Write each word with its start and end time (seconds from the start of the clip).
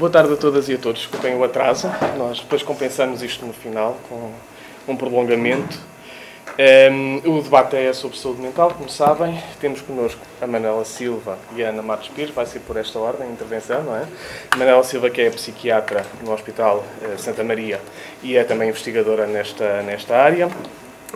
Boa 0.00 0.10
tarde 0.10 0.32
a 0.32 0.36
todas 0.38 0.66
e 0.70 0.72
a 0.72 0.78
todos. 0.78 1.02
Desculpem 1.02 1.36
o 1.36 1.44
atraso. 1.44 1.86
Nós 2.16 2.40
depois 2.40 2.62
compensamos 2.62 3.22
isto 3.22 3.44
no 3.44 3.52
final 3.52 3.98
com 4.08 4.32
um 4.88 4.96
prolongamento. 4.96 5.78
Um, 6.90 7.36
o 7.36 7.42
debate 7.42 7.76
é 7.76 7.92
sobre 7.92 8.16
saúde 8.16 8.40
mental, 8.40 8.70
como 8.70 8.88
sabem. 8.88 9.38
Temos 9.60 9.82
connosco 9.82 10.22
a 10.40 10.46
Manela 10.46 10.86
Silva 10.86 11.36
e 11.54 11.62
a 11.62 11.68
Ana 11.68 11.82
Matos 11.82 12.08
Pires, 12.08 12.34
vai 12.34 12.46
ser 12.46 12.60
por 12.60 12.78
esta 12.78 12.98
ordem 12.98 13.26
de 13.26 13.34
intervenção, 13.34 13.82
não 13.82 13.94
é? 13.94 14.06
A 14.50 14.56
Manela 14.56 14.82
Silva, 14.84 15.10
que 15.10 15.20
é 15.20 15.28
psiquiatra 15.28 16.02
no 16.24 16.32
Hospital 16.32 16.82
uh, 17.02 17.18
Santa 17.18 17.44
Maria 17.44 17.78
e 18.22 18.38
é 18.38 18.42
também 18.42 18.70
investigadora 18.70 19.26
nesta, 19.26 19.82
nesta 19.82 20.16
área. 20.16 20.48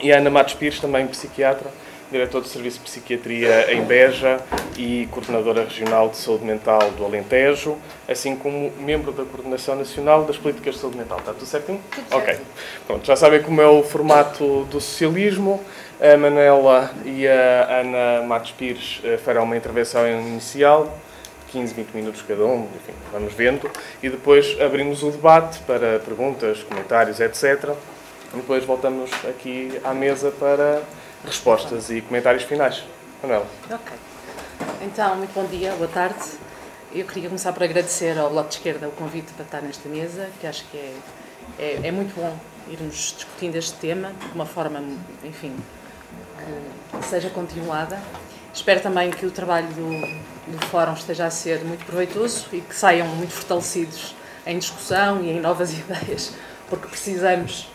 E 0.03 0.13
a 0.13 0.19
Ana 0.19 0.29
Matos 0.29 0.53
Pires, 0.53 0.79
também 0.79 1.07
psiquiatra 1.07 1.71
diretor 2.11 2.41
do 2.41 2.49
Serviço 2.49 2.79
de 2.79 2.85
Psiquiatria 2.85 3.73
em 3.73 3.83
Beja 3.85 4.41
e 4.77 5.09
coordenadora 5.11 5.65
regional 5.65 6.09
de 6.09 6.17
saúde 6.17 6.45
mental 6.45 6.91
do 6.93 7.05
Alentejo, 7.05 7.77
assim 8.09 8.37
como 8.37 8.73
membro 8.79 9.13
da 9.13 9.25
Coordenação 9.25 9.77
Nacional 9.77 10.25
das 10.25 10.37
Políticas 10.37 10.75
de 10.75 10.81
Saúde 10.81 10.97
Mental. 10.97 11.19
Está 11.19 11.33
tudo 11.33 11.47
certinho? 11.47 11.81
Tudo 11.91 12.09
certo. 12.09 12.23
Ok. 12.23 12.39
Pronto, 12.87 13.07
já 13.07 13.17
sabem 13.17 13.43
como 13.43 13.61
é 13.61 13.67
o 13.67 13.83
formato 13.83 14.65
do 14.65 14.81
socialismo. 14.81 15.63
A 16.01 16.17
Manela 16.17 16.91
e 17.05 17.27
a 17.27 17.81
Ana 17.81 18.27
Matos 18.27 18.51
Pires 18.51 19.01
eh, 19.05 19.17
farão 19.17 19.45
uma 19.45 19.57
intervenção 19.57 20.07
inicial 20.07 20.93
15, 21.55 21.73
20 21.73 21.91
minutos 21.95 22.23
cada 22.27 22.45
um, 22.45 22.65
enfim, 22.75 22.93
vamos 23.13 23.33
vendo, 23.33 23.71
e 24.03 24.11
depois 24.11 24.61
abrimos 24.61 25.05
o 25.05 25.11
debate 25.13 25.61
para 25.61 26.01
perguntas, 26.01 26.65
comentários, 26.65 27.21
etc. 27.21 27.71
E 28.33 28.37
depois 28.37 28.65
voltamos 28.65 29.09
aqui 29.25 29.81
à 29.85 29.95
mesa 29.95 30.33
para 30.33 30.83
respostas 31.27 31.91
e 31.91 32.01
comentários 32.01 32.45
finais. 32.45 32.85
Manuela. 33.23 33.47
Ok. 33.71 33.93
Então, 34.83 35.17
muito 35.17 35.33
bom 35.33 35.47
dia, 35.47 35.73
boa 35.73 35.89
tarde. 35.89 36.23
Eu 36.93 37.07
queria 37.07 37.29
começar 37.29 37.53
por 37.53 37.63
agradecer 37.63 38.19
ao 38.19 38.31
Bloco 38.31 38.51
de 38.51 38.57
Esquerda 38.57 38.89
o 38.89 38.93
convite 38.93 39.33
para 39.33 39.45
estar 39.45 39.61
nesta 39.63 39.89
mesa, 39.89 40.29
que 40.41 40.47
acho 40.47 40.65
que 40.67 40.77
é, 40.77 40.95
é, 41.59 41.81
é 41.85 41.91
muito 41.91 42.15
bom 42.15 42.37
irmos 42.69 43.15
discutindo 43.17 43.57
este 43.57 43.75
tema 43.75 44.13
de 44.13 44.35
uma 44.35 44.47
forma, 44.47 44.83
enfim, 45.25 45.57
que 47.01 47.07
seja 47.07 47.31
continuada. 47.31 47.99
Espero 48.53 48.81
também 48.81 49.11
que 49.11 49.27
o 49.27 49.31
trabalho 49.31 49.67
do, 49.69 50.53
do 50.53 50.67
Fórum 50.67 50.93
esteja 50.93 51.27
a 51.27 51.31
ser 51.31 51.65
muito 51.65 51.85
proveitoso 51.85 52.47
e 52.53 52.61
que 52.61 52.75
saiam 52.75 53.09
muito 53.09 53.33
fortalecidos 53.33 54.15
em 54.47 54.59
discussão 54.59 55.21
e 55.23 55.31
em 55.31 55.41
novas 55.41 55.73
ideias, 55.77 56.35
porque 56.69 56.87
precisamos, 56.87 57.69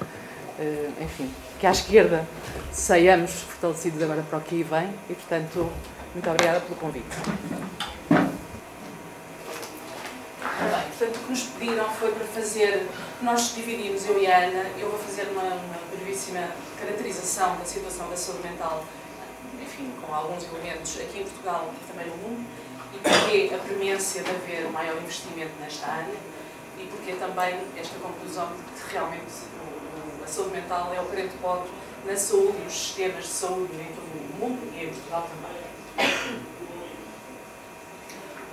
eh, 0.58 0.90
enfim, 1.02 1.30
que 1.60 1.68
à 1.68 1.72
esquerda 1.72 2.26
saiamos 2.72 3.32
fortalecidos 3.32 4.02
agora 4.02 4.24
para 4.24 4.40
o 4.40 4.42
que 4.42 4.64
vem 4.64 4.96
e, 5.10 5.14
portanto, 5.14 5.70
muito 6.14 6.30
obrigada 6.30 6.62
pelo 6.62 6.76
convite. 6.76 7.06
Bem, 8.10 8.30
portanto, 10.98 11.18
o 11.18 11.20
que 11.20 11.30
nos 11.30 11.44
pediram 11.44 11.90
foi 11.90 12.14
para 12.14 12.26
fazer, 12.28 12.88
nós 13.22 13.54
dividimos, 13.54 14.06
eu 14.06 14.18
e 14.22 14.28
a 14.28 14.38
Ana, 14.38 14.70
eu 14.80 14.90
vou 14.90 14.98
fazer 15.00 15.24
uma, 15.32 15.44
uma 15.44 15.80
brevíssima 15.92 16.48
caracterização 16.80 17.58
da 17.58 17.66
situação 17.66 18.10
da 18.10 18.16
saúde 18.16 18.48
mental, 18.48 18.86
enfim, 19.62 19.92
com 20.02 20.16
alguns 20.16 20.46
elementos 20.46 20.98
aqui 21.02 21.20
em 21.20 21.24
Portugal 21.24 21.74
e 21.74 21.80
também 21.92 22.08
no 22.08 22.16
mundo, 22.18 22.46
e 22.94 22.98
porque 22.98 23.54
a 23.54 23.58
premência 23.58 24.24
de 24.24 24.30
haver 24.30 24.72
maior 24.72 24.96
investimento 24.98 25.52
nesta 25.60 25.88
área, 25.88 26.16
e 26.78 26.86
porque 26.86 27.12
também 27.14 27.60
esta 27.78 28.00
conclusão 28.00 28.48
de 28.48 28.82
que 28.82 28.94
realmente 28.94 29.26
a 30.30 30.32
saúde 30.32 30.52
mental 30.52 30.94
é 30.94 31.02
o 31.02 31.06
grande 31.06 31.34
pobre 31.42 31.68
na 32.06 32.16
saúde 32.16 32.58
e 32.68 32.72
sistemas 32.72 33.24
de 33.24 33.30
saúde 33.30 33.74
em 33.74 33.92
todo 33.96 34.06
o 34.06 34.40
mundo 34.40 34.72
e 34.76 34.84
em 34.84 34.90
Portugal 34.90 35.28
também. 35.28 36.40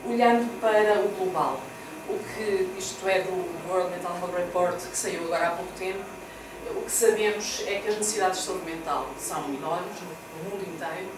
Olhando 0.09 0.61
para 0.61 1.01
o 1.01 1.09
global, 1.09 1.61
o 2.09 2.19
que 2.19 2.79
isto 2.79 3.07
é 3.07 3.21
do 3.21 3.69
World 3.69 3.91
Mental 3.91 4.17
Health 4.19 4.37
Report, 4.37 4.77
que 4.79 4.97
saiu 4.97 5.25
agora 5.25 5.49
há 5.49 5.51
pouco 5.51 5.73
tempo, 5.73 6.03
o 6.71 6.83
que 6.83 6.91
sabemos 6.91 7.63
é 7.67 7.81
que 7.81 7.89
as 7.89 7.97
necessidades 7.97 8.41
de 8.41 8.47
saúde 8.47 8.65
mental 8.65 9.09
são 9.19 9.45
enormes 9.45 10.01
no 10.01 10.51
mundo 10.51 10.67
inteiro 10.67 11.11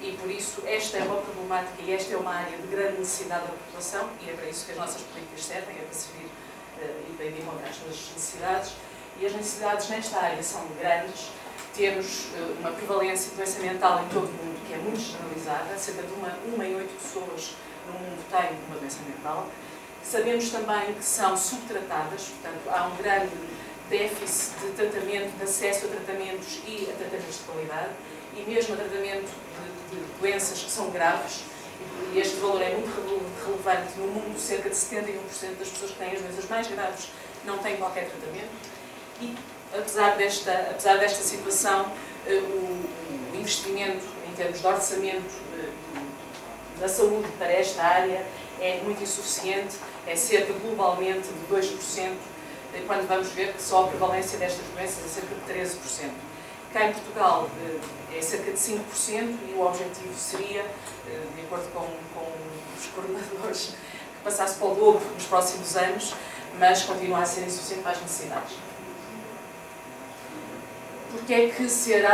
e 0.00 0.12
por 0.12 0.30
isso 0.30 0.62
esta 0.64 0.98
é 0.98 1.02
uma 1.02 1.16
problemática 1.16 1.82
e 1.82 1.92
esta 1.92 2.14
é 2.14 2.16
uma 2.16 2.34
área 2.34 2.56
de 2.56 2.66
grande 2.68 2.98
necessidade 2.98 3.46
da 3.46 3.52
população 3.52 4.10
e 4.24 4.30
é 4.30 4.34
para 4.34 4.46
isso 4.46 4.66
que 4.66 4.72
as 4.72 4.78
nossas 4.78 5.02
políticas 5.02 5.44
servem, 5.44 5.76
é 5.76 5.82
para 5.82 5.92
servir 5.92 6.26
uh, 6.26 7.10
e 7.10 7.16
para 7.16 7.26
encontrar 7.26 7.68
as 7.68 7.78
necessidades 7.80 8.74
e 9.20 9.26
as 9.26 9.32
necessidades 9.32 9.88
nesta 9.88 10.18
área 10.18 10.42
são 10.42 10.66
grandes 10.78 11.30
temos 11.74 12.26
uh, 12.36 12.56
uma 12.60 12.70
prevalência 12.70 13.30
de 13.30 13.36
doença 13.36 13.58
mental 13.60 14.04
em 14.04 14.08
todo 14.08 14.28
o 14.28 14.32
mundo 14.32 14.66
que 14.66 14.74
é 14.74 14.78
muito 14.78 15.00
generalizada, 15.00 15.76
cerca 15.76 16.02
de 16.02 16.12
uma, 16.12 16.32
uma 16.46 16.64
em 16.64 16.76
oito 16.76 16.94
pessoas 16.94 17.56
no 17.86 17.92
mundo 17.92 18.24
têm 18.30 18.56
uma 18.68 18.78
doença 18.78 18.98
mental. 19.06 19.48
Sabemos 20.02 20.50
também 20.50 20.94
que 20.94 21.04
são 21.04 21.36
subtratadas, 21.36 22.28
portanto, 22.28 22.68
há 22.70 22.86
um 22.86 22.96
grande 22.96 23.32
déficit 23.88 24.58
de 24.60 24.70
tratamento, 24.72 25.36
de 25.36 25.44
acesso 25.44 25.86
a 25.86 25.88
tratamentos 25.88 26.60
e 26.66 26.88
a 26.90 26.96
tratamentos 26.96 27.38
de 27.38 27.44
qualidade, 27.44 27.90
e 28.36 28.42
mesmo 28.42 28.74
a 28.74 28.76
tratamento 28.76 29.30
de, 29.90 29.96
de 29.96 30.20
doenças 30.20 30.62
que 30.62 30.70
são 30.70 30.90
graves, 30.90 31.42
e 32.12 32.18
este 32.18 32.36
valor 32.36 32.62
é 32.62 32.70
muito 32.70 32.94
relevante 33.44 33.98
no 33.98 34.06
mundo, 34.06 34.38
cerca 34.38 34.70
de 34.70 34.76
71% 34.76 35.58
das 35.58 35.68
pessoas 35.68 35.90
que 35.90 35.98
têm 35.98 36.12
as 36.12 36.20
doenças 36.20 36.48
mais 36.48 36.66
graves 36.68 37.08
não 37.44 37.58
têm 37.58 37.76
qualquer 37.76 38.08
tratamento. 38.08 38.73
E 39.20 39.34
apesar 39.76 40.16
desta, 40.16 40.52
apesar 40.70 40.98
desta 40.98 41.22
situação, 41.22 41.90
eh, 42.26 42.34
o 43.32 43.36
investimento 43.36 44.04
em 44.28 44.34
termos 44.34 44.60
de 44.60 44.66
orçamento 44.66 45.34
eh, 45.58 45.70
da 46.80 46.88
saúde 46.88 47.28
para 47.38 47.52
esta 47.52 47.82
área 47.82 48.24
é 48.60 48.80
muito 48.82 49.02
insuficiente, 49.02 49.76
é 50.06 50.16
cerca 50.16 50.52
globalmente 50.54 51.28
de 51.28 51.54
2%, 51.54 52.16
eh, 52.74 52.82
quando 52.86 53.06
vamos 53.06 53.28
ver 53.28 53.52
que 53.52 53.62
só 53.62 53.84
a 53.84 53.88
prevalência 53.88 54.38
destas 54.38 54.64
doenças 54.74 55.04
é 55.04 55.08
cerca 55.08 55.34
de 55.34 55.40
13%. 55.42 56.10
Cá 56.72 56.88
em 56.88 56.92
Portugal 56.92 57.48
é 58.12 58.20
cerca 58.20 58.50
de 58.50 58.58
5% 58.58 59.38
e 59.48 59.52
o 59.52 59.64
objetivo 59.64 60.12
seria, 60.18 60.64
de 61.36 61.42
acordo 61.42 61.72
com, 61.72 61.86
com 62.12 62.32
os 62.76 62.86
coordenadores, 62.86 63.66
que 63.66 64.24
passasse 64.24 64.58
para 64.58 64.66
o 64.66 64.74
dobro 64.74 65.08
nos 65.14 65.24
próximos 65.26 65.76
anos, 65.76 66.14
mas 66.58 66.82
continua 66.82 67.20
a 67.20 67.26
ser 67.26 67.42
insuficiente 67.42 67.82
para 67.84 67.92
as 67.92 68.00
necessidades 68.00 68.56
porque 71.14 71.32
é 71.32 71.48
que 71.48 71.68
ser, 71.68 72.04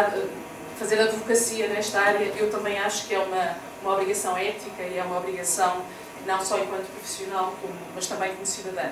fazer 0.78 1.00
advocacia 1.00 1.68
nesta 1.68 2.00
área 2.00 2.32
eu 2.36 2.50
também 2.50 2.78
acho 2.78 3.06
que 3.06 3.14
é 3.14 3.18
uma, 3.18 3.56
uma 3.82 3.94
obrigação 3.94 4.36
ética 4.36 4.82
e 4.82 4.98
é 4.98 5.02
uma 5.02 5.18
obrigação 5.18 5.82
não 6.26 6.44
só 6.44 6.58
enquanto 6.58 6.86
profissional, 6.92 7.54
como, 7.60 7.74
mas 7.94 8.06
também 8.06 8.34
como 8.34 8.44
cidadã. 8.46 8.90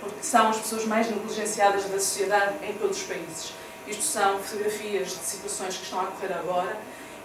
Porque 0.00 0.22
são 0.22 0.48
as 0.48 0.58
pessoas 0.58 0.84
mais 0.84 1.10
negligenciadas 1.10 1.84
da 1.84 1.98
sociedade 1.98 2.54
em 2.64 2.72
todos 2.74 2.98
os 2.98 3.02
países. 3.02 3.52
Isto 3.86 4.02
são 4.02 4.38
fotografias 4.38 5.08
de 5.08 5.24
situações 5.24 5.76
que 5.76 5.84
estão 5.84 6.00
a 6.00 6.04
ocorrer 6.04 6.36
agora 6.36 6.78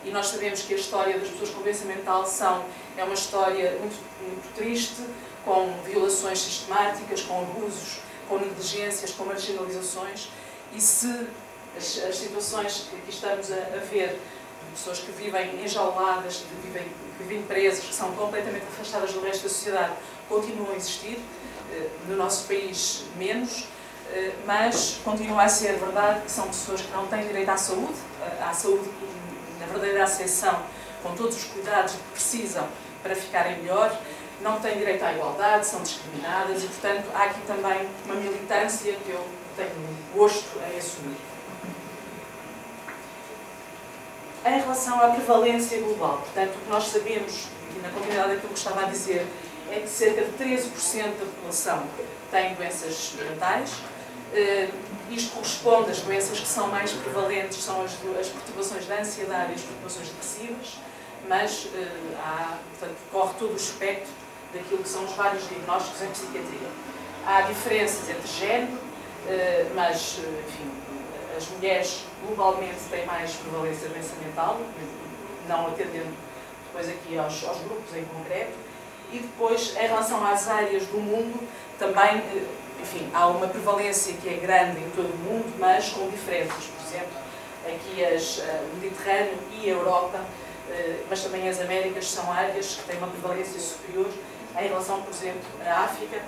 e 0.04 0.10
nós 0.12 0.28
sabemos 0.28 0.62
que 0.62 0.74
a 0.74 0.78
história 0.78 1.18
das 1.18 1.30
pessoas 1.30 1.52
com 1.52 1.62
doença 1.62 1.86
mental 1.86 2.26
são, 2.26 2.66
é 2.98 3.04
uma 3.04 3.14
história 3.14 3.78
muito, 3.80 3.96
muito 4.22 4.56
triste, 4.56 5.02
com 5.46 5.74
violações 5.86 6.40
sistemáticas, 6.40 7.22
com 7.22 7.42
abusos, 7.42 8.00
com 8.28 8.38
negligências, 8.38 9.12
com 9.12 9.26
marginalizações. 9.26 10.30
E 10.74 10.82
se 10.82 11.28
as, 11.78 12.04
as 12.04 12.16
situações 12.16 12.88
que 12.90 12.96
aqui 12.96 13.10
estamos 13.10 13.52
a, 13.52 13.56
a, 13.56 13.80
ver, 13.90 14.20
pessoas 14.74 15.00
que 15.00 15.12
vivem 15.12 15.64
enjauladas, 15.64 16.38
que 16.38 16.68
vivem, 16.68 16.84
que 17.18 17.24
vivem 17.24 17.44
presas, 17.44 17.84
que 17.84 17.94
são 17.94 18.12
completamente 18.14 18.64
afastadas 18.64 19.14
do 19.14 19.22
resto 19.22 19.44
da 19.44 19.50
sociedade, 19.50 19.94
continuam 20.28 20.72
a 20.72 20.76
existir, 20.76 21.20
eh, 21.72 21.90
no 22.08 22.16
nosso 22.16 22.48
país 22.48 23.04
menos, 23.18 23.68
eh, 24.12 24.32
mas 24.46 25.00
continua 25.04 25.44
a 25.44 25.50
ser 25.50 25.78
verdade 25.78 26.22
que 26.22 26.32
são 26.32 26.48
pessoas 26.48 26.82
que 26.82 26.92
não 26.92 27.08
têm 27.08 27.28
direito 27.28 27.50
à 27.50 27.58
saúde, 27.58 27.94
à 28.42 28.54
saúde 28.54 28.90
na 29.60 29.66
verdadeira 29.68 30.04
acessão, 30.04 30.64
com 31.04 31.14
todos 31.16 31.38
os 31.38 31.44
cuidados 31.46 31.94
que 31.94 32.12
precisam 32.14 32.68
para 33.04 33.16
ficarem 33.16 33.60
melhor, 33.60 33.96
não 34.42 34.60
têm 34.60 34.78
direito 34.78 35.04
à 35.04 35.14
igualdade, 35.14 35.66
são 35.68 35.82
discriminadas 35.82 36.64
e, 36.64 36.68
portanto, 36.68 37.06
há 37.14 37.24
aqui 37.24 37.42
também 37.46 37.88
uma 38.06 38.16
militância 38.16 38.94
que 38.94 39.12
eu 39.12 39.24
tenho 39.56 39.70
gosto 40.16 40.60
em 40.72 40.78
assumir. 40.78 41.33
Em 44.46 44.60
relação 44.60 45.00
à 45.02 45.10
prevalência 45.10 45.80
global. 45.80 46.18
Portanto, 46.18 46.56
o 46.56 46.60
que 46.60 46.70
nós 46.70 46.84
sabemos, 46.86 47.48
e 47.76 47.80
na 47.82 47.90
continuidade 47.90 48.36
daquilo 48.36 48.54
que 48.54 48.60
estava 48.60 48.82
a 48.82 48.86
dizer, 48.86 49.26
é 49.72 49.80
que 49.80 49.90
cerca 49.90 50.22
de 50.24 50.32
13% 50.32 51.04
da 51.18 51.26
população 51.26 51.84
tem 52.30 52.54
doenças 52.56 53.14
mentais. 53.18 53.72
Uh, 54.34 54.94
isto 55.12 55.32
corresponde 55.36 55.92
às 55.92 56.02
doenças 56.02 56.40
que 56.40 56.48
são 56.48 56.68
mais 56.68 56.92
prevalentes, 56.92 57.64
são 57.64 57.84
as, 57.84 57.94
as 58.20 58.28
perturbações 58.30 58.86
da 58.88 59.00
ansiedade 59.00 59.52
e 59.52 59.56
as 59.56 59.62
perturbações 59.62 60.08
depressivas, 60.10 60.78
mas 61.28 61.66
uh, 61.66 62.18
há, 62.20 62.58
portanto, 62.72 62.98
corre 63.12 63.34
todo 63.40 63.54
o 63.54 63.56
espectro 63.56 64.12
daquilo 64.54 64.84
que 64.84 64.90
são 64.90 65.06
os 65.06 65.12
vários 65.14 65.48
diagnósticos 65.48 66.02
em 66.02 66.08
psiquiatria. 66.08 66.68
Há 67.26 67.42
diferenças 67.42 68.10
entre 68.10 68.28
género, 68.28 68.74
uh, 68.74 69.76
mas, 69.76 70.20
enfim, 70.48 70.83
as 71.36 71.48
mulheres 71.50 72.04
globalmente 72.26 72.80
têm 72.90 73.06
mais 73.06 73.34
prevalência 73.34 73.88
de 73.88 73.94
doença 73.94 74.16
mental, 74.24 74.60
não 75.48 75.68
atendendo 75.68 76.14
depois 76.74 76.90
aqui 76.90 77.18
aos, 77.18 77.44
aos 77.44 77.60
grupos 77.60 77.96
em 77.96 78.04
concreto, 78.06 78.54
E 79.12 79.20
depois, 79.20 79.76
em 79.78 79.88
relação 79.88 80.26
às 80.26 80.48
áreas 80.48 80.88
do 80.88 80.98
mundo, 80.98 81.48
também, 81.78 82.18
eh, 82.18 82.46
enfim, 82.82 83.08
há 83.14 83.28
uma 83.28 83.48
prevalência 83.48 84.12
que 84.14 84.28
é 84.28 84.38
grande 84.38 84.80
em 84.80 84.90
todo 84.96 85.14
o 85.14 85.18
mundo, 85.18 85.54
mas 85.60 85.90
com 85.90 86.10
diferenças. 86.10 86.66
Por 86.66 86.84
exemplo, 86.88 87.14
aqui 87.64 88.04
as, 88.04 88.40
eh, 88.40 88.64
o 88.72 88.76
Mediterrâneo 88.78 89.38
e 89.52 89.70
a 89.70 89.74
Europa, 89.74 90.20
eh, 90.72 91.04
mas 91.08 91.22
também 91.22 91.48
as 91.48 91.60
Américas, 91.60 92.10
são 92.10 92.32
áreas 92.32 92.78
que 92.78 92.84
têm 92.88 92.98
uma 92.98 93.08
prevalência 93.08 93.60
superior 93.60 94.10
em 94.60 94.68
relação, 94.68 95.00
por 95.04 95.14
exemplo, 95.14 95.44
à 95.64 95.82
África. 95.82 96.20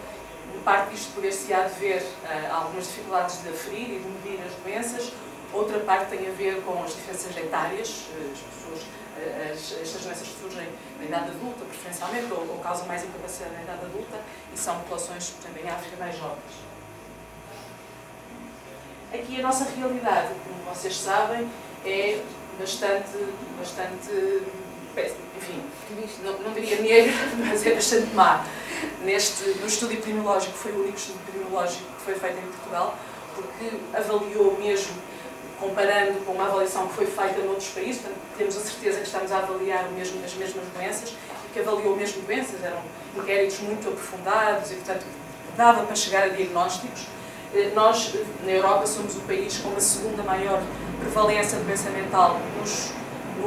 Em 0.53 0.59
parte 0.61 0.91
disto 0.91 1.13
poder-se-á 1.13 1.63
dever 1.63 2.03
a 2.49 2.55
algumas 2.55 2.87
dificuldades 2.87 3.41
de 3.41 3.49
aferir 3.49 3.91
e 3.91 3.99
de 3.99 4.07
medir 4.07 4.39
as 4.45 4.53
doenças, 4.63 5.13
outra 5.53 5.79
parte 5.79 6.09
tem 6.09 6.27
a 6.27 6.31
ver 6.31 6.61
com 6.63 6.83
as 6.83 6.95
diferenças 6.95 7.37
etárias, 7.37 8.05
as 8.33 8.39
pessoas 8.39 8.85
as, 9.17 9.71
estas 9.81 10.01
doenças 10.01 10.27
surgem 10.39 10.67
na 10.99 11.05
idade 11.05 11.29
adulta, 11.29 11.63
preferencialmente, 11.65 12.31
ou, 12.33 12.39
ou 12.49 12.59
causam 12.59 12.85
mais 12.85 13.03
incapacidade 13.03 13.53
na 13.53 13.63
idade 13.63 13.85
adulta, 13.85 14.19
e 14.53 14.57
são 14.57 14.77
populações, 14.79 15.33
em 15.63 15.69
África, 15.69 15.95
mais 15.97 16.17
jovens. 16.17 16.65
Aqui 19.13 19.39
a 19.39 19.43
nossa 19.43 19.65
realidade, 19.65 20.33
como 20.43 20.75
vocês 20.75 20.97
sabem, 20.97 21.49
é 21.85 22.21
bastante, 22.59 23.17
bastante 23.57 24.43
enfim, 25.01 25.61
não, 26.23 26.37
não 26.39 26.53
diria 26.53 26.81
negra, 26.81 27.13
mas 27.37 27.65
é 27.65 27.73
bastante 27.73 28.13
má. 28.13 28.45
Neste, 29.03 29.43
no 29.59 29.67
estudo 29.67 29.93
epidemiológico, 29.93 30.53
foi 30.53 30.71
o 30.71 30.81
único 30.81 30.97
estudo 30.97 31.19
epidemiológico 31.27 31.83
que 31.97 32.01
foi 32.03 32.15
feito 32.15 32.37
em 32.37 32.51
Portugal, 32.51 32.97
porque 33.35 33.75
avaliou 33.93 34.57
mesmo 34.57 34.93
comparando 35.59 36.25
com 36.25 36.33
uma 36.33 36.45
avaliação 36.45 36.87
que 36.87 36.95
foi 36.95 37.05
feita 37.05 37.39
noutros 37.41 37.69
países, 37.69 38.01
portanto, 38.01 38.19
temos 38.37 38.57
a 38.57 38.59
certeza 38.59 38.99
que 38.99 39.05
estamos 39.05 39.31
a 39.31 39.37
avaliar 39.37 39.89
mesmo, 39.91 40.23
as 40.23 40.33
mesmas 40.33 40.63
doenças 40.75 41.09
e 41.09 41.53
que 41.53 41.59
avaliou 41.59 41.95
mesmo 41.95 42.21
doenças, 42.23 42.63
eram 42.63 42.81
inquéritos 43.15 43.59
muito 43.59 43.87
aprofundados 43.87 44.71
e, 44.71 44.75
portanto, 44.75 45.05
dava 45.55 45.83
para 45.83 45.95
chegar 45.95 46.23
a 46.23 46.27
diagnósticos. 46.27 47.07
Eh, 47.53 47.71
nós, 47.73 48.13
na 48.43 48.51
Europa, 48.51 48.85
somos 48.85 49.15
o 49.15 49.21
país 49.21 49.57
com 49.57 49.75
a 49.75 49.79
segunda 49.79 50.23
maior 50.23 50.61
prevalência 50.99 51.57
de 51.57 51.63
doença 51.63 51.89
mental 51.89 52.39
nos, 52.59 52.91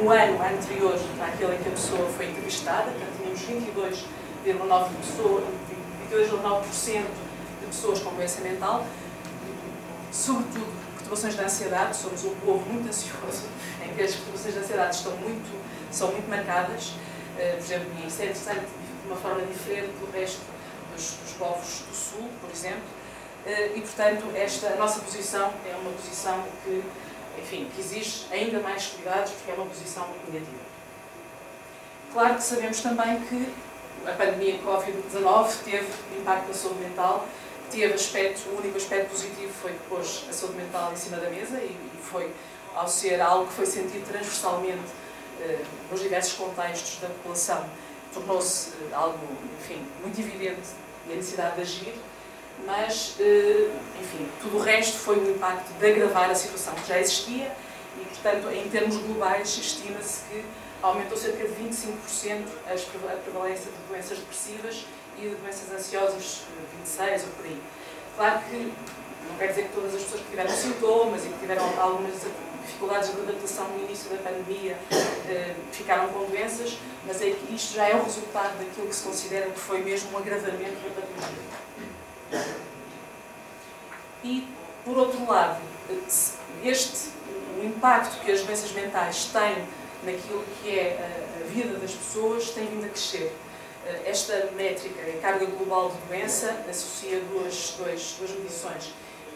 no 0.01 0.09
ano 0.11 0.41
anterior 0.41 0.97
àquele 1.21 1.55
em 1.55 1.57
que 1.61 1.67
a 1.67 1.71
pessoa 1.71 2.09
foi 2.15 2.29
entrevistada, 2.29 2.89
portanto, 2.91 3.17
tínhamos 3.17 3.41
22,9% 4.45 7.05
de 7.59 7.65
pessoas 7.67 7.99
com 7.99 8.13
doença 8.13 8.39
mental, 8.41 8.85
sobretudo 10.11 10.67
perturbações 10.95 11.35
da 11.35 11.43
ansiedade, 11.43 11.97
somos 11.97 12.23
um 12.23 12.33
povo 12.35 12.65
muito 12.71 12.87
ansioso, 12.87 13.47
em 13.83 13.93
que 13.93 14.01
as 14.01 14.15
perturbações 14.15 14.55
da 14.55 14.61
ansiedade 14.61 14.95
estão 14.95 15.11
muito, 15.17 15.61
são 15.91 16.11
muito 16.11 16.29
marcadas. 16.29 16.89
Uh, 16.89 17.55
por 17.55 17.63
exemplo, 17.63 17.87
isso 18.07 18.21
é 18.21 18.25
interessante 18.25 18.65
de 18.65 19.07
uma 19.07 19.17
forma 19.17 19.41
diferente 19.41 19.91
do 19.99 20.11
resto 20.11 20.41
dos, 20.93 21.15
dos 21.23 21.33
povos 21.33 21.83
do 21.89 21.95
Sul, 21.95 22.29
por 22.41 22.51
exemplo. 22.51 22.83
Uh, 23.45 23.77
e, 23.77 23.81
portanto, 23.81 24.25
esta 24.35 24.67
a 24.67 24.75
nossa 24.75 24.99
posição 25.01 25.53
é 25.65 25.75
uma 25.75 25.91
posição 25.91 26.43
que, 26.63 26.83
enfim, 27.37 27.69
que 27.73 27.81
exige 27.81 28.25
ainda 28.31 28.59
mais 28.59 28.87
cuidados, 28.87 29.31
porque 29.31 29.51
é 29.51 29.53
uma 29.53 29.65
posição 29.65 30.07
negativa. 30.25 30.69
Claro 32.13 32.35
que 32.35 32.43
sabemos 32.43 32.81
também 32.81 33.19
que 33.21 33.53
a 34.07 34.13
pandemia 34.13 34.59
Covid-19 34.59 35.63
teve 35.63 35.87
impacto 36.17 36.47
na 36.47 36.53
saúde 36.53 36.79
mental 36.79 37.27
teve 37.69 37.93
aspecto, 37.93 38.49
o 38.49 38.57
único 38.57 38.77
aspecto 38.77 39.11
positivo 39.11 39.53
foi 39.61 39.71
que 39.71 39.79
pôs 39.87 40.25
a 40.29 40.33
saúde 40.33 40.57
mental 40.57 40.91
em 40.91 40.95
cima 40.95 41.17
da 41.17 41.29
mesa 41.29 41.57
e, 41.59 41.77
foi, 42.01 42.31
ao 42.75 42.87
ser 42.87 43.21
algo 43.21 43.47
que 43.47 43.53
foi 43.53 43.65
sentido 43.65 44.07
transversalmente 44.07 44.89
eh, 45.41 45.59
nos 45.91 46.01
diversos 46.01 46.33
contextos 46.33 46.99
da 46.99 47.07
população, 47.07 47.63
tornou-se 48.13 48.71
eh, 48.71 48.93
algo, 48.93 49.19
enfim, 49.59 49.85
muito 50.01 50.19
evidente 50.19 50.69
e 51.07 51.13
a 51.13 51.15
necessidade 51.15 51.55
de 51.55 51.61
agir, 51.61 51.93
mas, 52.65 53.15
eh, 53.19 53.69
enfim, 53.99 54.27
tudo 54.41 54.57
o 54.57 54.59
resto 54.59 54.97
foi 54.97 55.19
um 55.19 55.31
impacto 55.31 55.71
de 55.79 55.85
agravar 55.85 56.29
a 56.29 56.35
situação 56.35 56.73
que 56.75 56.87
já 56.87 56.99
existia 56.99 57.51
e, 57.99 58.05
portanto, 58.05 58.49
em 58.51 58.69
termos 58.69 58.97
globais, 58.97 59.57
estima-se 59.57 60.21
que 60.29 60.45
aumentou 60.81 61.17
cerca 61.17 61.47
de 61.47 61.53
25% 61.55 62.45
a 62.65 63.15
prevalência 63.17 63.71
de 63.71 63.77
doenças 63.89 64.17
depressivas 64.17 64.85
e 65.17 65.21
de 65.21 65.35
doenças 65.35 65.71
ansiosas 65.71 66.41
26 66.77 67.23
ou 67.23 67.29
por 67.29 67.45
aí. 67.45 67.61
Claro 68.15 68.39
que 68.49 68.73
não 69.29 69.37
quer 69.37 69.47
dizer 69.47 69.63
que 69.63 69.73
todas 69.73 69.95
as 69.95 70.03
pessoas 70.03 70.21
que 70.21 70.29
tiveram 70.29 70.49
sintomas 70.49 71.25
e 71.25 71.29
que 71.29 71.39
tiveram 71.39 71.63
algumas 71.79 72.13
dificuldades 72.65 73.13
de 73.13 73.21
adaptação 73.21 73.67
no 73.69 73.83
início 73.83 74.09
da 74.09 74.17
pandemia 74.17 74.77
eh, 75.27 75.55
ficaram 75.71 76.09
com 76.09 76.25
doenças, 76.25 76.77
mas 77.05 77.21
é 77.21 77.31
que 77.31 77.53
isto 77.53 77.75
já 77.75 77.87
é 77.87 77.95
o 77.95 78.03
resultado 78.03 78.57
daquilo 78.57 78.87
que 78.87 78.95
se 78.95 79.03
considera 79.03 79.49
que 79.49 79.59
foi 79.59 79.81
mesmo 79.81 80.11
um 80.13 80.17
agravamento 80.17 80.75
da 80.75 81.01
patologia. 81.01 81.68
E, 84.29 84.47
por 84.85 84.95
outro 84.95 85.25
lado, 85.25 85.59
este, 86.63 87.09
o 87.59 87.65
impacto 87.65 88.23
que 88.23 88.31
as 88.31 88.43
doenças 88.43 88.71
mentais 88.73 89.25
têm 89.33 89.65
naquilo 90.03 90.45
que 90.61 90.69
é 90.69 91.25
a, 91.25 91.49
vida 91.49 91.79
das 91.79 91.93
pessoas 91.93 92.51
tem 92.51 92.67
vindo 92.67 92.85
a 92.85 92.89
crescer. 92.89 93.35
Eh, 93.87 94.03
esta 94.05 94.51
métrica, 94.55 95.01
a 95.01 95.19
carga 95.19 95.47
global 95.47 95.89
de 95.89 95.97
doença, 96.07 96.63
associa 96.69 97.19
duas, 97.21 97.73
duas, 97.75 98.17
duas 98.19 98.29
medições. 98.37 98.93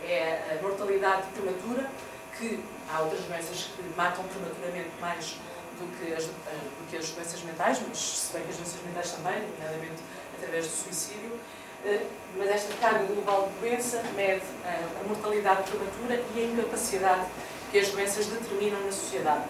É 0.08 0.60
a 0.60 0.62
mortalidade 0.62 1.24
prematura, 1.34 1.90
que 2.38 2.64
há 2.94 3.02
outras 3.02 3.22
doenças 3.22 3.70
que 3.76 3.82
matam 3.98 4.24
prematuramente 4.26 4.92
mais 5.02 5.38
do 5.80 5.88
que 5.98 6.14
as, 6.14 6.26
eh, 6.26 6.30
do 6.78 6.88
que 6.88 6.98
as 6.98 7.10
doenças 7.10 7.42
mentais, 7.42 7.80
mas 7.88 7.98
se 7.98 8.34
bem 8.34 8.44
que 8.44 8.50
as 8.52 8.58
doenças 8.58 8.80
mentais 8.86 9.12
também, 9.14 9.42
nomeadamente 9.58 10.04
através 10.38 10.68
do 10.68 10.72
suicídio. 10.72 11.40
Eh, 11.86 12.06
mas 12.38 12.50
esta 12.50 12.74
carga 12.78 13.06
global 13.06 13.50
de 13.54 13.60
doença 13.60 14.02
mede 14.16 14.42
a 14.66 15.08
mortalidade 15.08 15.70
prematura 15.70 16.24
e 16.36 16.40
a 16.40 16.46
incapacidade 16.46 17.28
que 17.72 17.78
as 17.78 17.90
doenças 17.90 18.26
determinam 18.28 18.80
na 18.82 18.92
sociedade 18.92 19.44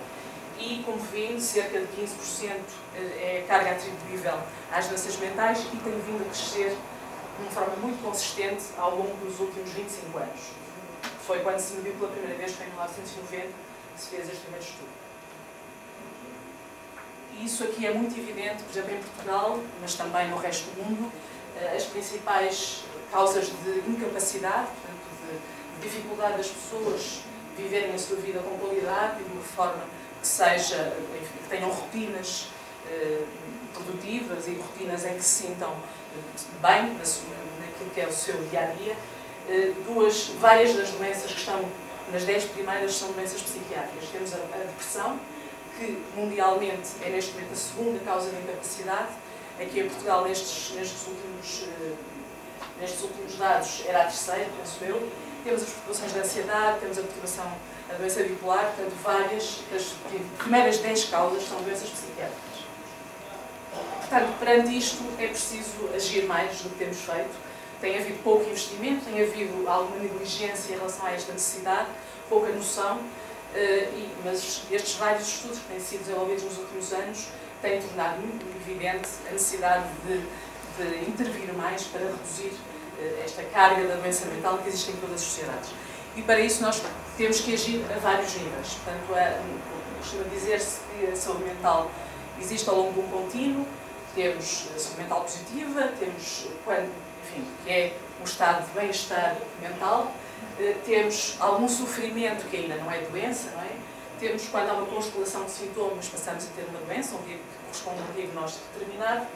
e, 0.60 0.82
como 0.86 0.98
vêem, 0.98 1.40
cerca 1.40 1.80
de 1.80 1.88
15% 1.88 2.52
eh, 2.96 3.40
é 3.40 3.46
carga 3.48 3.72
atribuível 3.72 4.38
às 4.72 4.88
doenças 4.88 5.18
mentais 5.18 5.60
e 5.74 5.78
tem 5.78 5.94
vindo 6.02 6.22
a 6.22 6.26
crescer 6.26 6.70
de 6.70 7.42
uma 7.42 7.52
forma 7.52 7.76
muito 7.78 8.02
consistente 8.04 8.64
ao 8.78 8.96
longo 8.96 9.16
dos 9.26 9.40
últimos 9.40 9.70
25 9.72 10.18
anos. 10.18 10.40
Foi 11.26 11.40
quando 11.40 11.60
se 11.60 11.74
mediu 11.76 11.94
pela 11.94 12.12
primeira 12.12 12.38
vez, 12.38 12.54
foi 12.54 12.66
em 12.66 12.70
1990, 12.70 13.48
que 13.96 14.02
se 14.02 14.10
fez 14.10 14.28
este 14.28 14.42
primeiro 14.42 14.66
estudo. 14.66 14.90
E 17.40 17.46
isso 17.46 17.64
aqui 17.64 17.86
é 17.86 17.94
muito 17.94 18.18
evidente, 18.18 18.64
por 18.64 18.72
exemplo, 18.72 18.96
em 18.96 19.00
Portugal, 19.00 19.60
mas 19.82 19.96
também 19.96 20.30
no 20.30 20.38
resto 20.38 20.70
do 20.72 20.84
mundo, 20.84 21.12
eh, 21.12 21.33
as 21.76 21.84
principais 21.86 22.84
causas 23.12 23.46
de 23.46 23.90
incapacidade, 23.90 24.68
portanto, 24.68 25.42
de 25.80 25.88
dificuldade 25.88 26.38
das 26.38 26.48
pessoas 26.48 27.22
viverem 27.58 27.94
a 27.94 27.98
sua 27.98 28.18
vida 28.18 28.40
com 28.40 28.58
qualidade 28.58 29.22
e 29.22 29.24
de 29.24 29.32
uma 29.32 29.44
forma 29.44 29.84
que, 30.20 30.28
seja, 30.28 30.96
que 31.44 31.50
tenham 31.50 31.70
rotinas 31.70 32.48
eh, 32.90 33.24
produtivas 33.74 34.48
e 34.48 34.56
rotinas 34.56 35.06
em 35.06 35.16
que 35.16 35.24
se 35.24 35.48
sintam 35.48 35.72
eh, 35.72 36.22
bem 36.62 36.94
naquilo 36.94 37.90
que 37.94 38.02
é 38.02 38.08
o 38.08 38.12
seu 38.12 38.36
dia 38.50 38.62
a 38.62 38.66
dia. 38.68 38.96
Eh, 39.50 39.74
duas, 39.86 40.28
várias 40.40 40.76
das 40.76 40.90
doenças 40.92 41.32
que 41.32 41.40
estão 41.40 41.64
nas 42.12 42.24
dez 42.24 42.46
primeiras 42.46 42.96
são 42.96 43.12
doenças 43.12 43.42
psiquiátricas. 43.42 44.10
Temos 44.10 44.34
a, 44.34 44.38
depressão, 44.38 45.20
que 45.78 46.02
mundialmente 46.16 46.90
é 47.02 47.10
neste 47.10 47.34
momento 47.34 47.54
a 47.54 47.56
segunda 47.56 48.00
causa 48.00 48.30
de 48.30 48.38
incapacidade. 48.38 49.10
Aqui 49.60 49.80
em 49.82 49.88
Portugal, 49.88 50.26
nestes, 50.26 50.76
nestes, 50.76 51.08
últimos, 51.08 51.68
nestes 52.80 53.02
últimos 53.02 53.36
dados, 53.38 53.84
era 53.86 54.02
a 54.02 54.06
terceira, 54.06 54.48
penso 54.58 54.84
eu. 54.84 55.12
Temos 55.44 55.62
as 55.62 55.70
perturbações 55.70 56.14
da 56.14 56.20
ansiedade, 56.22 56.80
temos 56.80 56.98
a 56.98 57.02
perturbação 57.02 57.52
a 57.90 57.94
doença 57.96 58.24
bipolar, 58.24 58.74
portanto, 58.76 58.94
várias 59.04 59.60
das 59.72 59.94
primeiras 60.40 60.78
10 60.78 61.06
causas 61.06 61.44
são 61.44 61.62
doenças 61.62 61.90
psiquiátricas. 61.90 62.64
Portanto, 64.00 64.40
perante 64.40 64.78
isto, 64.78 65.04
é 65.20 65.28
preciso 65.28 65.90
agir 65.94 66.26
mais 66.26 66.62
do 66.62 66.70
que 66.70 66.78
temos 66.78 66.98
feito. 66.98 67.32
Tem 67.82 67.98
havido 67.98 68.20
pouco 68.24 68.50
investimento, 68.50 69.06
tem 69.06 69.22
havido 69.22 69.68
alguma 69.68 69.98
negligência 69.98 70.74
em 70.74 70.78
relação 70.78 71.06
a 71.06 71.12
esta 71.12 71.34
necessidade, 71.34 71.90
pouca 72.30 72.50
noção, 72.50 73.02
eh, 73.54 73.90
mas 74.24 74.62
estes 74.72 74.96
vários 74.96 75.28
estudos 75.28 75.60
que 75.60 75.66
têm 75.66 75.80
sido 75.80 76.06
desenvolvidos 76.06 76.44
nos 76.44 76.58
últimos 76.58 76.94
anos 76.94 77.28
têm 77.64 77.82
tornado 77.82 78.20
muito 78.20 78.46
evidente 78.62 79.10
a 79.28 79.32
necessidade 79.32 79.86
de, 80.06 80.20
de 80.78 81.10
intervir 81.10 81.54
mais 81.54 81.84
para 81.84 82.02
reduzir 82.02 82.52
eh, 83.00 83.24
esta 83.24 83.42
carga 83.44 83.88
da 83.88 83.96
doença 83.96 84.26
mental 84.26 84.58
que 84.58 84.68
existe 84.68 84.92
em 84.92 84.98
todas 84.98 85.16
as 85.16 85.22
sociedades. 85.22 85.70
E 86.16 86.22
para 86.22 86.40
isso 86.42 86.62
nós 86.62 86.84
temos 87.18 87.40
que 87.40 87.54
agir 87.54 87.84
a 87.96 88.00
vários 88.00 88.36
níveis. 88.36 88.78
Portanto, 88.84 89.16
é, 89.16 89.42
costuma 89.98 90.24
dizer-se 90.26 90.82
que 90.82 91.08
a 91.08 91.16
saúde 91.16 91.46
mental 91.46 91.90
existe 92.40 92.70
ao 92.70 92.76
longo 92.76 92.94
de 92.94 93.00
um 93.00 93.08
contínuo, 93.08 93.66
temos 94.14 94.68
a 94.76 94.80
saúde 94.80 95.02
mental 95.02 95.22
positiva, 95.22 95.88
temos 95.98 96.48
quando, 96.66 96.92
enfim, 97.24 97.48
que 97.64 97.72
é 97.72 97.98
um 98.20 98.26
estado 98.26 98.68
de 98.68 98.80
bem-estar 98.80 99.38
mental, 99.62 100.12
eh, 100.60 100.76
temos 100.86 101.38
algum 101.40 101.68
sofrimento 101.68 102.46
que 102.50 102.58
ainda 102.58 102.76
não 102.76 102.92
é 102.92 103.00
doença, 103.00 103.52
não 103.56 103.62
é? 103.62 103.72
Temos 104.24 104.48
quando 104.48 104.70
há 104.70 104.74
uma 104.76 104.86
constelação 104.86 105.44
de 105.44 105.52
sintomas, 105.52 106.08
passamos 106.08 106.46
a 106.46 106.48
ter 106.56 106.64
uma 106.70 106.80
doença, 106.80 107.14
um 107.14 107.18
que 107.24 107.38
corresponde 107.66 108.00
a 108.00 108.10
um 108.10 108.16
diagnóstico 108.16 108.64
determinado, 108.74 109.28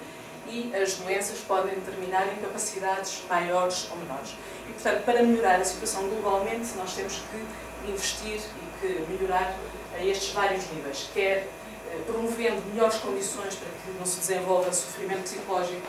e 0.47 0.73
as 0.73 0.93
doenças 0.93 1.39
podem 1.39 1.75
determinar 1.75 2.25
incapacidades 2.27 3.21
maiores 3.29 3.89
ou 3.91 3.97
menores. 3.97 4.33
E, 4.65 4.71
portanto, 4.71 5.03
para 5.03 5.23
melhorar 5.23 5.59
a 5.59 5.65
situação 5.65 6.07
globalmente, 6.07 6.73
nós 6.77 6.93
temos 6.93 7.15
que 7.15 7.91
investir 7.91 8.39
e 8.39 8.79
que 8.79 9.11
melhorar 9.11 9.57
a 9.93 10.01
estes 10.05 10.31
vários 10.31 10.65
níveis, 10.71 11.09
quer 11.13 11.49
eh, 11.91 12.01
promovendo 12.05 12.61
melhores 12.71 12.95
condições 12.99 13.55
para 13.55 13.67
que 13.67 13.99
não 13.99 14.05
se 14.05 14.19
desenvolva 14.21 14.71
sofrimento 14.71 15.23
psicológico 15.23 15.85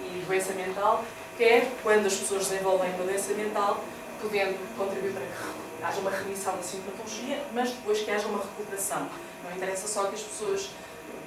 e 0.00 0.24
doença 0.26 0.52
mental, 0.54 1.04
quer 1.38 1.70
quando 1.84 2.06
as 2.06 2.16
pessoas 2.16 2.48
desenvolvem 2.48 2.90
doença 2.94 3.32
mental, 3.32 3.84
podendo 4.20 4.76
contribuir 4.76 5.12
para 5.12 5.22
que 5.24 5.84
haja 5.84 6.00
uma 6.00 6.10
remissão 6.10 6.56
da 6.56 6.62
sintomatologia, 6.62 7.42
mas 7.52 7.70
depois 7.70 8.00
que 8.00 8.10
haja 8.10 8.26
uma 8.26 8.38
recuperação. 8.38 9.08
Não 9.44 9.56
interessa 9.56 9.88
só 9.88 10.04
que 10.04 10.14
as 10.14 10.22
pessoas 10.22 10.70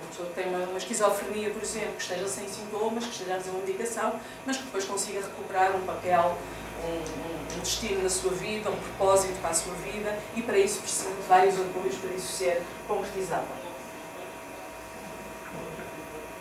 uma 0.01 0.09
pessoa 0.09 0.29
que 0.29 0.35
tem 0.35 0.47
uma, 0.47 0.59
uma, 0.65 0.77
esquizofrenia, 0.77 1.49
por 1.49 1.63
exemplo, 1.63 1.93
que 1.93 2.01
esteja 2.01 2.27
sem 2.27 2.47
sintomas, 2.47 3.05
que 3.05 3.11
esteja 3.11 3.33
a 3.33 3.37
fazer 3.37 3.49
uma 3.49 3.59
medicação, 3.59 4.19
mas 4.45 4.57
que 4.57 4.63
depois 4.63 4.85
consiga 4.85 5.21
recuperar 5.21 5.75
um 5.75 5.81
papel, 5.81 6.37
um, 6.83 7.55
um, 7.55 7.59
destino 7.59 8.03
na 8.03 8.09
sua 8.09 8.31
vida, 8.31 8.69
um 8.69 8.75
propósito 8.75 9.39
para 9.41 9.51
a 9.51 9.53
sua 9.53 9.73
vida, 9.75 10.17
e 10.35 10.41
para 10.41 10.57
isso 10.57 10.81
precisa 10.81 11.09
de 11.09 11.21
vários 11.27 11.55
apoios 11.59 11.95
para 11.95 12.11
isso 12.11 12.27
ser 12.27 12.61
concretizado. 12.87 13.47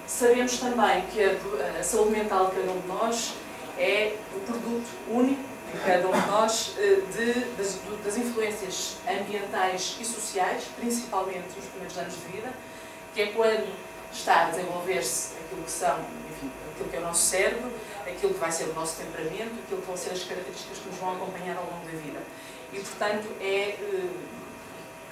Sabemos 0.07 0.59
também 0.59 1.07
que 1.07 1.23
a, 1.23 1.81
a 1.81 1.83
saúde 1.83 2.11
mental 2.11 2.47
de 2.47 2.57
cada 2.57 2.71
um 2.71 2.81
de 2.81 2.89
nós 2.89 3.35
é 3.79 4.17
o 4.37 4.41
produto 4.41 4.89
único 5.09 5.52
cada 5.85 6.09
um 6.09 6.13
de 6.13 6.27
nós 6.27 6.75
eh, 6.79 7.01
de, 7.13 7.41
das, 7.57 7.79
das 8.05 8.17
influências 8.17 8.97
ambientais 9.09 9.97
e 10.01 10.05
sociais, 10.05 10.65
principalmente 10.77 11.49
nos 11.57 11.67
primeiros 11.67 11.97
anos 11.99 12.15
de 12.15 12.33
vida, 12.33 12.53
que 13.15 13.23
é 13.23 13.27
quando 13.29 13.69
está 14.13 14.47
a 14.47 14.51
desenvolver-se 14.51 15.35
aquilo 15.37 15.63
que 15.63 15.71
são, 15.71 15.99
enfim, 16.31 16.51
aquilo 16.73 16.89
que 16.89 16.97
é 16.97 16.99
o 16.99 17.03
nosso 17.03 17.23
cérebro, 17.23 17.73
aquilo 18.07 18.35
que 18.35 18.41
vai 18.41 18.53
ser 18.53 18.65
o 18.65 18.75
nosso 18.75 18.97
temperamento, 18.97 19.55
aquilo 19.65 19.81
que 19.81 19.87
vão 19.87 19.97
ser 19.97 20.11
as 20.11 20.25
características 20.25 20.79
que 20.79 20.89
nos 20.89 20.99
vão 20.99 21.13
acompanhar 21.13 21.57
ao 21.57 21.65
longo 21.65 21.85
da 21.85 21.99
vida. 21.99 22.21
E, 22.73 22.79
portanto, 22.79 23.29
é 23.41 23.77
eh, 23.81 24.11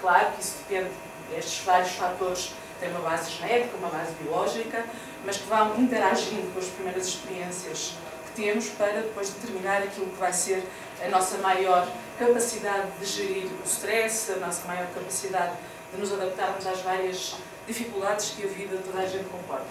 claro 0.00 0.32
que 0.32 0.42
isso 0.42 0.56
depende, 0.68 0.90
estes 1.36 1.64
vários 1.64 1.92
fatores 1.92 2.52
têm 2.80 2.90
uma 2.90 3.00
base 3.00 3.30
genética, 3.30 3.76
uma 3.76 3.90
base 3.90 4.12
biológica, 4.14 4.84
mas 5.24 5.36
que 5.36 5.48
vão 5.48 5.78
interagindo 5.78 6.52
com 6.52 6.58
as 6.58 6.66
primeiras 6.66 7.06
experiências 7.06 7.94
que 8.30 8.42
temos 8.42 8.68
para 8.70 9.02
depois 9.02 9.30
determinar 9.30 9.82
aquilo 9.82 10.06
que 10.06 10.18
vai 10.18 10.32
ser 10.32 10.62
a 11.04 11.08
nossa 11.08 11.38
maior 11.38 11.88
capacidade 12.18 12.88
de 12.98 13.06
gerir 13.06 13.46
o 13.46 13.66
stress, 13.66 14.32
a 14.32 14.36
nossa 14.36 14.66
maior 14.66 14.86
capacidade 14.94 15.52
de 15.92 16.00
nos 16.00 16.12
adaptarmos 16.12 16.66
às 16.66 16.80
várias 16.80 17.36
dificuldades 17.66 18.30
que 18.30 18.44
a 18.44 18.48
vida 18.48 18.78
toda 18.84 19.02
a 19.02 19.06
gente 19.06 19.28
comporta. 19.28 19.66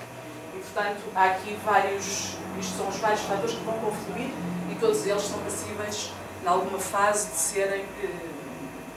E, 0.56 0.60
portanto, 0.60 1.01
há 1.16 1.25
aqui 1.25 1.58
vários, 1.63 2.36
isto 2.60 2.78
são 2.78 2.88
os 2.88 2.98
vários 2.98 3.22
fatores 3.22 3.56
que 3.56 3.63
vão 3.63 3.78
confluir 3.80 4.32
e 4.72 4.75
todos 4.80 5.06
eles 5.06 5.22
são 5.22 5.39
passíveis, 5.39 6.12
em 6.44 6.48
alguma 6.48 6.80
fase, 6.80 7.30
de 7.30 7.36
serem 7.36 7.86
eh, 8.04 8.10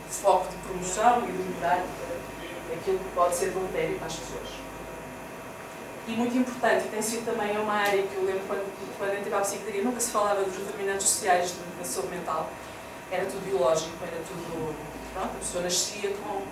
foco 0.08 0.48
de 0.48 0.56
promoção 0.58 1.22
e 1.28 1.32
de 1.32 1.38
melhorar 1.38 1.84
aquilo 2.72 2.98
que 2.98 3.08
pode 3.14 3.36
ser 3.36 3.50
voluntário 3.50 3.96
para 3.98 4.06
as 4.06 4.14
pessoas. 4.14 4.48
E 6.06 6.12
muito 6.12 6.36
importante, 6.36 6.86
e 6.86 6.88
tem 6.88 7.02
sido 7.02 7.24
também 7.24 7.56
uma 7.58 7.74
área 7.74 8.02
que 8.02 8.14
eu 8.16 8.24
lembro 8.24 8.42
quando, 8.48 8.98
quando 8.98 9.11
para 9.32 9.38
a 9.38 9.42
psiquiatria, 9.42 9.82
nunca 9.82 9.98
se 9.98 10.10
falava 10.10 10.42
dos 10.42 10.52
determinantes 10.52 11.08
sociais 11.08 11.54
da 11.78 11.84
saúde 11.84 12.14
mental. 12.14 12.50
Era 13.10 13.24
tudo 13.24 13.42
biológico, 13.46 13.96
era 14.02 14.20
tudo. 14.28 14.74
Pronto, 15.14 15.30
a 15.34 15.38
pessoa 15.38 15.64
nascia 15.64 16.10
com 16.10 16.42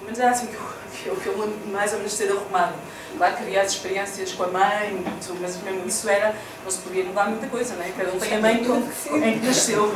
pelo 0.00 0.06
menos 0.06 0.18
era 0.18 0.30
assim 0.30 0.46
que 0.46 0.54
eu, 0.54 0.62
que 0.90 1.06
eu, 1.08 1.16
que 1.16 1.26
eu 1.26 1.38
lembro 1.38 1.68
mais 1.68 1.92
ou 1.92 1.98
menos 1.98 2.14
ser 2.14 2.32
arrumado. 2.32 2.72
Lá 3.18 3.32
criar 3.32 3.64
experiências 3.64 4.32
com 4.32 4.44
a 4.44 4.46
mãe, 4.46 5.04
mas 5.40 5.56
mesmo 5.58 5.86
isso 5.86 6.08
era, 6.08 6.34
não 6.64 6.70
se 6.70 6.78
podia 6.78 7.04
mudar 7.04 7.28
muita 7.28 7.46
coisa, 7.48 7.74
não 7.74 7.84
é? 7.84 7.90
Cada 7.90 8.10
um 8.10 8.18
tem 8.18 8.34
a 8.34 8.40
mãe 8.40 8.64
com, 8.64 8.76
em 9.16 9.38
que 9.38 9.46
nasceu. 9.46 9.92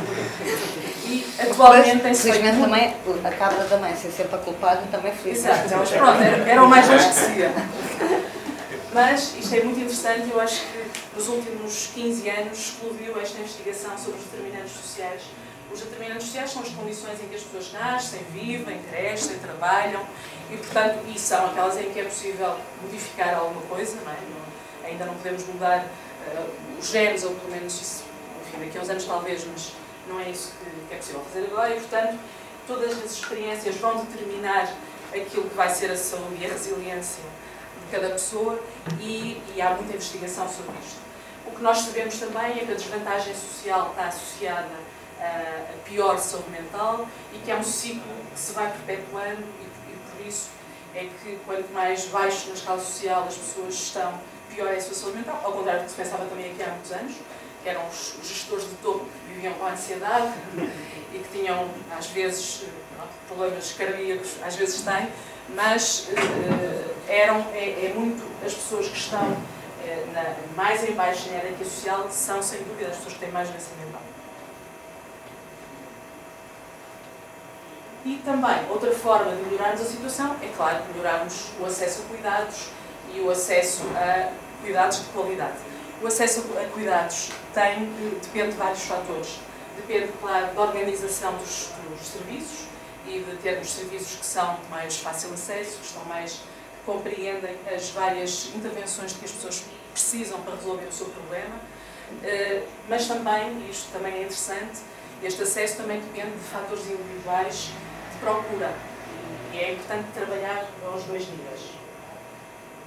E 1.05 1.25
atualmente 1.39 2.03
tem-se 2.03 2.21
Felizmente 2.21 2.61
também, 2.61 2.95
a 3.23 3.31
cabra 3.31 3.63
da 3.63 3.77
mãe 3.77 3.95
ser 3.95 4.11
sempre 4.11 4.35
a 4.35 4.37
culpada 4.37 4.83
também 4.91 5.11
feliz. 5.11 5.39
Exato, 5.39 5.69
pronto, 5.69 6.21
era, 6.21 6.49
era 6.49 6.63
o 6.63 6.69
mais 6.69 6.87
longe 6.87 7.07
que 7.07 7.15
se 7.15 7.31
ia. 7.31 7.51
Mas 8.93 9.35
isto 9.37 9.55
é 9.55 9.63
muito 9.63 9.79
interessante, 9.79 10.29
eu 10.29 10.39
acho 10.39 10.61
que 10.61 10.84
nos 11.15 11.27
últimos 11.27 11.91
15 11.93 12.29
anos 12.29 12.57
explodiu 12.59 13.19
esta 13.19 13.39
investigação 13.39 13.97
sobre 13.97 14.19
os 14.19 14.25
determinantes 14.25 14.71
sociais 14.73 15.21
os 15.71 15.81
determinantes 15.81 16.27
sociais 16.27 16.51
são 16.51 16.61
as 16.61 16.69
condições 16.69 17.21
em 17.21 17.27
que 17.27 17.35
as 17.35 17.43
pessoas 17.43 17.73
nascem, 17.73 18.23
vivem, 18.31 18.81
crescem, 18.83 19.37
trabalham 19.39 20.05
e, 20.49 20.57
portanto, 20.57 20.99
e 21.13 21.19
são 21.19 21.47
aquelas 21.47 21.77
em 21.77 21.91
que 21.91 21.99
é 21.99 22.03
possível 22.05 22.55
modificar 22.81 23.35
alguma 23.35 23.61
coisa, 23.63 23.97
não 24.01 24.11
é? 24.11 24.15
Não, 24.15 24.89
ainda 24.89 25.05
não 25.05 25.15
podemos 25.15 25.45
mudar 25.47 25.83
uh, 25.83 26.79
os 26.79 26.87
genes, 26.87 27.23
ou 27.23 27.31
pelo 27.35 27.51
menos 27.51 27.73
isso, 27.73 28.03
enfim, 28.47 28.65
daqui 28.65 28.77
a 28.77 28.81
uns 28.81 28.89
anos 28.89 29.05
talvez, 29.05 29.45
mas 29.51 29.73
não 30.07 30.19
é 30.19 30.29
isso 30.29 30.53
que, 30.59 30.87
que 30.87 30.93
é 30.93 30.97
possível 30.97 31.21
fazer 31.21 31.45
agora 31.47 31.75
e, 31.75 31.79
portanto, 31.79 32.19
todas 32.67 32.91
as 33.03 33.11
experiências 33.11 33.75
vão 33.75 34.05
determinar 34.05 34.71
aquilo 35.09 35.49
que 35.49 35.55
vai 35.55 35.69
ser 35.69 35.91
a 35.91 35.97
saúde 35.97 36.37
e 36.39 36.45
a 36.45 36.49
resiliência 36.49 37.23
de 37.83 37.91
cada 37.91 38.09
pessoa 38.11 38.59
e, 38.99 39.41
e 39.55 39.61
há 39.61 39.71
muita 39.71 39.93
investigação 39.93 40.47
sobre 40.47 40.75
isto. 40.85 41.04
Que 41.55 41.63
nós 41.63 41.79
sabemos 41.79 42.19
também 42.19 42.59
é 42.59 42.65
que 42.65 42.71
a 42.71 42.75
desvantagem 42.75 43.33
social 43.33 43.91
está 43.91 44.07
associada 44.07 44.85
a 45.19 45.77
pior 45.85 46.17
saúde 46.17 46.49
mental 46.49 47.07
e 47.33 47.39
que 47.39 47.51
é 47.51 47.55
um 47.55 47.63
ciclo 47.63 48.01
que 48.33 48.39
se 48.39 48.53
vai 48.53 48.71
perpetuando 48.71 49.43
e, 49.61 49.65
por 50.11 50.27
isso 50.27 50.49
é 50.93 51.05
que 51.05 51.39
quanto 51.45 51.71
mais 51.73 52.05
baixo 52.05 52.47
na 52.49 52.53
escala 52.53 52.79
social 52.79 53.25
as 53.27 53.35
pessoas 53.35 53.73
estão, 53.73 54.13
pior 54.53 54.67
é 54.73 54.77
a 54.77 54.81
sua 54.81 54.93
saúde 54.93 55.17
mental, 55.17 55.41
ao 55.43 55.51
contrário 55.51 55.81
do 55.81 55.85
que 55.85 55.91
se 55.91 55.97
pensava 55.97 56.25
também 56.25 56.51
aqui 56.51 56.63
há 56.63 56.67
muitos 56.67 56.91
anos, 56.91 57.15
que 57.63 57.69
eram 57.69 57.87
os 57.87 58.15
gestores 58.23 58.69
de 58.69 58.75
topo 58.75 59.05
que 59.05 59.33
viviam 59.33 59.53
com 59.53 59.65
ansiedade 59.65 60.33
e 61.13 61.19
que 61.19 61.39
tinham, 61.39 61.69
às 61.97 62.07
vezes, 62.07 62.65
problemas 63.27 63.73
cardíacos, 63.73 64.35
às 64.43 64.55
vezes 64.55 64.81
têm, 64.81 65.09
mas 65.49 66.07
uh, 66.09 66.95
eram, 67.07 67.45
é, 67.53 67.85
é, 67.85 67.93
muito 67.93 68.23
as 68.45 68.53
pessoas 68.53 68.87
que 68.87 68.97
estão 68.97 69.37
na, 70.13 70.35
mais 70.55 70.83
em 70.87 70.93
baixo 70.93 71.29
na 71.29 71.37
hierarquia 71.37 71.65
social 71.65 72.07
são, 72.09 72.41
sem 72.41 72.59
dúvida, 72.63 72.89
as 72.89 72.97
pessoas 72.97 73.13
que 73.13 73.19
têm 73.19 73.31
mais 73.31 73.49
doença 73.49 73.69
mental. 73.83 74.01
E 78.05 78.17
também, 78.23 78.69
outra 78.69 78.91
forma 78.91 79.35
de 79.35 79.41
melhorarmos 79.43 79.81
a 79.81 79.85
situação 79.85 80.35
é, 80.41 80.47
claro, 80.55 80.83
melhorarmos 80.93 81.49
o 81.59 81.65
acesso 81.65 82.03
a 82.03 82.05
cuidados 82.05 82.67
e 83.13 83.19
o 83.19 83.31
acesso 83.31 83.81
a 83.95 84.31
cuidados 84.61 84.99
de 84.99 85.05
qualidade. 85.05 85.57
O 86.01 86.07
acesso 86.07 86.45
a 86.55 86.69
cuidados 86.69 87.31
tem, 87.53 87.85
depende 88.21 88.51
de 88.51 88.57
vários 88.57 88.83
fatores. 88.83 89.39
Depende, 89.75 90.11
claro, 90.21 90.53
da 90.53 90.61
organização 90.61 91.35
dos, 91.37 91.69
dos 91.89 92.07
serviços 92.07 92.67
e 93.07 93.19
de 93.19 93.37
termos 93.37 93.71
serviços 93.71 94.15
que 94.17 94.25
são 94.25 94.59
mais 94.69 94.97
fácil 94.97 95.33
acesso, 95.33 95.77
que 95.77 95.85
estão 95.85 96.05
mais 96.05 96.41
compreendem 96.85 97.55
as 97.73 97.89
várias 97.89 98.51
intervenções 98.55 99.13
que 99.13 99.25
as 99.25 99.31
pessoas 99.31 99.63
precisam 99.91 100.39
para 100.41 100.55
resolver 100.55 100.85
o 100.85 100.91
seu 100.91 101.07
problema, 101.07 101.55
eh, 102.23 102.63
mas 102.87 103.07
também, 103.07 103.69
isto 103.69 103.91
também 103.91 104.13
é 104.13 104.21
interessante, 104.23 104.79
este 105.23 105.43
acesso 105.43 105.77
também 105.77 105.99
depende 105.99 106.31
de 106.31 106.43
fatores 106.43 106.85
individuais 106.85 107.71
procura. 108.19 108.73
E 109.53 109.59
é 109.59 109.73
importante 109.73 110.07
trabalhar 110.13 110.65
aos 110.85 111.03
dois 111.03 111.27
níveis. 111.29 111.61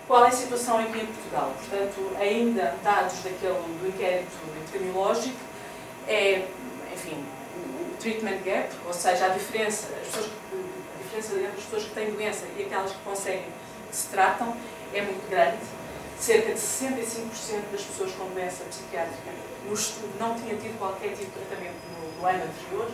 Qual 0.07 0.25
é 0.25 0.28
a 0.28 0.33
situação 0.33 0.78
aqui 0.78 0.99
em 0.99 1.07
Portugal? 1.07 1.55
Portanto, 1.59 2.17
ainda 2.19 2.75
dados 2.83 3.17
daquele, 3.23 3.55
do 3.81 3.88
inquérito 3.88 4.37
epidemiológico, 4.64 5.38
é, 6.07 6.47
enfim, 6.93 7.25
o 7.57 7.97
treatment 7.99 8.38
gap, 8.45 8.69
ou 8.87 8.93
seja, 8.93 9.26
a 9.26 9.28
diferença, 9.28 9.88
as 10.00 10.07
pessoas, 10.09 10.31
a 10.52 11.02
diferença 11.02 11.35
entre 11.35 11.47
as 11.47 11.64
pessoas 11.64 11.85
que 11.85 11.90
têm 11.90 12.11
doença 12.11 12.47
e 12.57 12.62
aquelas 12.62 12.93
que 12.93 12.99
conseguem, 13.05 13.45
que 13.88 13.97
se 13.97 14.09
tratam, 14.09 14.57
é 14.92 15.02
muito 15.02 15.28
grande. 15.28 15.59
Cerca 16.18 16.52
de 16.52 16.59
65% 16.59 17.71
das 17.71 17.83
pessoas 17.83 18.12
com 18.12 18.25
doença 18.30 18.64
psiquiátrica 18.64 19.30
no 19.66 19.75
estudo 19.75 20.18
não 20.18 20.35
tinham 20.35 20.59
tido 20.59 20.78
qualquer 20.78 21.11
tipo 21.11 21.38
de 21.38 21.47
tratamento 21.47 21.76
no, 21.92 22.21
no 22.21 22.26
ano 22.26 22.42
anterior 22.45 22.90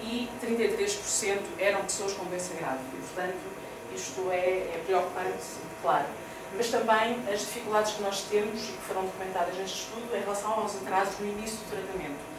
e 0.00 0.28
33% 0.44 1.40
eram 1.58 1.82
pessoas 1.84 2.12
com 2.14 2.24
doença 2.24 2.52
grave. 2.54 2.80
E, 2.92 2.96
portanto, 2.96 3.40
isto 3.94 4.30
é, 4.30 4.74
é 4.74 4.82
preocupante, 4.84 5.44
claro. 5.82 6.06
Mas 6.56 6.68
também 6.68 7.18
as 7.32 7.40
dificuldades 7.40 7.92
que 7.94 8.02
nós 8.02 8.22
temos 8.22 8.62
e 8.62 8.72
que 8.72 8.82
foram 8.86 9.02
documentadas 9.02 9.56
neste 9.56 9.80
estudo 9.82 10.16
em 10.16 10.20
relação 10.20 10.52
aos 10.52 10.76
atrasos 10.76 11.18
no 11.18 11.26
início 11.26 11.58
do 11.58 11.70
tratamento. 11.70 12.34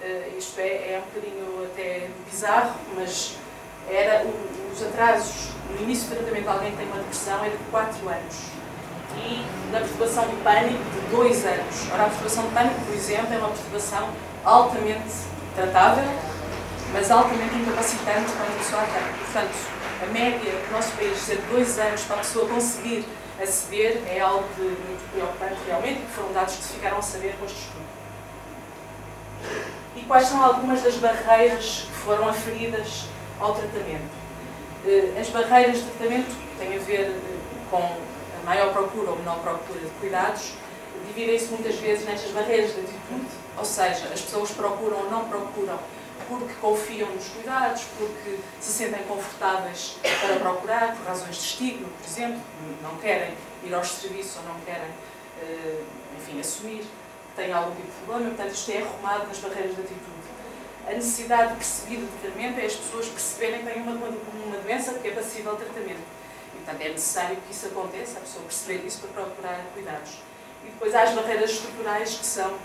Uh, 0.00 0.38
isto 0.38 0.58
é, 0.60 0.94
é 0.94 1.02
um 1.02 1.08
bocadinho 1.08 1.64
até 1.64 2.08
bizarro, 2.30 2.78
mas 2.94 3.36
era 3.88 4.26
os 4.72 4.82
atrasos 4.82 5.48
no 5.70 5.82
início 5.82 6.08
do 6.08 6.16
tratamento 6.16 6.42
de 6.42 6.48
alguém 6.48 6.70
que 6.72 6.76
tem 6.76 6.86
uma 6.86 6.98
depressão 6.98 7.44
era 7.44 7.56
de 7.56 7.64
4 7.70 8.08
anos 8.08 8.36
e 9.16 9.46
na 9.72 9.80
perturbação 9.80 10.24
do 10.24 10.44
pânico 10.44 10.84
de 10.90 11.16
2 11.16 11.44
anos. 11.46 11.92
Ora, 11.92 12.02
a 12.02 12.06
perturbação 12.06 12.44
do 12.44 12.54
pânico, 12.54 12.80
por 12.80 12.94
exemplo, 12.94 13.34
é 13.34 13.38
uma 13.38 13.48
perturbação 13.48 14.08
altamente 14.44 15.14
tratável, 15.54 16.04
mas 16.92 17.10
altamente 17.10 17.54
incapacitante 17.54 18.32
quando 18.32 18.54
a 18.54 18.58
pessoa 18.58 18.82
tem. 18.82 19.24
Portanto, 19.24 19.54
a 20.02 20.06
média 20.12 20.52
no 20.66 20.72
nosso 20.76 20.92
país 20.92 21.18
ser 21.18 21.36
de 21.36 21.46
dois 21.46 21.78
anos 21.78 22.02
para 22.02 22.16
a 22.16 22.18
pessoa 22.18 22.48
conseguir 22.48 23.06
aceder 23.40 24.02
é 24.06 24.20
algo 24.20 24.46
de 24.56 24.62
muito 24.62 25.12
preocupante 25.12 25.56
realmente, 25.66 26.00
que 26.00 26.12
foram 26.12 26.32
dados 26.32 26.56
que 26.56 26.62
se 26.62 26.74
ficaram 26.74 26.98
a 26.98 27.02
saber 27.02 27.34
com 27.38 27.46
este 27.46 27.58
estudo. 27.58 27.86
E 29.96 30.02
quais 30.02 30.28
são 30.28 30.44
algumas 30.44 30.82
das 30.82 30.96
barreiras 30.96 31.86
que 31.86 31.98
foram 32.04 32.28
aferidas 32.28 33.06
ao 33.40 33.54
tratamento? 33.54 34.10
Eh, 34.86 35.20
as 35.20 35.28
barreiras 35.30 35.78
de 35.78 35.90
tratamento 35.90 36.36
têm 36.58 36.76
a 36.76 36.78
ver 36.78 37.10
eh, 37.10 37.36
com 37.70 37.78
a 37.78 38.44
maior 38.44 38.72
procura 38.72 39.10
ou 39.10 39.16
menor 39.16 39.38
procura 39.40 39.80
de 39.80 39.90
cuidados, 40.00 40.52
dividem-se 41.06 41.46
muitas 41.46 41.74
vezes 41.76 42.06
nestas 42.06 42.30
barreiras 42.30 42.74
de 42.74 42.80
atitude, 42.80 43.26
ou 43.56 43.64
seja, 43.64 44.08
as 44.12 44.20
pessoas 44.20 44.50
procuram 44.50 44.98
ou 44.98 45.10
não 45.10 45.28
procuram 45.28 45.78
porque 46.28 46.54
confiam 46.60 47.08
nos 47.10 47.28
cuidados, 47.28 47.84
porque 47.98 48.38
se 48.60 48.72
sentem 48.72 49.02
confortáveis 49.04 49.96
para 50.02 50.36
procurar, 50.36 50.96
por 50.96 51.06
razões 51.06 51.36
de 51.36 51.42
estigma, 51.42 51.88
por 51.88 52.08
exemplo, 52.08 52.40
não 52.82 52.96
querem 52.96 53.34
ir 53.64 53.74
aos 53.74 53.88
serviços 53.88 54.36
ou 54.38 54.42
não 54.44 54.60
querem, 54.60 54.90
eh, 55.42 55.82
enfim, 56.18 56.40
assumir 56.40 56.84
têm 57.36 57.52
algum 57.52 57.74
tipo 57.74 57.86
de 57.86 58.06
problema, 58.06 58.34
portanto, 58.34 58.54
isto 58.54 58.70
é 58.72 58.78
arrumado 58.78 59.26
nas 59.28 59.38
barreiras 59.38 59.74
de 59.74 59.80
atitude. 59.82 60.15
A 60.86 60.92
necessidade 60.92 61.56
de 61.56 62.06
tratamento 62.22 62.60
é 62.60 62.66
as 62.66 62.76
pessoas 62.76 63.08
perceberem 63.08 63.58
que 63.58 63.72
têm 63.72 63.82
uma, 63.82 63.92
uma 63.92 64.56
doença 64.58 64.94
que 64.94 65.08
é 65.08 65.10
passível 65.10 65.56
de 65.56 65.64
tratamento. 65.64 66.00
E, 66.54 66.56
portanto, 66.58 66.80
é 66.80 66.88
necessário 66.90 67.36
que 67.38 67.52
isso 67.52 67.66
aconteça, 67.66 68.18
a 68.18 68.20
pessoa 68.20 68.44
perceber 68.44 68.86
isso 68.86 69.00
para 69.00 69.24
procurar 69.24 69.64
cuidados. 69.74 70.12
E 70.64 70.66
depois 70.70 70.94
há 70.94 71.02
as 71.02 71.12
barreiras 71.12 71.50
estruturais, 71.50 72.14
que 72.14 72.24
são 72.24 72.56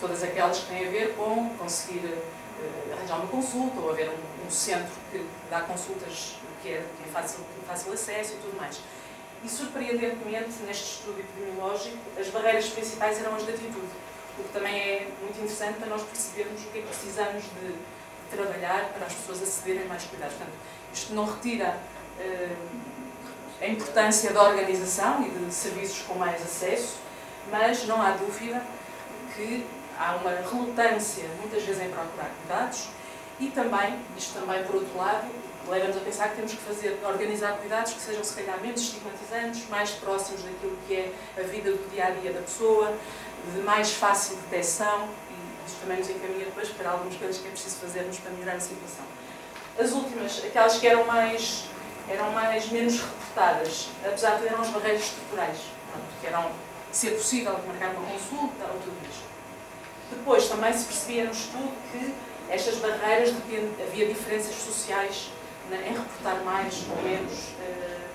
todas 0.00 0.22
aquelas 0.22 0.60
que 0.60 0.66
têm 0.66 0.86
a 0.86 0.90
ver 0.90 1.14
com 1.14 1.50
conseguir 1.58 2.06
uh, 2.06 2.92
arranjar 2.96 3.18
uma 3.18 3.26
consulta 3.26 3.80
ou 3.80 3.90
haver 3.90 4.08
um, 4.08 4.46
um, 4.46 4.50
centro 4.50 4.94
que 5.12 5.22
dá 5.50 5.60
consultas 5.60 6.36
que 6.62 6.70
é, 6.70 6.82
que 6.96 7.08
é 7.08 7.12
fácil, 7.12 7.40
fácil 7.66 7.92
acesso 7.92 8.32
e 8.32 8.36
tudo 8.36 8.56
mais. 8.56 8.80
E, 9.44 9.48
surpreendentemente, 9.48 10.62
neste 10.66 11.00
estudo 11.00 11.20
epidemiológico, 11.20 11.98
as 12.18 12.28
barreiras 12.28 12.70
principais 12.70 13.18
eram 13.20 13.36
as 13.36 13.44
de 13.44 13.52
atitude, 13.52 13.88
o 14.38 14.44
que 14.44 14.52
também 14.52 14.78
é 14.78 15.08
muito 15.20 15.36
interessante 15.36 15.78
para 15.78 15.88
nós 15.88 16.02
percebermos 16.02 16.60
o 16.62 16.66
que 16.68 16.78
é 16.78 16.82
que 16.82 16.88
precisamos 16.88 17.42
de 17.44 17.74
trabalhar 18.30 18.90
para 18.94 19.06
as 19.06 19.14
pessoas 19.14 19.42
acederem 19.42 19.86
mais 19.86 20.04
cuidados. 20.04 20.36
Portanto, 20.36 20.56
isto 20.92 21.14
não 21.14 21.24
retira 21.24 21.76
uh, 22.18 22.56
a 23.60 23.66
importância 23.66 24.32
da 24.32 24.42
organização 24.42 25.26
e 25.26 25.30
de 25.30 25.52
serviços 25.52 26.02
com 26.02 26.14
mais 26.14 26.40
acesso, 26.42 26.98
mas 27.50 27.86
não 27.86 28.00
há 28.00 28.12
dúvida 28.12 28.62
que 29.34 29.66
há 29.98 30.16
uma 30.16 30.30
relutância, 30.30 31.24
muitas 31.40 31.62
vezes, 31.64 31.82
em 31.82 31.90
procurar 31.90 32.30
cuidados 32.40 32.88
e 33.40 33.48
também, 33.48 33.98
isto 34.16 34.38
também 34.38 34.62
por 34.64 34.76
outro 34.76 34.96
lado, 34.96 35.26
leva-nos 35.68 35.96
a 35.96 36.00
pensar 36.00 36.30
que 36.30 36.36
temos 36.36 36.52
que 36.52 36.58
fazer, 36.58 36.98
organizar 37.04 37.58
cuidados 37.58 37.92
que 37.92 38.00
sejam, 38.00 38.24
se 38.24 38.34
calhar, 38.34 38.60
menos 38.60 38.80
estigmatizantes, 38.80 39.68
mais 39.68 39.90
próximos 39.90 40.42
daquilo 40.42 40.76
que 40.86 40.94
é 40.94 41.12
a 41.38 41.42
vida 41.42 41.70
do 41.70 41.90
dia 41.90 42.06
a 42.06 42.10
dia 42.10 42.32
da 42.32 42.40
pessoa, 42.40 42.94
de 43.52 43.60
mais 43.60 43.92
fácil 43.92 44.36
detecção, 44.36 45.08
e 45.30 45.66
isto 45.66 45.80
também 45.80 45.98
nos 45.98 46.08
encaminha 46.08 46.46
depois 46.46 46.68
para 46.70 46.90
algumas 46.90 47.14
coisas 47.16 47.38
que 47.38 47.48
é 47.48 47.50
preciso 47.50 47.76
fazermos 47.76 48.18
para 48.18 48.32
melhorar 48.32 48.56
a 48.56 48.60
situação. 48.60 49.04
As 49.78 49.92
últimas, 49.92 50.44
aquelas 50.44 50.78
que 50.78 50.86
eram 50.86 51.04
mais, 51.04 51.64
eram 52.08 52.32
mais 52.32 52.68
menos 52.70 53.00
reportadas, 53.00 53.88
apesar 54.04 54.38
de 54.38 54.46
eram 54.48 54.60
as 54.60 54.68
barreiras 54.68 55.02
estruturais, 55.02 55.58
que 56.20 56.26
eram 56.26 56.50
ser 56.90 57.10
possível 57.12 57.52
marcar 57.66 57.90
uma 57.90 58.10
consulta 58.10 58.64
ou 58.72 58.80
tudo 58.80 58.96
isto. 59.08 59.22
Depois 60.10 60.48
também 60.48 60.72
se 60.72 60.86
percebia 60.86 61.24
no 61.24 61.30
estudo 61.30 61.70
que 61.92 62.14
estas 62.48 62.76
barreiras 62.76 63.34
havia 63.86 64.06
diferenças 64.06 64.54
sociais 64.54 65.30
em 65.76 65.92
reportar 65.92 66.42
mais 66.44 66.84
ou 66.90 67.02
menos 67.02 67.32
uh, 67.32 68.08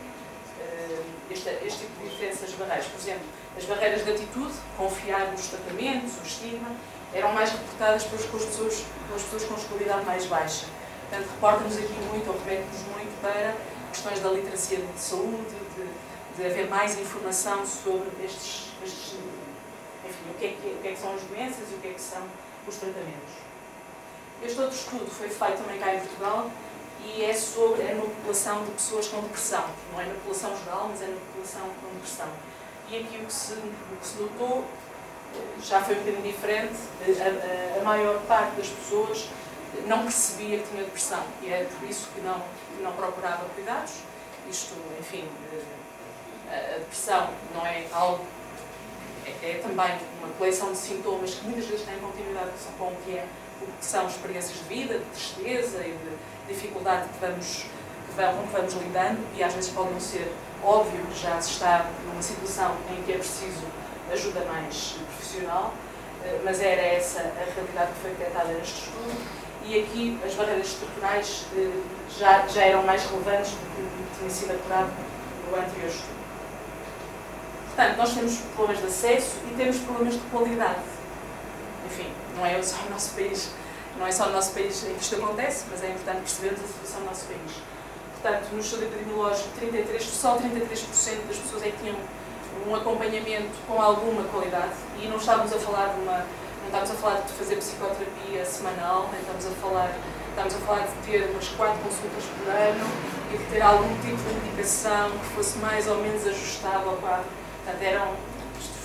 uh, 0.59 1.05
este, 1.29 1.49
este, 1.65 1.79
tipo 1.79 2.03
de 2.03 2.09
diferenças 2.09 2.51
barreiras. 2.53 2.87
Por 2.87 2.99
exemplo, 2.99 3.25
as 3.57 3.65
barreiras 3.65 4.05
de 4.05 4.11
atitude, 4.11 4.53
confiar 4.77 5.31
nos 5.31 5.47
tratamentos, 5.47 6.13
o 6.19 6.23
estigma, 6.25 6.75
eram 7.13 7.31
mais 7.33 7.51
reportadas 7.51 8.03
pelas, 8.05 8.25
pessoas, 8.25 8.83
pelas 9.07 9.21
pessoas 9.23 9.43
com 9.45 9.55
escolaridade 9.55 10.05
mais 10.05 10.25
baixa. 10.25 10.65
Portanto, 11.09 11.29
reporta-nos 11.29 11.77
aqui 11.77 11.93
muito, 12.09 12.27
ou 12.27 12.39
remete-nos 12.39 12.81
muito 12.95 13.21
para 13.21 13.55
questões 13.91 14.19
da 14.19 14.29
literacia 14.31 14.79
de 14.79 14.99
saúde, 14.99 15.55
de, 15.75 16.37
de 16.37 16.45
haver 16.45 16.67
mais 16.67 16.97
informação 16.97 17.63
sobre 17.65 18.09
estes, 18.25 18.71
estes 18.83 19.15
enfim, 20.03 20.31
o 20.31 20.33
que, 20.37 20.45
é 20.45 20.49
que, 20.49 20.67
o 20.67 20.81
que, 20.81 20.87
é 20.87 20.91
que 20.91 20.99
são 20.99 21.13
as 21.13 21.21
doenças 21.21 21.71
e 21.71 21.75
o 21.75 21.77
que 21.77 21.87
é 21.87 21.93
que 21.93 22.01
são 22.01 22.21
os 22.67 22.75
tratamentos. 22.75 23.33
Este 24.43 24.59
outro 24.59 24.75
estudo 24.75 25.09
foi 25.09 25.29
feito 25.29 25.57
também 25.63 25.79
cá 25.79 25.95
em 25.95 25.99
Portugal 25.99 26.51
e 27.05 27.23
é 27.23 27.33
sobre 27.33 27.83
a 27.83 27.95
população 27.95 28.63
de 28.63 28.71
pessoas 28.71 29.07
com 29.07 29.21
depressão. 29.21 29.65
Não 29.91 30.01
é 30.01 30.05
na 30.05 30.13
população 30.13 30.57
geral, 30.57 30.87
mas 30.89 31.01
é 31.01 31.07
na 31.07 31.17
população 31.17 31.69
com 31.81 31.93
depressão. 31.95 32.27
E 32.89 32.97
aqui 32.97 33.17
o 33.17 33.25
que 33.25 33.33
se, 33.33 33.53
o 33.53 33.97
que 33.99 34.07
se 34.07 34.21
notou 34.21 34.63
eh, 35.35 35.61
já 35.61 35.81
foi 35.81 35.95
um 35.95 35.99
bocadinho 35.99 36.23
diferente. 36.23 36.75
A, 37.01 37.77
a, 37.77 37.79
a, 37.79 37.83
maior 37.83 38.19
parte 38.21 38.55
das 38.57 38.67
pessoas 38.67 39.29
não 39.85 40.03
percebia 40.03 40.59
que 40.59 40.69
tinha 40.69 40.83
depressão 40.83 41.23
e 41.41 41.51
é 41.51 41.67
por 41.79 41.89
isso 41.89 42.09
que 42.13 42.21
não, 42.21 42.39
que 42.39 42.81
não 42.81 42.91
procurava 42.93 43.45
cuidados. 43.55 43.93
Isto, 44.49 44.75
enfim, 44.99 45.27
eh, 46.49 46.75
a 46.75 46.79
depressão 46.79 47.29
não 47.53 47.65
é 47.65 47.85
algo 47.91 48.25
é, 49.25 49.51
é 49.51 49.53
também 49.59 49.99
uma 50.19 50.33
coleção 50.37 50.71
de 50.71 50.77
sintomas 50.77 51.35
que 51.35 51.45
muitas 51.45 51.65
vezes 51.65 51.85
têm 51.85 51.97
continuidade 51.99 52.51
com 52.77 52.87
o 52.87 52.95
que, 53.05 53.17
é, 53.17 53.25
que 53.79 53.85
são 53.85 54.07
experiências 54.07 54.57
de 54.57 54.63
vida, 54.63 54.99
de 54.99 55.05
tristeza 55.05 55.79
e 55.79 55.91
de 55.91 56.53
dificuldade 56.53 57.07
que 57.09 57.25
vamos, 57.25 57.65
que 58.07 58.15
vamos, 58.15 58.49
que 58.49 58.55
vamos 58.55 58.73
lidando 58.73 59.19
e 59.35 59.43
às 59.43 59.53
vezes 59.53 59.71
podem 59.71 59.99
ser 59.99 60.31
óbvio 60.63 61.05
que 61.05 61.19
já 61.19 61.39
se 61.41 61.51
está 61.51 61.89
numa 62.05 62.21
situação 62.21 62.75
em 62.89 63.01
que 63.03 63.13
é 63.13 63.17
preciso 63.17 63.65
ajuda 64.11 64.45
mais 64.45 64.95
profissional, 65.15 65.73
eh, 66.23 66.39
mas 66.43 66.61
era 66.61 66.81
essa 66.81 67.19
a 67.19 67.53
realidade 67.53 67.91
que 67.93 67.99
foi 68.01 68.11
detectada 68.11 68.53
neste 68.53 68.81
estudo 68.81 69.43
e 69.65 69.79
aqui 69.79 70.19
as 70.25 70.33
barreiras 70.33 70.67
estruturais 70.67 71.45
eh, 71.55 71.81
já, 72.17 72.47
já 72.47 72.63
eram 72.63 72.83
mais 72.83 73.03
relevantes 73.05 73.51
do 73.51 73.57
que 73.57 74.19
tinha 74.19 74.29
sido 74.29 74.51
apurado 74.51 74.91
no 75.49 75.57
anterior 75.57 75.89
estudo. 75.89 76.23
Portanto, 77.67 77.97
nós 77.97 78.13
temos 78.13 78.37
problemas 78.55 78.81
de 78.81 78.87
acesso 78.87 79.37
e 79.49 79.55
temos 79.55 79.77
problemas 79.79 80.13
de 80.13 80.19
qualidade. 80.29 80.81
Enfim, 81.87 82.11
não 82.35 82.45
é 82.45 82.61
só 82.61 82.77
o 82.85 82.89
nosso 82.89 83.11
país, 83.11 83.49
não 83.97 84.07
é 84.07 84.11
só 84.11 84.25
no 84.27 84.33
nosso 84.33 84.51
país 84.53 84.83
em 84.83 84.93
que 84.95 85.01
isto 85.01 85.15
acontece, 85.15 85.65
mas 85.69 85.83
é 85.83 85.89
importante 85.89 86.19
percebermos 86.19 86.61
a 86.61 86.67
situação 86.67 86.99
do 87.01 87.05
nosso 87.05 87.25
país. 87.25 87.51
Portanto, 88.21 88.49
no 88.53 88.59
estudo 88.59 88.83
epidemiológico, 88.83 89.49
33, 89.59 90.03
só 90.03 90.37
33% 90.37 91.27
das 91.27 91.37
pessoas 91.37 91.63
é 91.63 91.71
que 91.71 91.77
tinham 91.77 91.97
um 92.67 92.75
acompanhamento 92.75 93.51
com 93.67 93.81
alguma 93.81 94.23
qualidade 94.25 94.73
e 95.01 95.07
não 95.07 95.17
estávamos 95.17 95.51
a 95.51 95.59
falar 95.59 95.93
de 95.93 96.01
uma 96.01 96.25
não 96.61 96.79
estamos 96.79 96.91
a 96.91 96.93
falar 96.93 97.21
de 97.21 97.33
fazer 97.33 97.57
psicoterapia 97.57 98.45
semanal, 98.45 99.09
nem 99.11 99.19
estamos 99.19 99.45
a 99.45 99.49
falar 99.59 99.93
estamos 100.29 100.55
a 100.55 100.57
falar 100.59 100.87
de 100.87 101.11
ter 101.11 101.29
umas 101.31 101.47
quatro 101.49 101.77
consultas 101.79 102.23
por 102.37 102.47
ano 102.49 102.85
e 103.33 103.37
de 103.37 103.43
ter 103.45 103.61
algum 103.61 103.93
tipo 104.01 104.17
de 104.17 104.33
medicação 104.35 105.11
que 105.11 105.25
fosse 105.35 105.57
mais 105.57 105.87
ou 105.87 105.97
menos 105.97 106.25
ajustável 106.25 106.91
ao 106.91 106.97
quadro 106.97 107.25
Portanto, 107.63 107.81
eram, 107.81 108.13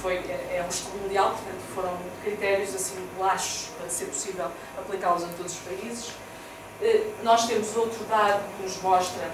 foi, 0.01 0.17
é, 0.17 0.59
é 0.59 0.65
um 0.65 0.69
estudo 0.69 0.99
mundial, 1.03 1.31
portanto, 1.31 1.63
foram 1.75 1.99
critérios 2.23 2.75
assim 2.75 2.97
laxos 3.19 3.71
para 3.79 3.89
ser 3.89 4.07
possível 4.07 4.51
aplicá-los 4.77 5.25
em 5.25 5.33
todos 5.33 5.53
os 5.53 5.59
países. 5.59 6.13
Eh, 6.81 7.07
nós 7.23 7.47
temos 7.47 7.77
outro 7.77 8.05
dado 8.05 8.43
que 8.57 8.63
nos 8.63 8.81
mostra, 8.81 9.31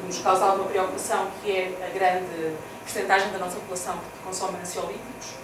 que 0.00 0.06
nos 0.06 0.18
causa 0.18 0.44
alguma 0.44 0.68
preocupação, 0.68 1.30
que 1.42 1.52
é 1.52 1.88
a 1.88 1.96
grande 1.96 2.56
porcentagem 2.80 3.30
da 3.30 3.38
nossa 3.38 3.56
população 3.56 3.98
que 3.98 4.24
consome 4.24 4.58
ansiolíticos, 4.60 5.34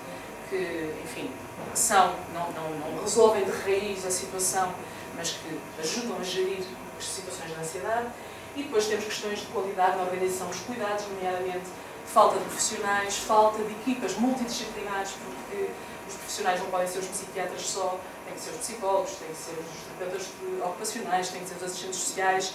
que, 0.50 0.94
enfim, 1.04 1.30
são, 1.74 2.14
não, 2.34 2.50
não, 2.52 2.70
não 2.70 3.02
resolvem 3.02 3.44
de 3.44 3.50
raiz 3.50 4.04
a 4.04 4.10
situação, 4.10 4.74
mas 5.16 5.30
que 5.30 5.60
ajudam 5.80 6.16
a 6.20 6.24
gerir 6.24 6.64
as 6.98 7.04
situações 7.04 7.50
de 7.50 7.60
ansiedade. 7.60 8.08
E 8.56 8.64
depois 8.64 8.86
temos 8.86 9.04
questões 9.04 9.40
de 9.40 9.46
qualidade 9.46 9.96
na 9.96 10.02
organização 10.02 10.48
dos 10.48 10.60
cuidados, 10.60 11.04
nomeadamente 11.06 11.68
falta 12.12 12.38
de 12.38 12.44
profissionais, 12.44 13.18
falta 13.18 13.62
de 13.62 13.72
equipas 13.72 14.16
multidisciplinares, 14.16 15.12
porque 15.12 15.70
os 16.08 16.14
profissionais 16.14 16.60
não 16.60 16.66
podem 16.70 16.86
ser 16.88 17.00
os 17.00 17.06
psiquiatras 17.06 17.62
só, 17.62 17.98
têm 18.24 18.34
que 18.34 18.40
ser 18.40 18.50
os 18.50 18.56
psicólogos, 18.56 19.10
têm 19.12 19.28
que 19.28 19.36
ser 19.36 19.52
os 19.52 19.98
terapeutas 19.98 20.28
ocupacionais, 20.64 21.28
têm 21.28 21.42
que 21.42 21.48
ser 21.48 21.56
os 21.56 21.62
assistentes 21.62 21.98
sociais. 21.98 22.54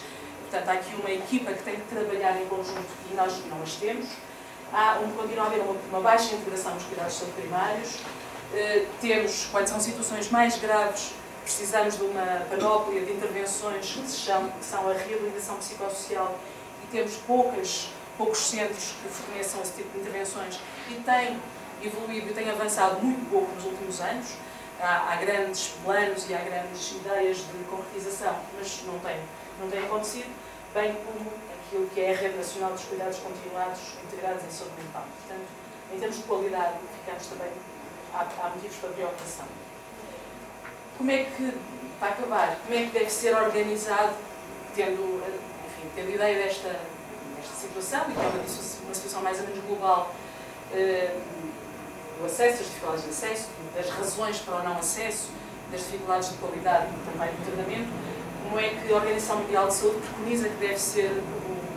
Portanto, 0.49 0.69
há 0.69 0.73
aqui 0.73 0.95
uma 0.95 1.11
equipa 1.11 1.53
que 1.53 1.63
tem 1.63 1.75
que 1.75 1.87
trabalhar 1.87 2.41
em 2.41 2.47
conjunto 2.47 2.89
e 3.11 3.15
nós 3.15 3.45
não 3.45 3.61
as 3.61 3.73
temos. 3.75 4.07
Há 4.71 4.99
um, 4.99 5.11
continua 5.11 5.43
a 5.43 5.47
haver 5.47 5.61
uma, 5.61 5.75
uma 5.89 5.99
baixa 6.01 6.33
integração 6.33 6.73
nos 6.73 6.83
cuidados 6.83 7.19
de 7.19 7.25
primários. 7.25 7.95
Uh, 7.95 8.87
temos, 9.01 9.47
quando 9.51 9.67
são 9.67 9.79
situações 9.79 10.29
mais 10.29 10.57
graves, 10.57 11.11
precisamos 11.43 11.97
de 11.97 12.03
uma 12.03 12.45
panóplia 12.49 13.01
de 13.01 13.11
intervenções 13.11 13.91
que, 13.91 14.07
se 14.07 14.31
que 14.31 14.65
são 14.65 14.89
a 14.89 14.93
reabilitação 14.93 15.57
psicossocial 15.57 16.37
e 16.83 16.87
temos 16.87 17.15
poucas 17.27 17.89
poucos 18.17 18.39
centros 18.39 18.93
que 19.01 19.09
forneçam 19.09 19.61
esse 19.61 19.73
tipo 19.73 19.89
de 19.91 19.99
intervenções 19.99 20.59
e 20.89 20.95
tem 20.95 21.39
evoluído 21.81 22.29
e 22.29 22.33
tem 22.33 22.49
avançado 22.49 23.01
muito 23.01 23.29
pouco 23.29 23.53
nos 23.55 23.65
últimos 23.65 23.99
anos. 24.01 24.27
Há, 24.79 25.13
há, 25.13 25.15
grandes 25.17 25.73
planos 25.83 26.29
e 26.29 26.33
há 26.33 26.39
grandes 26.39 26.91
ideias 26.91 27.37
de 27.37 27.63
concretização, 27.69 28.35
mas 28.57 28.83
não 28.85 28.99
tem, 28.99 29.17
não 29.59 29.69
tem 29.69 29.79
acontecido. 29.85 30.29
bem 30.73 30.95
como 31.05 31.31
aquilo 31.67 31.87
que 31.87 32.01
é 32.01 32.11
a 32.11 32.17
Rede 32.17 32.37
Nacional 32.37 32.71
dos 32.71 32.83
Cuidados 32.83 33.19
Continuados 33.19 33.79
Integrados 34.03 34.43
em 34.43 34.51
Saúde 34.51 34.73
Mental. 34.83 35.05
Portanto, 35.19 35.47
em 35.93 35.99
termos 35.99 36.17
de 36.17 36.23
qualidade, 36.23 36.73
ficamos 36.99 37.27
também, 37.27 37.51
há, 38.13 38.21
há 38.21 38.49
motivos 38.49 38.75
para 38.77 38.89
preocupação. 38.89 39.45
Como 40.97 41.11
é 41.11 41.23
que, 41.23 41.53
para 41.99 42.09
acabar, 42.09 42.57
como 42.65 42.77
é 42.77 42.83
que 42.85 42.91
deve 42.91 43.09
ser 43.09 43.35
organizado, 43.35 44.13
tendo, 44.75 45.23
enfim, 45.65 45.89
tendo 45.95 46.11
ideia 46.11 46.43
desta, 46.43 46.79
situação 47.73 48.05
e 48.09 48.13
é 48.13 48.19
uma, 48.19 48.85
uma 48.85 48.93
situação 48.93 49.21
mais 49.21 49.39
ou 49.39 49.47
menos 49.47 49.63
global, 49.65 50.13
eh, 50.71 51.15
do 52.19 52.25
acesso, 52.25 52.59
das 52.59 52.67
dificuldades 52.67 53.03
de 53.03 53.09
acesso, 53.09 53.49
das 53.75 53.89
razões 53.89 54.37
para 54.39 54.55
o 54.57 54.63
não 54.63 54.77
acesso, 54.77 55.29
das 55.71 55.81
dificuldades 55.81 56.29
de 56.29 56.37
qualidade 56.37 56.87
e 56.87 57.11
também 57.11 57.33
do 57.33 57.45
tratamento, 57.45 57.89
como 58.43 58.59
é 58.59 58.69
que 58.69 58.91
a 58.91 58.95
Organização 58.95 59.37
Mundial 59.39 59.67
de 59.67 59.73
Saúde 59.73 59.97
preconiza 60.01 60.49
que 60.49 60.55
deve 60.55 60.77
ser 60.77 61.23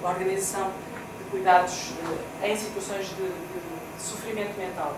a 0.05 0.09
organização 0.09 0.71
de 1.19 1.31
cuidados 1.31 1.93
eh, 2.43 2.53
em 2.53 2.57
situações 2.57 3.09
de, 3.09 3.15
de, 3.15 3.97
de 3.97 4.03
sofrimento 4.03 4.57
mental. 4.59 4.97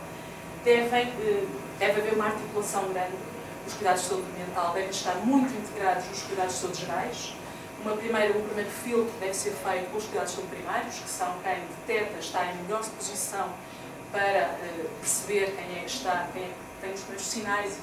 Devem, 0.64 1.08
eh, 1.08 1.44
deve 1.78 2.00
haver 2.00 2.14
uma 2.14 2.26
articulação 2.26 2.88
grande, 2.88 3.14
os 3.66 3.74
cuidados 3.74 4.02
de 4.02 4.08
saúde 4.08 4.26
mental 4.36 4.72
devem 4.72 4.90
estar 4.90 5.14
muito 5.16 5.54
integrados 5.54 6.06
nos 6.08 6.22
cuidados 6.22 6.54
de 6.54 6.60
saúde 6.60 6.80
gerais. 6.80 7.34
Uma 7.80 7.96
primeira, 7.96 8.36
um 8.36 8.44
primeiro 8.44 8.70
filtro 8.70 9.12
deve 9.20 9.34
ser 9.34 9.52
feito 9.52 9.90
com 9.90 9.98
os 9.98 10.04
cuidados 10.04 10.30
de 10.30 10.36
saúde 10.36 10.56
primários, 10.56 10.98
que 10.98 11.08
são 11.08 11.34
quem 11.44 11.60
detecta, 11.86 12.18
está 12.18 12.46
em 12.46 12.56
melhor 12.62 12.84
posição 12.84 13.50
para 14.10 14.50
uh, 14.50 14.88
perceber 15.00 15.54
quem 15.56 15.78
é 15.78 15.80
que 15.80 15.90
está, 15.90 16.28
quem 16.32 16.42
é 16.42 16.50
tem 16.80 16.92
os 16.92 17.00
primeiros 17.00 17.26
sinais 17.26 17.78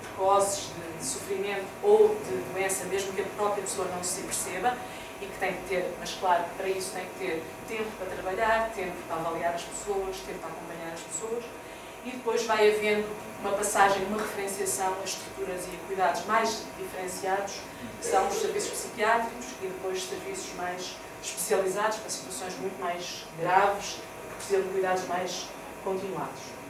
precoces 0.00 0.70
de, 0.74 0.98
de, 0.98 1.04
sofrimento 1.04 1.66
ou 1.82 2.08
de 2.08 2.52
doença, 2.52 2.84
mesmo 2.86 3.12
que 3.12 3.22
a 3.22 3.24
própria 3.36 3.62
pessoa 3.62 3.88
não 3.88 4.02
se 4.02 4.22
perceba, 4.22 4.76
e 5.20 5.26
que 5.26 5.38
tem 5.38 5.52
que 5.52 5.68
ter, 5.68 5.94
mas 6.00 6.14
claro, 6.14 6.44
para 6.56 6.68
isso 6.68 6.92
tem 6.94 7.04
que 7.04 7.18
ter 7.18 7.42
tempo 7.68 7.90
para 7.98 8.06
trabalhar, 8.06 8.70
tempo 8.74 8.96
para 9.06 9.16
avaliar 9.16 9.54
as 9.54 9.62
pessoas, 9.62 10.16
tempo 10.26 10.38
para 10.38 10.48
acompanhar 10.48 10.92
as 10.94 11.00
pessoas, 11.00 11.44
e 12.04 12.10
depois 12.10 12.44
vai 12.44 12.70
havendo 12.70 13.06
uma 13.40 13.52
passagem, 13.52 14.04
uma 14.04 14.18
referenciação 14.18 14.94
a 15.00 15.04
estruturas 15.04 15.64
e 15.66 15.76
a 15.76 15.86
cuidados 15.86 16.24
mais 16.26 16.64
diferenciados, 16.78 17.54
que 18.00 18.06
são 18.06 18.28
os 18.28 18.34
serviços 18.34 18.70
psiquiátricos 18.70 19.46
e 19.62 19.66
depois 19.66 20.02
serviços 20.02 20.54
mais 20.54 20.96
especializados 21.22 21.98
para 21.98 22.10
situações 22.10 22.58
muito 22.58 22.78
mais 22.80 23.24
graves, 23.38 23.98
que 24.28 24.34
precisam 24.36 24.62
de 24.62 24.68
cuidados 24.68 25.04
mais 25.06 25.46
continuados. 25.84 26.60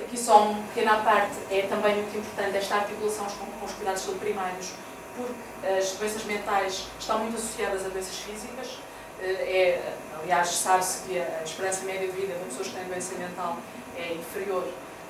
Aqui 0.00 0.18
só 0.18 0.48
uma 0.48 0.62
pequena 0.68 1.02
parte, 1.02 1.34
é 1.50 1.62
também 1.68 1.96
muito 1.96 2.18
importante 2.18 2.56
esta 2.56 2.76
articulação 2.76 3.26
com, 3.26 3.64
os 3.64 3.72
cuidados 3.72 4.02
primários, 4.18 4.70
porque 5.16 5.66
as 5.66 5.92
doenças 5.92 6.24
mentais 6.24 6.86
estão 6.98 7.20
muito 7.20 7.36
associadas 7.36 7.86
a 7.86 7.88
doenças 7.88 8.16
físicas. 8.16 8.78
Eh, 9.20 9.80
é, 9.82 9.92
aliás, 10.22 10.48
sabe-se 10.48 11.02
que 11.04 11.18
a 11.18 11.42
esperança 11.44 11.84
média 11.84 12.06
de 12.08 12.12
vida 12.12 12.34
de 12.34 12.44
pessoas 12.44 12.68
que 12.68 12.74
têm 12.74 12.84
doença 12.84 13.14
mental 13.16 13.58
é 13.96 14.14
inferior 14.14 14.66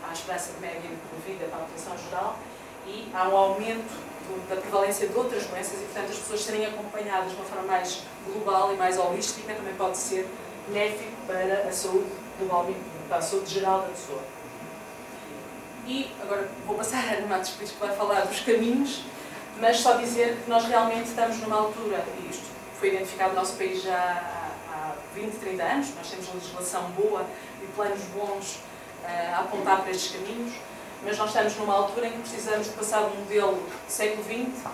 à 0.09 0.13
esperança 0.13 0.51
média 0.61 0.81
de 0.81 1.33
vida 1.33 1.47
para 1.47 1.59
a 1.59 1.63
população 1.63 1.97
geral 1.99 2.39
e 2.87 3.09
há 3.15 3.29
um 3.29 3.37
aumento 3.37 3.93
do, 4.27 4.49
da 4.49 4.61
prevalência 4.61 5.09
de 5.09 5.17
outras 5.17 5.47
doenças 5.47 5.81
e, 5.81 5.85
portanto, 5.85 6.11
as 6.11 6.19
pessoas 6.19 6.41
serem 6.43 6.67
acompanhadas 6.67 7.31
de 7.31 7.37
uma 7.37 7.45
forma 7.45 7.65
mais 7.65 8.03
global 8.27 8.75
e 8.75 8.77
mais 8.77 8.99
holística 8.99 9.55
também 9.55 9.75
pode 9.75 9.97
ser 9.97 10.29
benéfico 10.69 11.13
para 11.27 11.69
a 11.69 11.73
saúde 11.73 12.11
global, 12.39 12.67
para 13.09 13.19
a 13.19 13.23
saúde 13.23 13.53
geral 13.53 13.83
da 13.83 13.89
pessoa. 13.89 14.21
E 15.87 16.11
agora 16.23 16.49
vou 16.67 16.77
passar 16.77 17.05
a 17.05 17.13
Ana 17.19 17.27
Matos 17.27 17.51
Pires 17.51 17.73
que 17.73 17.79
vai 17.79 17.95
falar 17.95 18.23
dos 18.23 18.41
caminhos, 18.41 19.03
mas 19.61 19.81
só 19.81 19.97
dizer 19.97 20.37
que 20.43 20.51
nós 20.51 20.65
realmente 20.65 21.09
estamos 21.09 21.39
numa 21.39 21.57
altura, 21.57 22.05
e 22.23 22.31
isto 22.31 22.54
foi 22.79 22.89
identificado 22.89 23.31
no 23.31 23.41
nosso 23.41 23.57
país 23.57 23.83
já 23.83 23.97
há, 23.97 24.73
há 24.73 24.93
20, 25.15 25.33
30 25.35 25.63
anos, 25.63 25.95
nós 25.97 26.11
temos 26.11 26.35
legislação 26.35 26.91
boa 26.91 27.27
e 27.63 27.67
planos 27.75 28.03
bons 28.15 28.57
uh, 29.03 29.35
a 29.35 29.41
apontar 29.41 29.83
para 29.83 29.91
estes 29.91 30.13
caminhos, 30.13 30.55
mas 31.03 31.19
nós 31.19 31.29
estamos 31.29 31.57
numa 31.57 31.75
altura 31.75 32.09
em 32.09 32.13
que 32.13 32.19
precisamos 32.19 32.67
de 32.67 32.73
passar 32.73 33.09
de 33.09 33.17
um 33.17 33.21
modelo 33.21 33.55
do 33.55 33.91
século 33.91 34.25
XX 34.25 34.65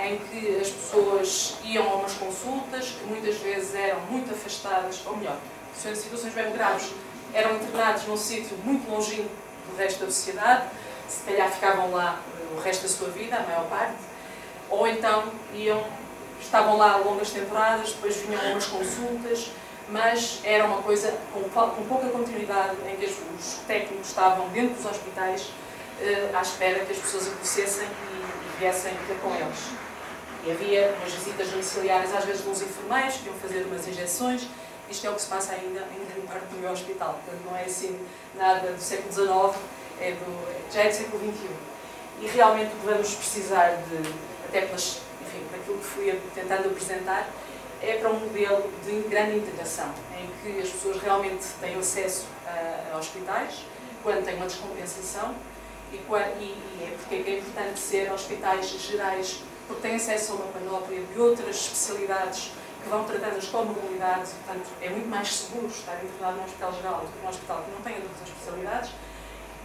em 0.00 0.18
que 0.18 0.60
as 0.60 0.70
pessoas 0.70 1.56
iam 1.64 1.90
a 1.90 1.94
umas 1.96 2.14
consultas 2.14 2.90
que 2.90 3.04
muitas 3.04 3.36
vezes 3.38 3.74
eram 3.74 4.00
muito 4.02 4.32
afastadas, 4.32 5.04
ou 5.04 5.16
melhor, 5.16 5.36
situações 5.74 6.32
bem 6.34 6.52
graves, 6.52 6.92
eram 7.34 7.56
internados 7.56 8.06
num 8.06 8.16
sítio 8.16 8.56
muito 8.64 8.88
longínquo 8.90 9.30
do 9.68 9.76
resto 9.76 10.00
da 10.00 10.06
sociedade, 10.06 10.68
se 11.08 11.22
calhar 11.24 11.50
ficavam 11.50 11.90
lá 11.90 12.20
o 12.56 12.60
resto 12.60 12.82
da 12.82 12.88
sua 12.88 13.08
vida, 13.08 13.36
a 13.36 13.42
maior 13.42 13.68
parte, 13.68 13.96
ou 14.70 14.86
então 14.86 15.24
iam, 15.54 15.84
estavam 16.40 16.76
lá 16.76 16.96
longas 16.96 17.30
temporadas, 17.30 17.92
depois 17.92 18.16
vinham 18.16 18.40
a 18.40 18.44
umas 18.52 18.66
consultas, 18.66 19.50
mas 19.88 20.40
era 20.44 20.64
uma 20.64 20.82
coisa 20.82 21.16
com, 21.32 21.42
com 21.48 21.86
pouca 21.86 22.08
continuidade, 22.08 22.76
em 22.86 22.96
que 22.96 23.06
os 23.06 23.60
técnicos 23.66 24.08
estavam 24.08 24.48
dentro 24.48 24.74
dos 24.74 24.86
hospitais 24.86 25.50
eh, 26.00 26.30
à 26.34 26.42
espera 26.42 26.84
que 26.84 26.92
as 26.92 26.98
pessoas 26.98 27.26
acontecessem 27.28 27.86
e, 27.86 28.16
e 28.16 28.58
viessem 28.58 28.92
ter 29.06 29.18
com 29.20 29.34
eles. 29.34 29.58
E 30.44 30.50
havia 30.52 30.94
umas 30.98 31.12
visitas 31.12 31.48
domiciliárias, 31.48 32.14
às 32.14 32.24
vezes, 32.24 32.42
dos 32.42 32.62
enfermeiros 32.62 33.16
que 33.16 33.26
iam 33.26 33.34
fazer 33.36 33.64
umas 33.64 33.86
injeções. 33.88 34.46
Isto 34.88 35.06
é 35.06 35.10
o 35.10 35.14
que 35.14 35.22
se 35.22 35.26
passa 35.26 35.52
ainda 35.52 35.80
em 35.80 36.04
grande 36.06 36.26
parte 36.26 36.46
do 36.46 36.58
meu 36.58 36.70
hospital. 36.70 37.20
Portanto, 37.24 37.42
não 37.50 37.56
é 37.56 37.64
assim 37.64 37.98
nada 38.34 38.72
do 38.72 38.80
século 38.80 39.12
XIX, 39.12 39.62
é 40.00 40.12
do, 40.12 40.72
já 40.72 40.82
é 40.82 40.88
do 40.88 40.94
século 40.94 41.32
XXI. 41.32 41.48
E 42.20 42.26
realmente 42.28 42.70
vamos 42.84 43.14
precisar 43.14 43.82
de, 43.88 44.14
até 44.48 44.62
pelas, 44.62 45.00
aquilo 45.68 45.78
que 45.78 45.84
fui 45.84 46.20
tentando 46.34 46.68
apresentar, 46.68 47.28
é 47.82 47.96
para 47.96 48.10
um 48.10 48.18
modelo 48.18 48.72
de 48.84 49.08
grande 49.08 49.36
integração, 49.36 49.92
em 50.18 50.28
que 50.42 50.60
as 50.60 50.68
pessoas 50.70 51.00
realmente 51.00 51.44
têm 51.60 51.76
acesso 51.76 52.26
a, 52.46 52.94
a 52.94 52.98
hospitais, 52.98 53.64
quando 54.02 54.24
têm 54.24 54.36
uma 54.36 54.46
descompensação, 54.46 55.34
e, 55.92 55.96
e, 55.96 56.00
e 56.00 56.84
é 56.84 56.96
porque 56.96 57.30
é 57.30 57.38
importante 57.38 57.78
ser 57.78 58.12
hospitais 58.12 58.68
gerais 58.68 59.42
porque 59.66 59.82
têm 59.82 59.96
acesso 59.96 60.32
a 60.32 60.34
uma 60.36 60.46
panóplia 60.46 61.02
de 61.02 61.20
outras 61.20 61.56
especialidades 61.56 62.52
que 62.82 62.88
vão 62.88 63.04
tratando 63.04 63.36
as 63.36 63.46
comorbilidades, 63.46 64.32
portanto, 64.32 64.68
é 64.80 64.88
muito 64.88 65.08
mais 65.08 65.34
seguro 65.34 65.66
estar 65.66 66.02
internado 66.02 66.38
num 66.38 66.44
hospital 66.44 66.72
geral 66.72 67.00
do 67.00 67.06
que 67.12 67.22
num 67.22 67.28
hospital 67.28 67.62
que 67.64 67.70
não 67.70 67.80
tenha 67.82 67.96
outras 67.96 68.28
especialidades, 68.28 68.90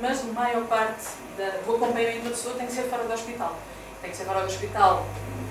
mas 0.02 0.22
a 0.22 0.26
maior 0.26 0.66
parte 0.68 1.06
da, 1.38 1.50
do 1.66 1.76
acompanhamento 1.76 2.24
da 2.26 2.30
pessoa 2.32 2.56
tem 2.56 2.68
que 2.68 2.74
ser 2.74 2.84
fora 2.84 3.04
do 3.04 3.14
hospital. 3.14 3.58
Tem 4.04 4.12
que 4.12 4.18
ser 4.18 4.26
fora 4.26 4.42
do 4.42 4.48
hospital, 4.48 5.06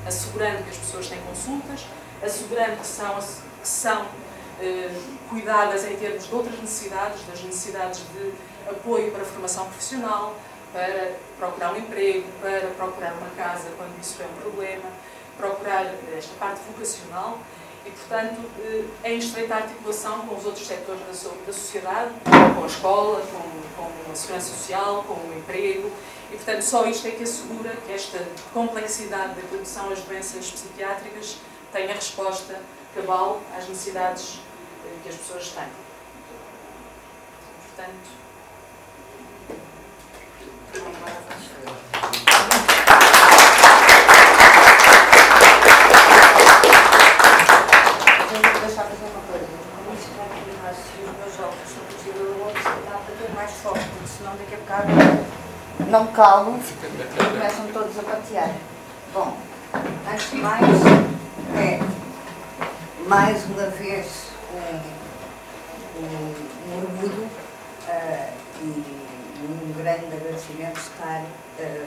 assegurando 0.07 0.62
que 0.65 0.69
as 0.69 0.77
pessoas 0.77 1.09
têm 1.09 1.19
consultas, 1.23 1.87
assegurando 2.23 2.77
que 2.77 2.87
são, 2.87 3.15
que 3.17 3.67
são 3.67 4.07
eh, 4.61 4.91
cuidadas 5.31 5.87
em 5.87 5.97
termos 5.97 6.27
de 6.27 6.35
outras 6.35 6.61
necessidades, 6.61 7.23
das 7.27 7.43
necessidades 7.43 8.01
de 8.12 8.35
apoio 8.69 9.11
para 9.11 9.23
a 9.23 9.25
formação 9.25 9.65
profissional, 9.65 10.35
para 10.71 11.12
procurar 11.38 11.73
um 11.73 11.79
emprego, 11.79 12.29
para 12.43 12.69
procurar 12.77 13.15
uma 13.15 13.31
casa 13.31 13.71
quando 13.79 13.99
isso 13.99 14.21
é 14.21 14.27
um 14.27 14.43
problema, 14.43 14.85
procurar 15.38 15.87
esta 16.15 16.35
parte 16.38 16.61
vocacional. 16.71 17.38
E, 17.87 17.91
portanto, 17.91 18.38
eh, 18.59 19.12
em 19.12 19.17
estreita 19.17 19.55
articulação 19.55 20.27
com 20.27 20.37
os 20.37 20.45
outros 20.45 20.67
setores 20.67 21.01
da 21.07 21.53
sociedade, 21.55 22.11
com 22.55 22.65
a 22.65 22.67
escola, 22.67 23.23
com, 23.23 23.62
com 24.05 24.12
a 24.12 24.14
segurança 24.14 24.55
social, 24.55 25.05
com 25.05 25.14
o 25.14 25.35
emprego, 25.37 25.90
e, 26.31 26.37
portanto, 26.37 26.62
só 26.62 26.87
isto 26.87 27.07
é 27.07 27.11
que 27.11 27.25
assegura 27.25 27.75
que 27.87 27.92
esta 27.92 28.25
complexidade 28.55 29.40
que 29.40 29.64
são 29.64 29.90
as 29.90 30.01
doenças 30.01 30.51
psiquiátricas 30.51 31.37
tenha 31.73 31.95
resposta 31.95 32.61
cabal 32.95 33.40
às 33.57 33.68
necessidades 33.68 34.40
eh, 34.85 34.95
que 35.03 35.09
as 35.09 35.16
pessoas 35.16 35.49
têm. 35.49 35.68
Portanto, 37.66 38.23
Tenho 40.73 40.85
que 48.42 48.61
deixar 48.61 48.85
fazer 48.85 49.05
uma 49.05 49.21
coisa. 49.31 49.47
Como 49.77 49.92
isto 49.95 50.11
vai 50.16 50.29
terminar, 50.29 50.75
se 50.75 51.03
os 51.03 51.12
meus 51.18 51.37
jovens 51.37 51.68
são 51.68 51.85
possível, 51.85 52.25
eu 52.25 52.35
vou 52.35 52.51
precisar 52.53 52.81
para 52.81 53.14
ter 53.14 53.31
mais 53.35 53.53
foco, 53.53 53.79
porque 53.79 54.09
senão 54.16 54.35
daqui 54.37 54.55
a 54.55 54.59
bocado 54.59 54.88
não 55.92 56.07
calo 56.07 56.59
e 56.59 57.33
começam 57.33 57.66
todos 57.70 57.98
a 57.98 58.02
patear. 58.02 58.50
Bom, 59.12 59.37
antes 60.11 60.31
de 60.31 60.37
mais, 60.37 60.64
é 61.55 61.78
mais 63.07 63.44
uma 63.44 63.66
vez 63.66 64.28
um, 64.55 66.02
um, 66.02 66.78
orgulho 66.78 67.24
uh, 67.24 68.33
e 68.62 69.44
um 69.44 69.74
grande 69.76 70.07
agradecimento 70.07 70.81
estar 70.81 71.20
uh, 71.20 71.87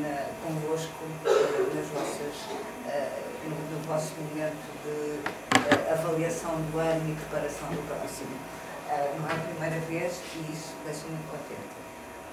na, 0.00 0.26
convosco 0.44 1.04
uh, 1.24 1.74
nas 1.74 1.86
vossas, 1.88 2.36
uh, 2.86 3.48
no, 3.48 3.76
no, 3.76 3.82
vosso 3.88 4.12
momento 4.20 4.54
de 4.84 5.92
avaliação 5.92 6.54
do 6.70 6.78
ano 6.78 7.10
e 7.10 7.14
preparação 7.16 7.66
do 7.70 7.84
próximo. 7.88 8.36
não 9.18 9.28
é 9.28 9.32
a 9.32 9.48
primeira 9.48 9.80
vez 9.86 10.20
e 10.36 10.52
isso 10.52 10.74
deixa-me 10.84 11.10
muito 11.10 11.85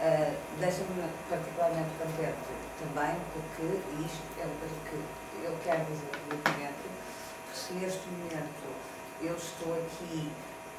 contente. 0.04 0.38
deixa-me 0.60 1.10
particularmente 1.30 1.89
contente 1.98 2.52
também 2.80 3.16
porque 3.32 3.63
isto 4.04 4.24
é 4.39 4.44
uma 4.44 4.56
coisa 4.60 4.76
que 4.89 5.46
eu 5.46 5.58
quero 5.63 5.86
dizer 5.86 6.08
publicamente 6.12 6.84
que 7.52 7.58
se 7.58 7.74
neste 7.74 8.08
momento 8.10 8.68
eu 9.22 9.36
estou 9.36 9.74
aqui 9.74 10.30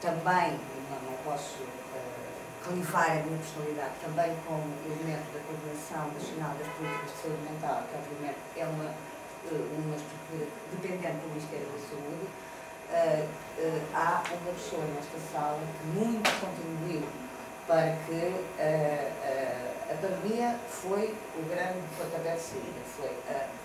também, 0.00 0.60
não, 0.90 1.10
não 1.10 1.16
posso 1.24 1.62
uh, 1.64 2.68
clivar 2.68 3.10
a 3.10 3.22
minha 3.24 3.38
personalidade, 3.38 3.92
também 4.04 4.36
como 4.46 4.68
elemento 4.84 5.32
da 5.32 5.40
Coordenação 5.48 6.12
Nacional 6.12 6.52
das 6.60 6.68
Políticas 6.76 7.10
de 7.10 7.16
Saúde 7.22 7.42
Mental, 7.48 7.82
que 7.88 7.96
obviamente 7.96 8.40
é 8.56 8.66
uma, 8.66 8.92
uh, 8.92 9.80
uma 9.80 9.96
estrutura 9.96 10.44
dependente 10.76 11.24
do 11.24 11.28
Ministério 11.32 11.68
da 11.72 11.80
Saúde, 11.88 12.26
uh, 12.28 13.28
há 13.94 14.22
uma 14.28 14.52
pessoa 14.52 14.84
nesta 14.92 15.16
sala 15.32 15.60
que 15.80 15.86
muito 15.96 16.28
contribuiu 16.40 17.23
para 17.66 17.96
que 18.06 18.44
a 19.90 19.94
pandemia 20.00 20.58
foi 20.68 21.14
o 21.36 21.42
grande 21.48 21.80
pontapé 21.96 22.34
de 22.34 22.40
saída, 22.40 22.82
foi 22.84 23.10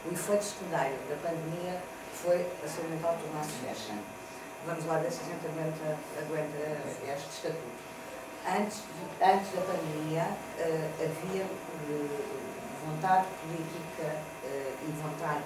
o 0.05 0.13
efeito 0.13 0.43
secundário 0.43 0.97
da 1.09 1.15
pandemia 1.27 1.81
foi 2.13 2.45
a 2.63 2.67
saúde 2.67 2.89
mental 2.89 3.17
tornar-se 3.21 3.53
fecha. 3.63 3.93
Vamos 4.65 4.85
lá 4.85 4.97
ver 4.97 5.09
se 5.12 5.21
a 5.21 5.25
gente 5.25 5.45
aguenta, 5.47 5.97
aguenta 6.19 6.57
este 7.07 7.29
estatuto. 7.29 7.79
Antes, 8.45 8.83
antes 9.21 9.51
da 9.55 9.62
pandemia 9.62 10.27
havia 10.99 11.45
vontade 12.85 13.27
política 13.41 14.21
e 14.43 14.91
vontade 15.01 15.43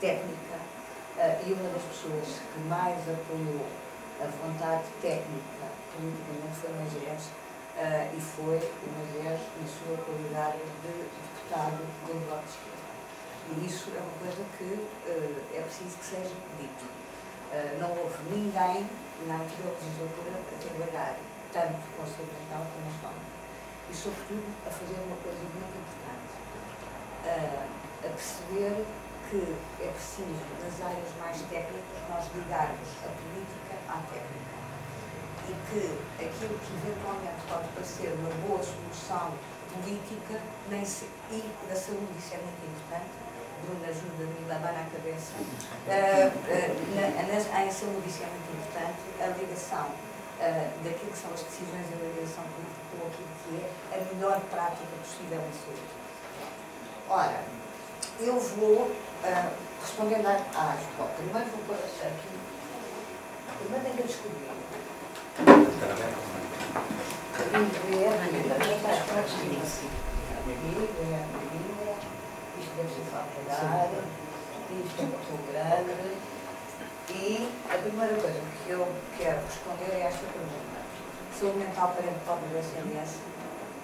técnica 0.00 0.56
e 1.46 1.52
uma 1.52 1.68
das 1.70 1.82
pessoas 1.82 2.40
que 2.52 2.60
mais 2.68 2.98
apoiou 3.08 3.66
a 4.20 4.26
vontade 4.46 4.84
técnica 5.02 5.66
politicamente 5.92 6.56
foi 6.60 6.70
o 6.70 6.76
Magés 7.74 8.14
e 8.14 8.20
foi 8.20 8.56
o 8.56 8.88
Magés 8.98 9.40
na 9.60 9.66
sua 9.66 9.96
qualidade 10.04 10.58
de 10.58 10.92
deputado 11.10 11.82
do 12.06 12.26
Bloco 12.26 12.44
de 12.44 12.50
Esquerda. 12.50 12.84
E 13.50 13.66
isso 13.66 13.90
é 13.94 14.00
uma 14.00 14.16
coisa 14.18 14.42
que 14.56 14.68
é 15.54 15.60
preciso 15.60 15.98
que 15.98 16.04
seja 16.04 16.34
dito. 16.58 16.86
não 17.78 17.90
houve 17.90 18.18
ninguém 18.30 18.88
na 19.26 19.36
anterior 19.36 19.74
legislatura 19.78 20.38
a 20.38 20.56
trabalhar 20.58 21.16
tanto 21.52 21.82
com 21.94 22.02
a 22.02 22.06
saúde 22.06 22.32
mental 22.34 22.66
como 22.72 22.88
astronómica. 22.90 23.34
E, 23.90 23.94
sobretudo, 23.94 24.48
a 24.66 24.70
fazer 24.70 24.98
uma 25.06 25.16
coisa 25.22 25.38
muito 25.38 25.74
importante, 25.76 26.34
a 27.26 28.08
perceber 28.08 28.84
que 29.30 29.56
é 29.82 29.88
preciso, 29.92 30.42
nas 30.62 30.80
áreas 30.80 31.10
mais 31.20 31.38
técnicas, 31.42 32.00
nós 32.08 32.24
ligarmos 32.34 32.88
a 33.04 33.08
política 33.12 33.74
à 33.88 33.98
técnica. 34.08 34.43
E 35.44 35.52
que 35.68 36.24
aquilo 36.24 36.58
que 36.58 36.72
eventualmente 36.80 37.40
pode 37.48 37.68
parecer 37.68 38.16
uma 38.18 38.30
boa 38.48 38.62
solução 38.62 39.32
política, 39.74 40.40
nem 40.70 40.84
se, 40.84 41.04
e 41.30 41.42
da 41.68 41.76
saúde, 41.76 42.14
isso 42.18 42.34
é 42.34 42.38
muito 42.38 42.62
importante, 42.64 43.12
Bruna 43.64 43.88
ajuda-me 43.88 44.44
a 44.44 44.54
lavar 44.54 44.72
na 44.72 44.84
cabeça, 44.88 45.34
uh, 45.36 46.28
uh, 46.32 46.72
na, 46.94 47.22
nas, 47.28 47.44
em 47.46 47.70
saúde 47.70 48.08
isso 48.08 48.22
é 48.22 48.26
muito 48.26 48.48
importante, 48.56 49.00
a 49.20 49.26
ligação 49.36 49.86
uh, 49.88 50.84
daquilo 50.84 51.10
que 51.10 51.18
são 51.18 51.32
as 51.32 51.42
decisões 51.42 51.84
de 51.88 51.94
avaliação 51.94 52.44
política 52.54 52.84
com 52.92 53.06
aquilo 53.08 53.28
que 53.42 53.52
é 53.92 53.98
a 53.98 54.14
melhor 54.14 54.40
prática 54.50 54.94
possível 55.02 55.40
em 55.40 55.52
saúde. 55.52 56.04
Ora, 57.08 57.44
eu 58.20 58.38
vou, 58.38 58.90
respondendo 59.80 60.26
à 60.26 60.40
ah, 60.54 60.76
bom, 60.96 61.08
primeiro 61.16 61.50
vou 61.50 61.64
pôr 61.66 61.76
aqui, 61.76 62.28
primeiro 63.58 63.86
ainda 63.86 64.02
descobrir. 64.02 64.53
E 77.24 77.48
a 77.72 77.78
primeira 77.78 78.14
coisa 78.20 78.40
que 78.64 78.70
eu 78.70 78.86
quero 79.16 79.40
responder 79.46 79.94
é 79.94 80.06
esta 80.08 80.26
pergunta. 80.26 80.80
Saúde 81.38 81.58
mental 81.58 81.94
parente 81.96 82.18
pobre 82.26 82.46
do 82.48 82.58
SMS? 82.58 83.18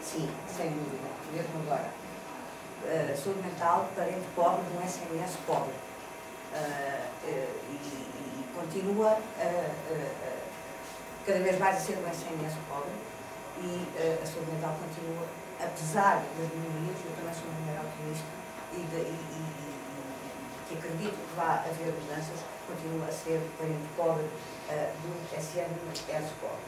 Sim, 0.02 0.28
sem 0.56 0.70
dúvida, 0.70 1.08
mesmo 1.32 1.60
agora. 1.64 1.88
Uh, 2.84 3.42
mental 3.42 3.88
parente 3.96 4.26
pobre 4.34 4.62
um 4.76 4.86
SMS 4.86 5.36
pobre. 5.46 5.72
Uh, 6.52 7.06
uh, 7.24 7.48
e, 7.70 8.44
continua 8.54 9.16
cada 11.26 11.38
vez 11.40 11.58
mais 11.58 11.76
a 11.76 11.80
ser 11.80 11.98
um 11.98 12.06
SMS 12.08 12.54
pobre 12.68 12.92
e 13.60 13.86
a 14.22 14.26
saúde 14.26 14.50
mental 14.52 14.74
continua, 14.80 15.26
apesar 15.60 16.24
das 16.38 16.48
minorias, 16.48 16.96
eu 17.04 17.12
também 17.16 17.34
sou 17.34 17.44
uma 17.50 17.60
mulher 17.60 17.80
otimista 17.84 18.24
e, 18.72 18.80
de, 18.88 18.96
e, 18.96 19.18
e 19.36 19.60
que 20.70 20.78
acredito 20.78 21.16
que 21.18 21.36
vá 21.36 21.64
haver 21.66 21.92
mudanças, 21.92 22.38
continua 22.66 23.08
a 23.08 23.12
ser 23.12 23.42
parente 23.58 23.88
pobre 23.96 24.22
uh, 24.22 24.92
do 25.02 25.10
SN 25.34 25.66
S 25.90 26.30
pobre. 26.40 26.62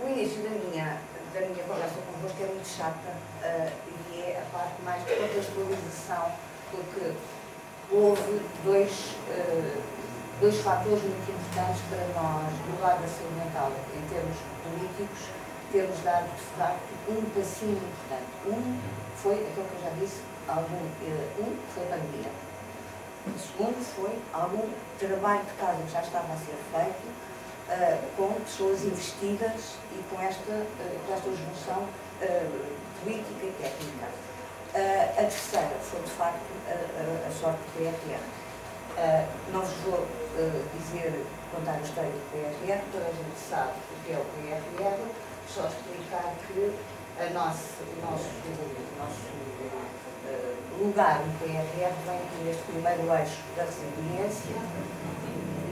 O 0.00 0.08
início 0.08 0.42
da 0.42 0.50
minha, 0.50 0.98
da 1.34 1.40
minha 1.40 1.64
conversa 1.64 1.96
convosco 2.10 2.42
é 2.42 2.46
muito 2.46 2.66
chata 2.66 3.12
uh, 3.12 3.92
e 4.10 4.20
é 4.22 4.42
a 4.42 4.56
parte 4.56 4.80
mais 4.82 5.04
de 5.04 5.14
contextualização, 5.14 6.32
porque 6.70 7.12
houve 7.90 8.40
dois, 8.64 8.90
uh, 9.28 9.82
dois 10.40 10.60
fatores 10.60 11.02
muito 11.02 11.30
importantes 11.30 11.82
para 11.88 12.06
nós, 12.14 12.52
do 12.66 12.80
lado 12.80 13.02
da 13.02 13.08
saúde 13.08 13.34
mental, 13.38 13.72
em 13.94 14.02
termos 14.08 14.36
políticos, 14.62 15.28
termos 15.70 15.98
dado, 16.00 16.28
de 16.34 16.42
facto, 16.58 16.90
um 17.08 17.22
passinho 17.30 17.76
importante. 17.76 18.30
Um 18.46 18.80
foi 19.16 19.34
aquilo 19.34 19.66
que 19.66 19.74
eu 19.76 19.82
já 19.82 19.90
disse, 20.00 20.22
algum, 20.48 20.82
um 21.38 21.56
foi 21.74 21.84
a 21.84 21.96
pandemia 21.96 22.30
o 23.26 23.38
segundo 23.38 23.84
foi 23.94 24.18
algum 24.32 24.68
trabalho 24.98 25.44
de 25.44 25.52
casa 25.52 25.80
que 25.82 25.92
já 25.92 26.00
estava 26.00 26.32
a 26.32 26.36
ser 26.36 26.58
feito 26.72 27.06
uh, 27.68 28.16
com 28.16 28.34
pessoas 28.42 28.82
investidas 28.82 29.76
e 29.92 30.02
com 30.10 30.20
esta, 30.20 30.52
uh, 30.52 31.06
com 31.06 31.14
esta 31.14 31.30
junção 31.30 31.82
uh, 31.84 32.76
política 33.02 33.46
e 33.46 33.54
técnica. 33.60 34.08
a 35.18 35.22
terceira 35.22 35.76
foi, 35.82 36.00
de 36.02 36.10
facto, 36.10 36.50
a, 36.66 37.28
a 37.28 37.30
sorte 37.30 37.58
do 37.58 37.84
PRR. 38.94 39.26
não 39.52 39.60
vos 39.60 39.76
vou 39.84 40.06
dizer, 40.78 41.24
contar 41.54 41.72
a 41.72 41.80
história 41.80 42.10
do 42.10 42.30
PRR, 42.30 42.80
toda 42.92 43.04
a 43.04 43.12
gente 43.12 43.38
sabe 43.38 43.72
o 43.90 44.04
que 44.04 44.12
é 44.12 44.18
o 44.18 44.24
PRR, 44.24 44.98
só 45.48 45.66
explicar 45.66 46.34
que 46.46 46.74
a 47.20 47.30
nossa, 47.30 47.82
o 47.82 48.10
nosso, 48.10 48.28
o 48.28 48.98
nosso 48.98 49.42
lugar 50.80 51.20
no 51.20 51.38
PRR 51.38 51.92
vem 52.06 52.44
neste 52.44 52.62
primeiro 52.64 53.02
eixo 53.14 53.38
da 53.56 53.64
resiliência, 53.64 54.56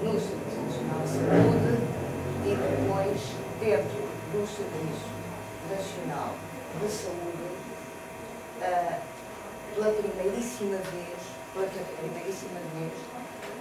no 0.03 0.13
Serviço 0.13 0.61
Nacional 0.65 1.01
de 1.03 1.09
Saúde 1.09 2.01
e 2.45 2.57
depois 2.57 3.21
dentro 3.61 4.01
do 4.33 4.47
Serviço 4.47 5.11
Nacional 5.69 6.35
de 6.81 6.89
Saúde, 6.89 7.51
uh, 8.61 9.01
pela 9.75 9.93
primeiríssima 9.93 10.79
vez, 10.79 11.20
vez, 12.75 12.93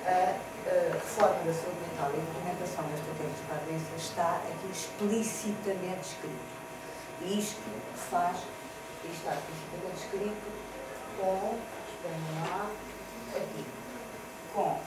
a, 0.05 0.35
a 0.69 0.93
reforma 0.93 1.43
da 1.43 1.53
saúde 1.53 1.79
mental 1.89 2.11
e 2.13 2.17
a 2.17 2.21
implementação 2.21 2.83
das 2.89 2.99
estratégias 2.99 3.39
para 3.47 3.55
a 3.55 3.59
doença 3.65 3.95
está 3.97 4.35
aqui 4.35 4.71
explicitamente 4.71 6.01
escrito. 6.01 6.59
E 7.21 7.39
isto 7.39 7.61
faz, 7.95 8.37
está 9.11 9.33
explicitamente 9.33 9.97
escrito, 9.97 10.69
com, 11.17 11.59
lá, 12.41 12.69
aqui, 13.35 13.65
com 14.53 14.79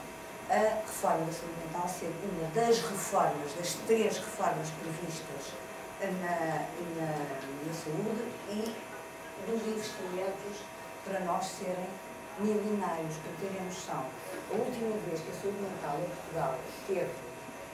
a 0.48 0.54
reforma 0.54 1.26
da 1.26 1.32
saúde 1.32 1.54
mental 1.66 1.88
ser 1.88 2.12
uma 2.22 2.48
das 2.54 2.78
reformas, 2.78 3.52
das 3.58 3.74
três 3.86 4.16
reformas 4.18 4.68
previstas 4.70 5.52
na, 6.00 6.66
na, 6.96 7.08
na 7.66 7.74
saúde 7.74 8.22
e 8.50 8.74
dos 9.46 9.66
investimentos 9.66 10.62
para 11.04 11.20
nós 11.20 11.44
serem 11.46 11.88
milionários, 12.42 13.16
para 13.22 13.32
terem 13.40 13.64
noção. 13.64 14.04
A 14.50 14.54
última 14.54 14.96
vez 15.06 15.20
que 15.20 15.30
a 15.30 15.34
saúde 15.34 15.62
mental 15.62 15.96
em 15.98 16.10
Portugal 16.10 16.58
teve 16.86 17.14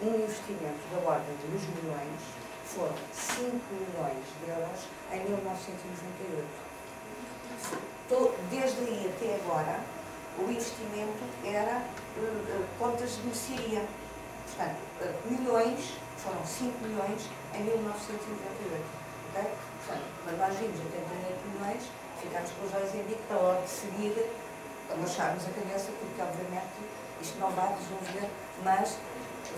um 0.01 0.15
investimento 0.15 0.83
da 0.93 0.99
ordem 1.09 1.35
de 1.43 1.47
2 1.49 1.83
milhões 1.83 2.21
foram 2.65 2.95
5 3.13 3.51
milhões 3.73 4.25
de 4.45 4.51
euros 4.51 4.81
em 5.11 5.21
1998 5.25 6.69
desde 8.51 8.81
aí 8.81 9.13
até 9.15 9.35
agora, 9.37 9.81
o 10.39 10.51
investimento 10.51 11.25
era 11.45 11.83
uh, 12.17 12.65
contas 12.79 13.17
de 13.17 13.23
mercearia. 13.23 13.85
Portanto, 14.47 14.79
uh, 15.03 15.31
milhões, 15.31 15.95
foram 16.17 16.45
5 16.45 16.73
milhões 16.87 17.29
em 17.55 17.65
1998. 17.65 18.85
Okay? 19.31 19.51
Portanto, 19.85 20.05
quando 20.25 20.39
nós 20.39 20.57
vimos 20.57 20.79
88 20.81 21.49
milhões, 21.49 21.83
ficámos 22.23 22.51
com 22.53 22.67
os 22.67 22.75
olhos 22.75 22.95
em 22.95 23.03
bico 23.05 23.23
para 23.29 23.37
logo 23.37 23.63
de 23.63 23.69
seguir 23.69 24.31
abaixarmos 24.91 25.45
a 25.47 25.51
cabeça, 25.51 25.91
porque 25.99 26.21
obviamente 26.21 26.79
isto 27.21 27.39
não 27.39 27.51
vai 27.51 27.69
resolver, 27.69 28.29
mas 28.63 28.97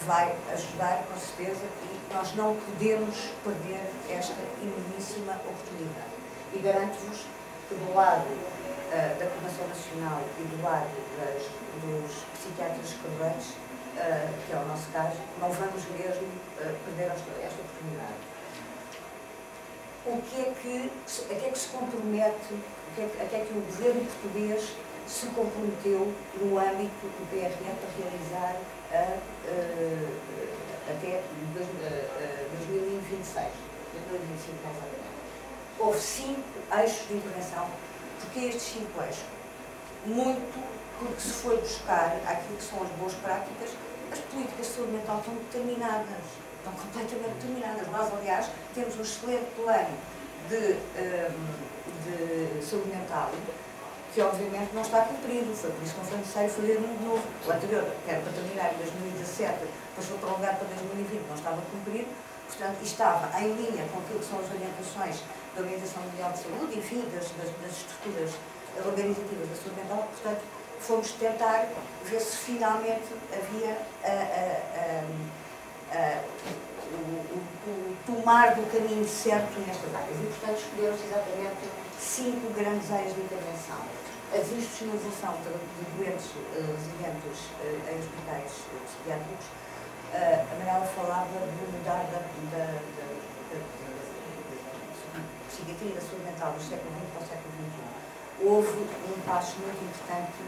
vai 0.07 0.35
ajudar 0.53 1.05
com 1.09 1.19
certeza 1.19 1.65
e 1.85 2.15
nós 2.15 2.35
não 2.35 2.57
podemos 2.57 3.17
perder 3.45 3.91
esta 4.09 4.41
enormíssima 4.63 5.35
oportunidade. 5.35 6.15
E 6.55 6.59
garanto-vos 6.59 7.27
que 7.69 7.75
do 7.75 7.95
lado 7.95 8.27
uh, 8.27 9.19
da 9.19 9.27
Coordenação 9.27 9.69
Nacional 9.69 10.23
e 10.39 10.43
do 10.43 10.63
lado 10.63 10.91
das, 11.19 11.43
dos 11.83 12.25
psiquiatras 12.35 12.87
escreventes, 12.87 13.51
uh, 13.51 14.47
que 14.47 14.53
é 14.53 14.57
o 14.57 14.67
nosso 14.67 14.89
caso, 14.93 15.17
não 15.41 15.51
vamos 15.51 15.85
mesmo 15.91 16.27
uh, 16.27 16.77
perder 16.85 17.13
esta, 17.13 17.31
esta 17.43 17.61
oportunidade. 17.61 18.31
O 20.07 20.23
que 20.23 20.41
é 20.41 20.55
que, 20.61 20.91
a 21.31 21.35
que 21.35 21.47
é 21.47 21.51
que 21.51 21.59
se 21.59 21.69
compromete, 21.69 22.55
a 22.55 22.95
que 22.95 23.01
é 23.03 23.05
a 23.05 23.29
que, 23.29 23.37
é 23.37 23.45
que 23.45 23.53
o 23.53 23.61
governo 23.61 24.07
português 24.07 24.73
se 25.11 25.27
comprometeu 25.27 26.13
no 26.41 26.59
âmbito 26.59 27.03
do 27.03 27.31
PRR 27.31 27.51
para 27.51 27.91
realizar 27.99 28.57
a, 28.93 29.19
até 30.89 31.23
2026, 31.53 33.49
2025 33.93 34.57
mais 34.65 34.77
ou 35.81 35.87
houve 35.87 35.99
cinco 35.99 36.43
eixos 36.79 37.09
de 37.09 37.15
intervenção. 37.15 37.67
Porquê 38.21 38.41
estes 38.47 38.63
cinco 38.63 39.03
eixos? 39.03 39.25
Muito 40.07 40.81
porque 40.99 41.21
se 41.21 41.33
foi 41.33 41.57
buscar 41.57 42.21
aquilo 42.27 42.57
que 42.59 42.63
são 42.63 42.83
as 42.83 42.89
boas 42.91 43.15
práticas, 43.15 43.71
as 44.13 44.19
políticas 44.19 44.67
de 44.67 44.73
saúde 44.73 44.93
mental 44.93 45.19
estão 45.19 45.35
determinadas, 45.35 46.25
estão 46.59 46.73
completamente 46.75 47.33
determinadas. 47.35 47.89
Nós, 47.89 48.13
aliás, 48.13 48.51
temos 48.75 48.99
um 48.99 49.03
excelente 49.03 49.51
plano 49.57 49.97
de, 50.49 50.75
hum, 50.75 52.59
de 52.59 52.65
saúde 52.65 52.89
mental 52.91 53.31
que 54.15 54.21
obviamente 54.21 54.75
não 54.75 54.83
está 54.83 55.03
cumprido. 55.03 55.55
Foi 55.55 55.71
por 55.71 55.83
isso 55.83 55.95
que 55.95 56.01
não 56.01 56.07
foi 56.07 56.19
necessário 56.19 56.51
fazer 56.51 56.79
um 56.79 57.09
novo. 57.09 57.25
O 57.47 57.51
anterior, 57.51 57.85
que 58.05 58.11
era 58.11 58.21
para 58.21 58.33
terminar 58.33 58.75
em 58.75 58.79
2017, 58.79 59.59
depois 59.61 60.07
foi 60.07 60.19
prolongado 60.19 60.57
para 60.59 60.69
2020, 60.69 61.29
não 61.29 61.37
estava 61.37 61.63
cumprido. 61.71 62.09
Portanto, 62.47 62.83
estava 62.83 63.41
em 63.41 63.53
linha 63.55 63.87
com 63.93 63.99
aquilo 64.01 64.19
que 64.19 64.27
são 64.27 64.39
as 64.41 64.51
orientações 64.51 65.23
da 65.55 65.63
Organização 65.63 66.03
Mundial 66.03 66.33
de 66.33 66.39
Saúde, 66.39 66.79
enfim, 66.79 67.05
das, 67.15 67.31
das, 67.39 67.51
das 67.63 67.73
estruturas 67.79 68.31
organizativas 68.85 69.49
da 69.49 69.55
saúde 69.55 69.81
mental, 69.81 70.09
portanto, 70.11 70.43
fomos 70.81 71.13
tentar 71.13 71.69
ver 72.05 72.21
se 72.21 72.37
finalmente 72.37 73.07
havia 73.33 73.79
o, 75.91 77.35
o, 77.35 77.39
o, 77.67 77.97
tomar 78.07 78.55
do 78.55 78.63
caminho 78.71 79.07
certo 79.07 79.59
nestas 79.67 79.95
áreas. 79.95 80.17
E, 80.19 80.27
portanto, 80.27 80.59
escolhemos 80.59 81.01
exatamente 81.05 81.71
cinco 81.99 82.53
grandes 82.55 82.91
áreas 82.91 83.15
de 83.15 83.21
intervenção. 83.21 83.79
A 84.33 84.37
desinstitucionalização 84.39 85.35
de 85.43 85.51
doentes 85.99 86.31
uh, 86.31 86.63
residentes 86.71 87.51
uh, 87.59 87.75
em 87.91 87.99
hospitais 87.99 88.63
uh, 88.71 88.79
psiquiátricos. 88.87 89.47
a 90.15 90.55
Manuela 90.55 90.87
falava 90.87 91.35
de 91.35 91.63
mudar 91.75 92.07
da, 92.11 92.23
da, 92.55 92.67
da, 93.51 93.59
da 93.59 94.01
psiquiatria 95.49 95.95
da 95.95 96.01
saúde 96.01 96.25
mental 96.25 96.53
do 96.53 96.63
século 96.63 96.91
XX 96.95 97.11
para 97.11 97.23
o 97.23 97.27
século 97.27 97.53
XXI. 97.59 97.91
Houve 98.47 98.79
um 98.79 99.21
passo 99.27 99.59
muito 99.59 99.83
importante 99.83 100.41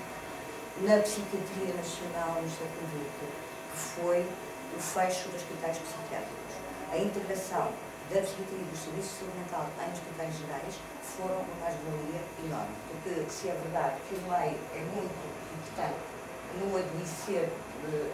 na 0.80 1.02
psiquiatria 1.02 1.74
nacional 1.74 2.40
no 2.40 2.48
século 2.48 2.86
XX, 2.86 3.26
que 3.72 3.78
foi 3.78 4.26
o 4.76 4.80
fecho 4.80 5.28
dos 5.28 5.42
hospitais 5.42 5.78
psiquiátricos. 5.78 6.54
A 6.92 6.98
integração 6.98 7.72
da 8.10 8.20
psiquiatria 8.20 8.64
do 8.68 8.76
serviço 8.76 9.08
de 9.08 9.18
saúde 9.24 9.38
mental 9.38 9.64
em 9.80 9.92
hospitais 9.92 10.34
gerais 10.36 10.74
foram 11.16 11.40
uma 11.40 11.56
mais-valia 11.64 12.22
enorme. 12.44 12.74
Porque, 12.88 13.30
se 13.30 13.48
é 13.48 13.54
verdade 13.56 13.96
que 14.08 14.14
o 14.16 14.22
meio 14.28 14.58
é 14.76 14.82
muito 14.92 15.22
importante 15.56 16.00
no 16.60 16.76
adoecer, 16.76 17.48
eh, 17.48 18.10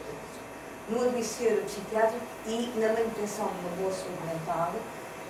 no 0.88 1.02
adoecer 1.02 1.64
psiquiátrico 1.64 2.24
e 2.46 2.72
na 2.78 2.92
manutenção 2.94 3.48
de 3.48 3.58
uma 3.66 3.76
boa 3.76 3.92
saúde 3.92 4.22
mental, 4.22 4.72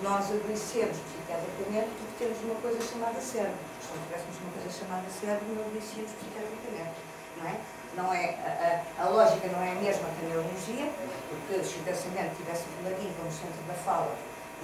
nós 0.01 0.31
adoecemos 0.31 0.97
psiquiatricamente 0.97 1.89
porque 1.97 2.23
temos 2.23 2.37
uma 2.43 2.55
coisa 2.61 2.79
chamada 2.81 3.19
cérebro. 3.19 3.59
Se 3.81 3.89
não 3.91 4.03
tivéssemos 4.05 4.37
uma 4.39 4.51
coisa 4.53 4.71
chamada 4.71 5.05
cérebro, 5.09 5.47
não 5.55 5.65
adoecíamos 5.65 6.11
psiquiatricamente. 6.13 6.97
Não 7.37 7.47
é? 7.49 7.55
Não 7.95 8.13
é 8.13 8.35
a, 8.45 9.01
a, 9.01 9.05
a, 9.05 9.09
lógica 9.09 9.47
não 9.47 9.61
é 9.61 9.71
a 9.71 9.75
mesma 9.75 10.07
que 10.09 10.25
a 10.25 10.29
neurologia, 10.29 10.91
porque 11.29 11.63
se 11.63 11.75
o 11.79 11.83
pensamento 11.83 12.37
tivesse 12.37 12.65
um 12.79 12.89
ladinho 12.89 13.13
como 13.15 13.31
centro 13.31 13.61
da 13.67 13.73
fala, 13.73 14.15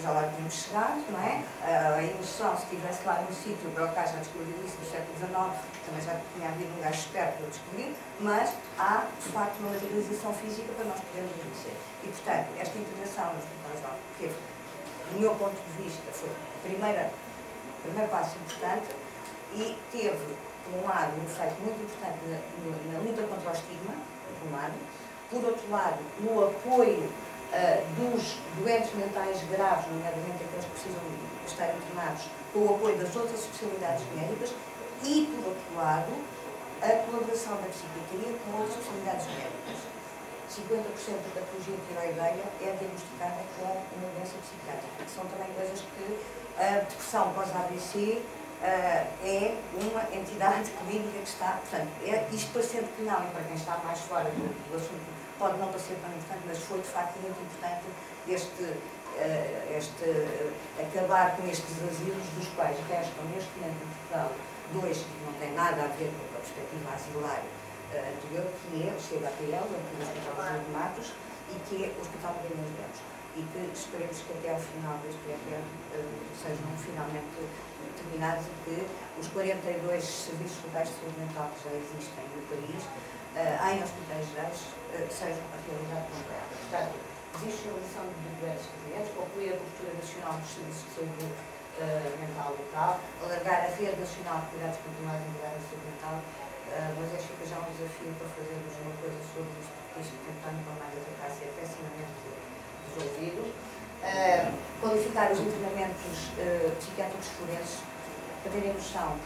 já 0.02 0.12
lá 0.12 0.30
tínhamos 0.30 0.54
chegado, 0.54 1.04
não 1.10 1.20
é? 1.20 1.44
A, 1.64 2.04
emoção, 2.04 2.56
se 2.56 2.64
estivesse 2.64 3.04
lá 3.06 3.22
no 3.22 3.34
sítio, 3.34 3.70
o 3.70 3.72
Broca 3.72 4.06
já 4.06 4.20
descobriu 4.20 4.56
isso 4.64 4.78
no 4.80 4.86
século 4.86 5.18
XIX, 5.18 5.32
também 5.86 6.02
já 6.06 6.20
tinha 6.34 6.50
havido 6.50 6.72
um 6.78 6.82
gajo 6.82 7.00
esperto 7.00 7.38
para 7.38 7.48
descobrir, 7.48 7.96
mas 8.20 8.54
há, 8.78 9.06
de 9.20 9.30
facto, 9.30 9.58
uma 9.60 9.72
materialização 9.72 10.34
física 10.34 10.72
para 10.74 10.86
nós 10.86 11.00
podermos 11.00 11.32
adoecer. 11.34 11.76
E, 12.04 12.08
portanto, 12.08 12.48
esta 12.60 12.78
integração 12.78 13.34
nos 13.34 13.44
hospitais 13.44 13.96
teve 14.20 14.36
do 15.12 15.20
meu 15.20 15.36
ponto 15.36 15.56
de 15.56 15.84
vista, 15.84 16.02
foi 16.12 16.30
o 16.30 16.60
primeiro 16.62 18.10
passo 18.10 18.36
importante 18.38 18.88
e 19.54 19.78
teve, 19.92 20.36
por 20.66 20.82
um 20.82 20.88
lado, 20.88 21.14
um 21.18 21.24
efeito 21.24 21.62
muito 21.62 21.80
importante 21.86 22.18
na, 22.26 22.94
na 22.94 23.00
luta 23.00 23.22
contra 23.24 23.50
o 23.50 23.54
estigma, 23.54 23.94
por 23.94 24.50
um 24.50 24.52
lado, 24.52 24.74
por 25.30 25.44
outro 25.46 25.70
lado, 25.70 26.00
no 26.20 26.44
apoio 26.44 27.06
uh, 27.06 27.80
dos 27.96 28.38
doentes 28.58 28.94
mentais 28.96 29.42
graves, 29.50 29.86
nomeadamente 29.88 30.44
aqueles 30.44 30.66
que 30.66 30.72
precisam 30.72 31.02
estar 31.46 31.70
internados, 31.70 32.26
com 32.52 32.60
o 32.60 32.76
apoio 32.76 32.98
das 32.98 33.16
outras 33.16 33.40
especialidades 33.40 34.04
médicas 34.16 34.54
e, 35.04 35.30
por 35.30 35.54
outro 35.54 35.76
lado, 35.76 36.12
a 36.82 36.90
colaboração 37.06 37.56
da 37.62 37.70
psiquiatria 37.70 38.38
com 38.42 38.58
outras 38.58 38.78
especialidades 38.80 39.26
médicas. 39.28 39.96
50% 40.46 41.36
da 41.36 41.42
patologia 41.42 41.76
tiroideia 41.90 42.46
é 42.62 42.78
diagnosticada 42.78 43.42
com 43.58 43.66
uma 43.98 44.08
doença 44.14 44.38
psiquiátrica, 44.40 45.04
que 45.04 45.12
são 45.12 45.26
também 45.26 45.52
coisas 45.54 45.82
que 45.82 46.06
a 46.58 46.80
depressão 46.80 47.34
pós-ABC 47.34 48.22
é 48.66 49.58
uma 49.74 50.04
entidade 50.16 50.72
clínica 50.72 51.20
que 51.20 51.30
está, 51.30 51.60
portanto, 51.62 51.90
é, 52.04 52.28
isto 52.32 52.52
parecendo 52.54 52.88
que 52.96 53.04
não, 53.04 53.24
e 53.24 53.32
para 53.32 53.44
quem 53.44 53.56
está 53.56 53.78
mais 53.78 54.00
fora 54.02 54.26
do, 54.26 54.70
do 54.70 54.76
assunto, 54.76 55.06
pode 55.38 55.58
não 55.60 55.68
parecer 55.68 55.98
tão 56.02 56.10
importante, 56.10 56.44
mas 56.48 56.58
foi 56.60 56.80
de 56.80 56.88
facto 56.88 57.20
muito 57.20 57.40
importante 57.42 57.84
este, 58.28 58.64
uh, 58.64 59.78
este 59.78 60.04
uh, 60.10 60.54
acabar 60.82 61.36
com 61.36 61.48
estes 61.48 61.76
asilos 61.84 62.26
dos 62.38 62.48
quais 62.56 62.78
restam 62.90 63.24
neste 63.36 63.52
momento 63.60 63.84
em 63.84 63.88
Portugal 63.88 64.32
dois 64.74 64.98
que 64.98 65.26
não 65.26 65.34
têm 65.34 65.54
nada 65.54 65.84
a 65.84 65.88
ver 65.94 66.10
com 66.10 66.26
a 66.26 66.40
perspectiva 66.40 66.90
asilar 66.94 67.44
anterior, 67.96 68.44
que 68.66 68.84
é 68.84 68.92
o 68.92 69.00
CHPL, 69.00 69.64
o 69.64 70.02
Hospital 70.02 70.60
de 70.60 70.72
Matos, 70.72 71.14
e 71.48 71.56
que 71.70 71.86
é 71.86 71.88
o 71.96 72.02
Hospital 72.02 72.36
de 72.42 72.52
Lemos. 72.52 73.00
E 73.36 73.44
que 73.52 73.72
esperemos 73.72 74.18
que 74.20 74.32
até 74.32 74.52
ao 74.52 74.60
final 74.60 74.98
deste 75.04 75.20
uh, 75.28 75.76
sejam 76.36 76.72
finalmente 76.80 77.36
terminados 77.94 78.46
e 78.48 78.54
que 78.66 78.78
os 79.20 79.28
42 79.30 80.04
serviços 80.04 80.64
locais 80.66 80.90
de 80.90 80.96
saúde 80.96 81.20
mental 81.20 81.52
que 81.54 81.60
já 81.70 81.74
existem 81.76 82.24
no 82.34 82.42
país, 82.50 82.82
uh, 82.82 83.56
em 83.70 83.78
hospitais 83.84 84.26
gerais, 84.34 84.60
uh, 84.66 85.08
sejam 85.14 85.46
a 85.54 85.58
realidade 85.62 86.06
completa. 86.10 86.54
Portanto, 86.56 86.96
existe 87.38 87.64
a 87.70 87.74
lição 87.78 88.06
de 88.10 88.18
diversos 88.34 88.70
clientes, 88.82 89.10
concluir 89.14 89.50
a 89.54 89.58
cobertura 89.60 89.92
nacional 90.00 90.34
dos 90.40 90.50
serviços 90.50 90.86
de 90.86 90.92
saúde 90.96 91.28
mental 92.24 92.56
local, 92.56 93.04
alargar 93.20 93.68
a 93.68 93.70
rede 93.76 94.00
nacional 94.00 94.40
de 94.40 94.56
cuidados 94.56 94.80
continuados 94.80 95.28
em 95.28 95.36
da 95.44 95.60
saúde 95.60 95.84
mental 95.92 96.24
Uh, 96.66 96.92
mas 96.98 97.14
acho 97.14 97.30
que 97.38 97.46
já 97.46 97.56
é 97.56 97.60
um 97.62 97.72
desafio 97.78 98.10
para 98.18 98.28
fazermos 98.36 98.74
uma 98.82 98.92
coisa 98.98 99.16
sobre 99.32 99.54
isto, 99.62 99.72
porque 99.86 100.02
isto 100.02 100.18
tentando 100.26 100.60
com 100.66 100.74
mais 100.82 100.98
eficácia 100.98 101.46
é 101.46 101.52
pessimamente 101.62 102.26
resolvido. 102.90 103.54
Uh, 104.06 104.54
qualificar 104.80 105.32
os 105.32 105.40
internamentos 105.40 106.30
uh, 106.38 106.76
psiquiátricos 106.78 107.28
forenses, 107.40 107.80
para 108.44 108.52
terem 108.52 108.74
noção, 108.74 109.18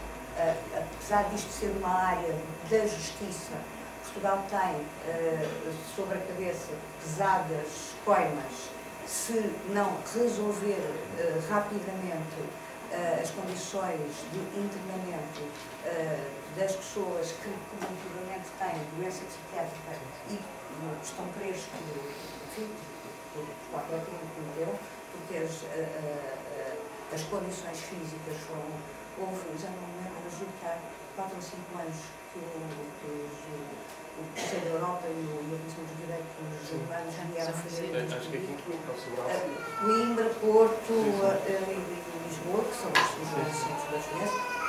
apesar 0.74 1.24
disto 1.32 1.52
ser 1.52 1.72
uma 1.78 1.90
área 1.90 2.34
da 2.70 2.80
justiça, 2.88 3.58
Portugal 4.04 4.46
tem 4.50 4.86
sobre 5.96 6.18
a 6.18 6.22
cabeça 6.22 6.72
pesadas 7.04 7.94
coimas. 8.06 8.70
Se 9.06 9.54
não 9.70 9.98
resolver 10.16 10.82
rapidamente 11.50 12.40
as 13.22 13.30
condições 13.32 14.26
de 14.32 14.40
internamento 14.58 15.44
das 16.56 16.76
pessoas 16.78 17.34
que 17.34 17.54
comunitivamente 17.70 18.50
têm 18.58 18.80
doença 18.98 19.22
psiquiátrica 19.26 20.00
e 20.30 20.40
estão 21.04 21.26
presos 21.38 21.66
por, 22.56 22.66
enfim, 23.36 23.54
por, 23.72 23.82
qualquer 23.82 24.02
crime 24.06 24.26
que 24.26 24.42
cometeram, 24.42 24.76
porque 25.12 25.38
as, 25.38 25.66
as 27.14 27.24
condições 27.24 27.80
físicas 27.80 28.38
foram, 28.48 28.70
houve, 29.18 29.58
já 29.58 29.70
não 29.70 29.86
me 29.90 30.04
lembro, 30.04 30.30
julgo 30.30 30.54
que 30.60 30.66
há 30.66 30.78
4 31.16 31.36
ou 31.36 31.42
5 31.42 31.80
anos 31.80 32.00
que, 32.34 32.40
o, 32.40 32.62
que 33.02 33.10
os, 33.10 33.38
o 34.20 34.24
Conselho 34.36 34.62
da 34.62 34.70
Europa 34.70 35.08
e 35.08 35.20
o, 35.20 35.36
o 35.42 35.60
Comissão 35.60 35.84
dos 35.86 35.98
Direitos 35.98 36.30
Humanos 36.70 37.16
vieram 37.32 37.54
fazer 37.54 37.90
Acho 38.14 38.30
que 38.30 38.38
aqui 38.38 38.54
Coimbra, 39.82 40.30
Porto 40.42 40.94
e 40.94 42.10
Lisboa, 42.28 42.64
que 42.66 42.76
são 42.78 42.92
os, 42.92 43.00
os 43.00 43.58
centros 43.58 43.90
da 43.90 44.00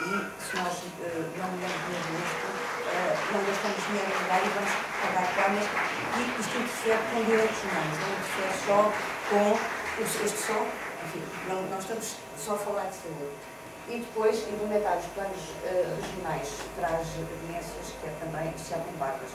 e 0.01 0.17
se 0.41 0.57
nós 0.57 0.81
uh, 0.81 1.29
não 1.37 1.49
olhamos 1.53 1.83
mesmo 1.93 2.17
isto, 2.25 2.47
uh, 2.49 2.70
não 3.33 3.41
gastamos 3.45 3.81
dinheiro 3.87 4.11
em 4.11 4.23
lugar 4.23 4.41
e 4.43 4.49
vamos 4.51 4.73
pagar 5.01 5.27
camas 5.35 5.67
e 6.17 6.41
isto 6.41 6.59
interfere 6.59 6.99
com 7.13 7.25
direitos 7.25 7.63
humanos, 7.63 7.97
não 8.01 8.11
interfere 8.11 8.55
só 8.67 8.93
com, 9.31 9.59
isto 10.03 10.39
só, 10.47 10.67
enfim, 11.07 11.23
não, 11.49 11.63
não 11.63 11.79
estamos 11.79 12.17
só 12.37 12.55
a 12.55 12.59
falar 12.59 12.87
de 12.91 12.97
saúde. 12.97 13.37
e 13.89 13.99
depois 14.01 14.37
implementar 14.49 14.99
os 14.99 15.07
planos 15.15 15.43
uh, 15.63 16.01
regionais 16.01 16.49
para 16.77 16.89
as 16.89 17.07
agências, 17.07 17.95
que 18.01 18.07
é 18.07 18.13
também, 18.21 18.53
tem 18.53 18.97
barras. 18.99 19.31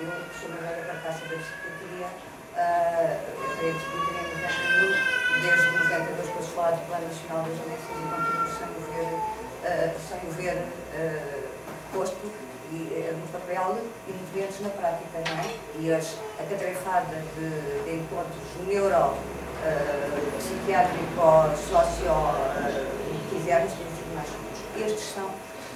Eu 0.00 0.12
sou 0.38 0.48
uma 0.48 0.60
velha 0.60 0.84
carcaça 0.86 1.24
da 1.26 1.36
Secretaria, 1.36 2.06
uh, 2.06 3.52
entrei 3.52 3.70
em 3.70 3.80
Secretaria 3.80 4.20
em 4.20 4.38
91, 4.38 5.18
desde 5.42 5.66
92 5.78 6.26
depois 6.26 6.48
falar 6.48 6.70
do 6.72 6.86
Plano 6.86 7.08
Nacional 7.08 7.42
das 7.44 7.56
Agências 7.58 7.96
e 7.96 8.06
continuo 8.08 8.48
sem 8.58 8.68
o 8.68 8.80
ver, 8.92 9.10
uh, 9.16 10.00
sem 10.08 10.20
o 10.28 10.32
ver 10.32 10.56
uh, 10.56 11.48
posto 11.92 12.47
e, 12.72 13.14
no 13.14 13.26
papel 13.28 13.78
e 14.08 14.36
menos 14.36 14.60
na 14.60 14.68
prática, 14.70 15.18
não 15.28 15.38
é? 15.38 15.54
E 15.78 15.92
as, 15.92 16.16
a 16.38 16.44
catrefada 16.44 17.22
de, 17.36 17.84
de 17.84 17.96
encontros 17.96 18.66
neuro, 18.66 19.14
uh, 19.14 20.38
psiquiátrico, 20.38 21.56
socio, 21.70 22.12
uh, 22.12 23.30
quisermos, 23.30 23.72
estes 24.76 25.14
são 25.14 25.30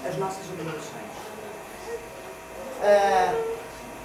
as 0.06 0.16
nossas 0.16 0.44
obrigações. 0.50 1.12
Uh, 2.80 3.58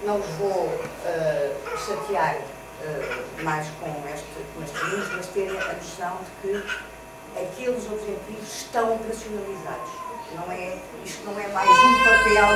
não 0.04 0.20
os 0.20 0.26
vou 0.38 0.66
uh, 0.66 1.78
chatear 1.86 2.38
uh, 2.38 3.44
mais 3.44 3.68
com 3.80 3.88
este, 4.14 4.26
com 4.54 4.64
este 4.64 4.86
livro, 4.86 5.18
mas 5.18 5.28
terem 5.28 5.58
a 5.58 5.74
noção 5.74 6.18
de 6.24 6.42
que 6.42 6.64
aqueles 7.40 7.86
objetivos 7.86 8.56
estão 8.56 8.96
operacionalizados. 8.96 10.07
Não 10.36 10.52
é, 10.52 10.78
isto 11.06 11.26
não 11.26 11.40
é 11.40 11.48
mais 11.48 11.70
um 11.70 12.04
papel 12.04 12.48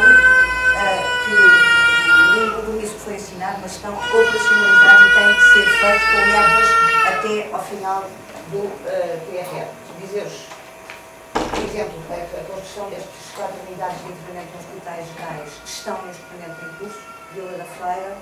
que 1.26 2.40
nem 2.40 2.52
compromisso 2.52 2.94
que 2.94 3.00
foi 3.00 3.16
ensinado, 3.16 3.60
mas 3.62 3.72
estão 3.72 3.94
operacionalizados 3.94 5.06
e 5.06 5.14
têm 5.14 5.36
que 5.36 5.42
ser 5.42 5.66
feitos 5.80 6.04
com 6.10 6.18
metas 6.28 6.70
até 7.08 7.54
ao 7.54 7.64
final 7.64 8.04
do 8.52 8.66
uh. 8.66 9.82
Dizer-vos 10.00 10.62
por 11.34 11.64
exemplo, 11.70 12.00
a, 12.10 12.44
construção 12.52 12.90
destas 12.90 13.32
quatro 13.36 13.56
unidades 13.68 13.98
de 14.00 14.12
internamento 14.12 14.58
nos 14.58 14.66
hospitais 14.66 15.08
gerais 15.16 15.50
estão 15.66 16.02
neste 16.06 16.24
momento 16.24 16.66
em 16.66 16.78
curso, 16.78 17.00
Vila 17.34 17.58
da 17.58 17.66
Feira, 17.66 18.18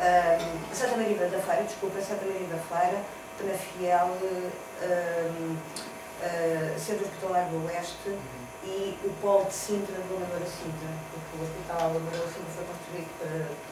uh, 0.00 0.74
Santa 0.74 0.96
Maria 0.96 1.16
da 1.16 1.38
Feira, 1.38 1.62
desculpa, 1.62 2.00
Santa 2.00 2.26
Maria 2.26 2.48
da 2.48 2.58
Feira, 2.58 3.02
Penafiel, 3.38 4.06
uh, 4.06 4.50
uh, 4.82 6.78
Centro 6.78 7.04
Hospitalar 7.06 7.44
do 7.48 7.66
Oeste 7.66 8.16
e 8.64 8.98
o 9.04 9.10
Polo 9.20 9.44
de 9.46 9.54
Sintra, 9.54 9.94
do 9.94 10.20
Lagoa 10.20 10.44
Sintra, 10.44 10.92
porque 11.10 11.32
o 11.38 11.42
Hospital 11.42 11.94
Lagoa 11.94 12.28
Sintra 12.28 12.52
foi 12.54 12.64
construído 12.68 13.10
para 13.18 13.70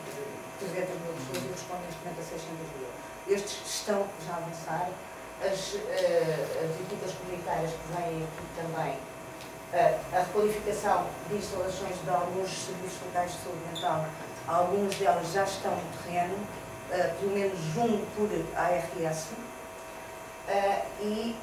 300 0.58 0.88
mil 1.00 1.12
pessoas 1.12 1.44
e 1.44 1.48
responde 1.52 1.82
neste 1.84 2.00
momento 2.00 2.20
a 2.20 2.24
600 2.24 2.48
mil. 2.78 2.90
Estes 3.28 3.60
estão 3.68 4.06
já 4.24 4.32
a 4.32 4.36
avançar, 4.36 4.90
as, 5.44 5.74
uh, 5.74 6.64
as 6.64 6.72
equipas 6.80 7.12
comunitárias 7.20 7.70
que 7.70 7.86
vêm 7.94 8.24
aqui 8.24 8.44
também, 8.56 8.92
uh, 8.96 10.16
a 10.16 10.18
requalificação 10.24 11.06
de 11.28 11.36
instalações 11.36 11.96
de 12.02 12.10
alguns 12.10 12.48
serviços 12.48 12.98
locais 13.06 13.32
de 13.32 13.38
saúde 13.44 13.60
mental, 13.72 14.06
algumas 14.48 14.94
delas 14.94 15.32
já 15.32 15.44
estão 15.44 15.76
no 15.76 15.84
terreno, 16.02 16.34
uh, 16.34 17.14
pelo 17.20 17.32
menos 17.32 17.58
um 17.76 18.04
por 18.16 18.28
ARS, 18.56 19.28
e 21.00 21.36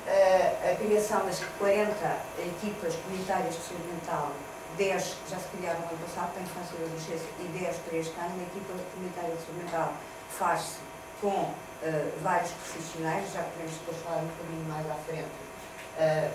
a 0.72 0.76
criação 0.76 1.26
das 1.26 1.40
40 1.60 1.94
equipas 2.40 2.96
comunitárias 2.96 3.56
de 3.56 3.62
saúde 3.62 3.88
mental 3.88 4.32
10 4.78 5.16
já 5.30 5.38
se 5.38 5.48
criaram 5.56 5.80
no 5.82 5.88
ano 5.88 5.98
passado 6.06 6.32
para 6.34 6.42
a 6.42 6.44
infância 6.44 6.76
e 6.80 6.84
adolescência 6.84 7.30
e 7.40 7.44
10 7.60 7.78
para 7.78 7.98
este 7.98 8.20
ano. 8.20 8.34
A 8.40 8.44
equipa 8.44 8.74
comunitária 8.94 9.36
de 9.36 9.42
saúde 9.42 9.64
mental 9.64 9.94
faz-se 10.30 10.78
com 11.22 11.30
uh, 11.30 11.54
vários 12.22 12.52
profissionais, 12.52 13.32
já 13.34 13.44
podemos 13.44 13.74
depois 13.74 13.98
falar 14.04 14.18
um 14.18 14.28
bocadinho 14.28 14.66
mais 14.68 14.90
à 14.90 14.96
frente 15.08 15.32
uh, 15.98 16.32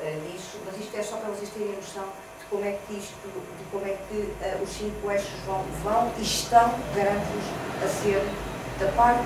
uh, 0.00 0.32
disso, 0.32 0.58
mas 0.66 0.76
isto 0.78 0.96
é 0.96 1.02
só 1.02 1.16
para 1.18 1.30
vocês 1.30 1.50
terem 1.50 1.76
noção 1.76 2.08
de 2.38 2.44
como 2.46 2.64
é 2.64 2.78
que 2.86 2.94
isto, 2.94 3.14
de 3.22 3.64
como 3.70 3.86
é 3.86 3.96
que 4.08 4.62
os 4.62 4.70
cinco 4.70 5.10
eixos 5.10 5.40
vão, 5.46 5.62
vão 5.82 6.12
e 6.18 6.22
estão, 6.22 6.74
garanto-vos, 6.94 7.46
a 7.82 7.88
ser 7.88 8.20
da 8.78 8.90
parte 8.92 9.22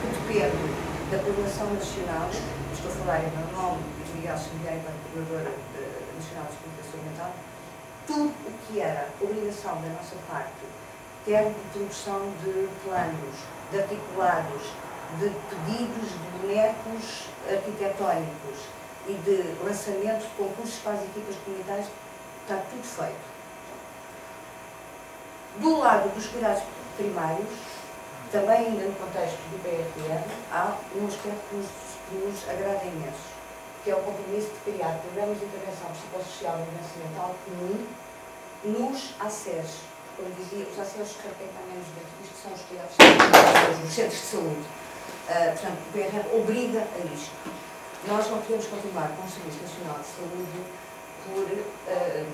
que 0.00 0.32
depende 0.32 0.89
da 1.10 1.18
coordenação 1.18 1.66
nacional, 1.74 2.30
estou 2.72 2.88
a 2.88 2.94
falar 2.94 3.18
em 3.18 3.30
meu 3.34 3.50
nome, 3.50 3.82
de 4.06 4.12
Miguel 4.12 4.38
Xavier, 4.38 4.78
enquanto 4.78 5.10
Coordenadora 5.12 5.58
Nacional 6.14 6.46
de 6.46 6.56
Comunicação 6.62 7.00
Mental, 7.02 7.32
tudo 8.06 8.30
o 8.46 8.52
que 8.62 8.80
era 8.80 9.08
obrigação 9.20 9.74
da 9.82 9.88
nossa 9.88 10.14
parte, 10.30 10.62
quer 11.24 11.48
de 11.48 11.60
produção 11.72 12.30
de 12.44 12.68
planos, 12.84 13.36
de 13.72 13.78
articulados, 13.80 14.62
de 15.18 15.30
pedidos 15.50 16.10
de 16.12 16.38
bonecos 16.38 17.26
arquitetónicos 17.50 18.58
e 19.08 19.14
de 19.14 19.64
lançamento 19.64 20.22
de 20.22 20.28
concursos 20.38 20.78
para 20.78 20.92
as 20.92 21.02
equipas 21.02 21.34
comunitárias, 21.44 21.88
está 22.42 22.62
tudo 22.70 22.84
feito. 22.84 23.26
Do 25.58 25.78
lado 25.78 26.14
dos 26.14 26.28
cuidados 26.28 26.62
primários, 26.96 27.48
também 28.30 28.66
ainda 28.66 28.84
no 28.86 28.94
contexto 28.94 29.38
do 29.50 29.58
PRTN, 29.62 30.22
há 30.52 30.76
um 30.94 31.06
aspecto 31.06 31.40
que 31.50 32.14
nos, 32.14 32.48
agrada 32.48 32.84
imenso, 32.84 33.26
que 33.82 33.90
é 33.90 33.94
o 33.94 34.00
compromisso 34.00 34.48
de 34.48 34.72
criar 34.72 35.00
programas 35.02 35.38
de 35.38 35.44
intervenção 35.46 35.90
psicossocial 35.90 36.58
e 36.58 36.98
mental 36.98 37.34
comum 37.44 37.86
nos 38.62 39.14
ACES, 39.18 39.82
como 40.16 40.30
dizia, 40.34 40.66
os 40.66 40.78
ACES 40.78 41.10
está 41.10 41.28
menos 41.66 41.86
dentro 41.94 42.12
disto 42.20 42.36
são 42.42 42.52
os 42.52 42.60
cuidados 42.62 42.94
os 43.84 43.92
centros 43.92 44.20
de 44.20 44.26
saúde. 44.26 44.64
Uh, 45.28 45.52
portanto, 45.52 45.78
o 45.78 45.92
PRR 45.92 46.36
obriga 46.36 46.80
a 46.80 47.14
isto. 47.14 47.32
Nós 48.06 48.30
não 48.30 48.40
podemos 48.40 48.66
continuar 48.66 49.08
com 49.16 49.26
o 49.26 49.30
Serviço 49.30 49.62
Nacional 49.62 49.98
de 49.98 50.06
Saúde 50.06 50.64
por 51.26 51.44
uh, 51.44 52.26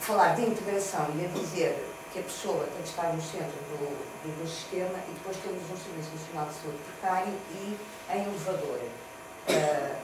falar 0.00 0.34
de 0.34 0.42
integração 0.42 1.06
e 1.16 1.24
a 1.24 1.28
dizer 1.28 1.89
que 2.12 2.18
a 2.18 2.22
pessoa 2.22 2.66
tem 2.66 2.82
que 2.82 2.88
estar 2.88 3.12
no 3.14 3.22
centro 3.22 3.58
do, 3.70 3.78
do, 3.78 4.42
do 4.42 4.46
sistema 4.48 4.98
e 5.06 5.12
depois 5.14 5.36
temos 5.38 5.62
um 5.62 5.78
Serviço 5.78 6.10
Nacional 6.10 6.46
de 6.50 6.54
Saúde 6.58 6.78
precário 6.90 7.34
e 7.54 7.78
em 8.10 8.22
elevador. 8.26 8.82
Uh, 8.82 9.94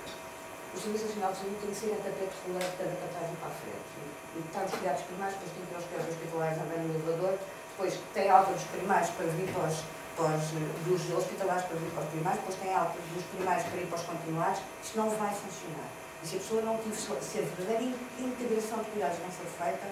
o 0.71 0.79
Serviço 0.79 1.07
Nacional 1.11 1.33
de 1.33 1.39
Saúde 1.39 1.57
tem 1.61 1.71
que 1.71 1.77
ser 1.77 1.93
a 1.95 2.01
tapete 2.07 2.37
rolante 2.47 2.73
para 2.79 3.09
trás 3.11 3.27
e 3.27 3.37
para 3.43 3.51
a 3.51 3.57
frente. 3.59 3.91
E 3.99 4.39
está 4.39 4.61
nos 4.63 4.71
cuidados 4.71 5.03
primários, 5.03 5.35
depois 5.35 5.53
tem 5.57 5.63
que 5.67 5.71
ter 5.73 5.79
os 5.83 5.87
cuidados 5.91 6.13
hospitalares 6.15 6.57
também 6.59 6.79
no 6.79 6.89
elevador, 6.95 7.35
depois 7.75 7.93
tem 8.15 8.27
alta 8.31 8.53
dos 8.53 8.67
primários 8.71 9.11
para 9.11 9.27
vir 9.27 9.49
para 9.51 9.65
os, 9.67 9.77
para 10.15 10.31
os, 10.31 10.47
dos 10.87 11.03
hospitalares 11.11 11.65
para 11.67 11.77
vir 11.77 11.91
para 11.91 12.05
os 12.07 12.11
primários, 12.15 12.41
depois 12.41 12.59
tem 12.63 12.71
alta 12.71 12.97
dos 13.03 13.25
primários 13.35 13.65
para 13.67 13.79
ir 13.83 13.87
para 13.91 13.99
os 13.99 14.07
continuados. 14.07 14.61
Isto 14.85 14.95
não 14.95 15.11
vai 15.11 15.33
funcionar. 15.35 15.91
E 16.23 16.25
se 16.27 16.37
a 16.37 16.39
pessoa 16.39 16.63
não 16.63 16.79
tiver, 16.79 17.19
se 17.19 17.39
a 17.39 17.43
verdadeira 17.43 17.83
integração 18.21 18.79
de 18.79 18.89
cuidados 18.95 19.19
não 19.19 19.31
for 19.35 19.49
feita, 19.59 19.87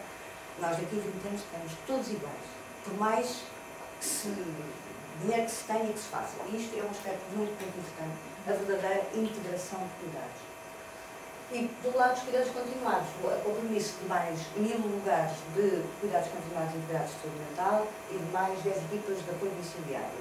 nós 0.61 0.77
daqui 0.77 0.99
a 0.99 1.01
20 1.01 1.27
anos 1.27 1.41
estamos 1.41 1.73
todos 1.87 2.09
iguais. 2.11 2.47
Por 2.85 2.95
mais 2.99 3.43
que 3.99 4.05
se 4.05 4.29
dinheiro 5.21 5.45
que 5.45 5.51
se 5.51 5.65
tenha 5.65 5.85
e 5.85 5.93
que 5.93 5.99
se 5.99 6.09
faça. 6.09 6.35
E 6.51 6.57
isto 6.57 6.79
é 6.79 6.83
um 6.83 6.91
aspecto 6.91 7.23
muito, 7.37 7.55
muito 7.55 7.79
importante, 7.79 8.17
a 8.47 8.53
verdadeira 8.53 9.07
integração 9.15 9.79
de 9.79 9.93
cuidados. 10.01 10.41
E 11.53 11.71
do 11.83 11.97
lado 11.97 12.15
dos 12.15 12.23
cuidados 12.25 12.51
continuados, 12.51 13.09
o 13.23 13.29
compromisso 13.45 13.95
de 14.01 14.09
mais 14.09 14.41
mil 14.57 14.79
lugares 14.79 15.37
de 15.55 15.85
cuidados 16.01 16.29
continuados 16.29 16.75
integrados 16.75 17.15
de 17.15 17.21
saúde 17.21 17.39
mental 17.39 17.87
e 18.11 18.19
de 18.19 18.27
mais 18.33 18.59
10 18.63 18.77
equipas 18.91 19.23
de 19.23 19.31
apoio 19.31 19.53
domiciliário. 19.53 20.21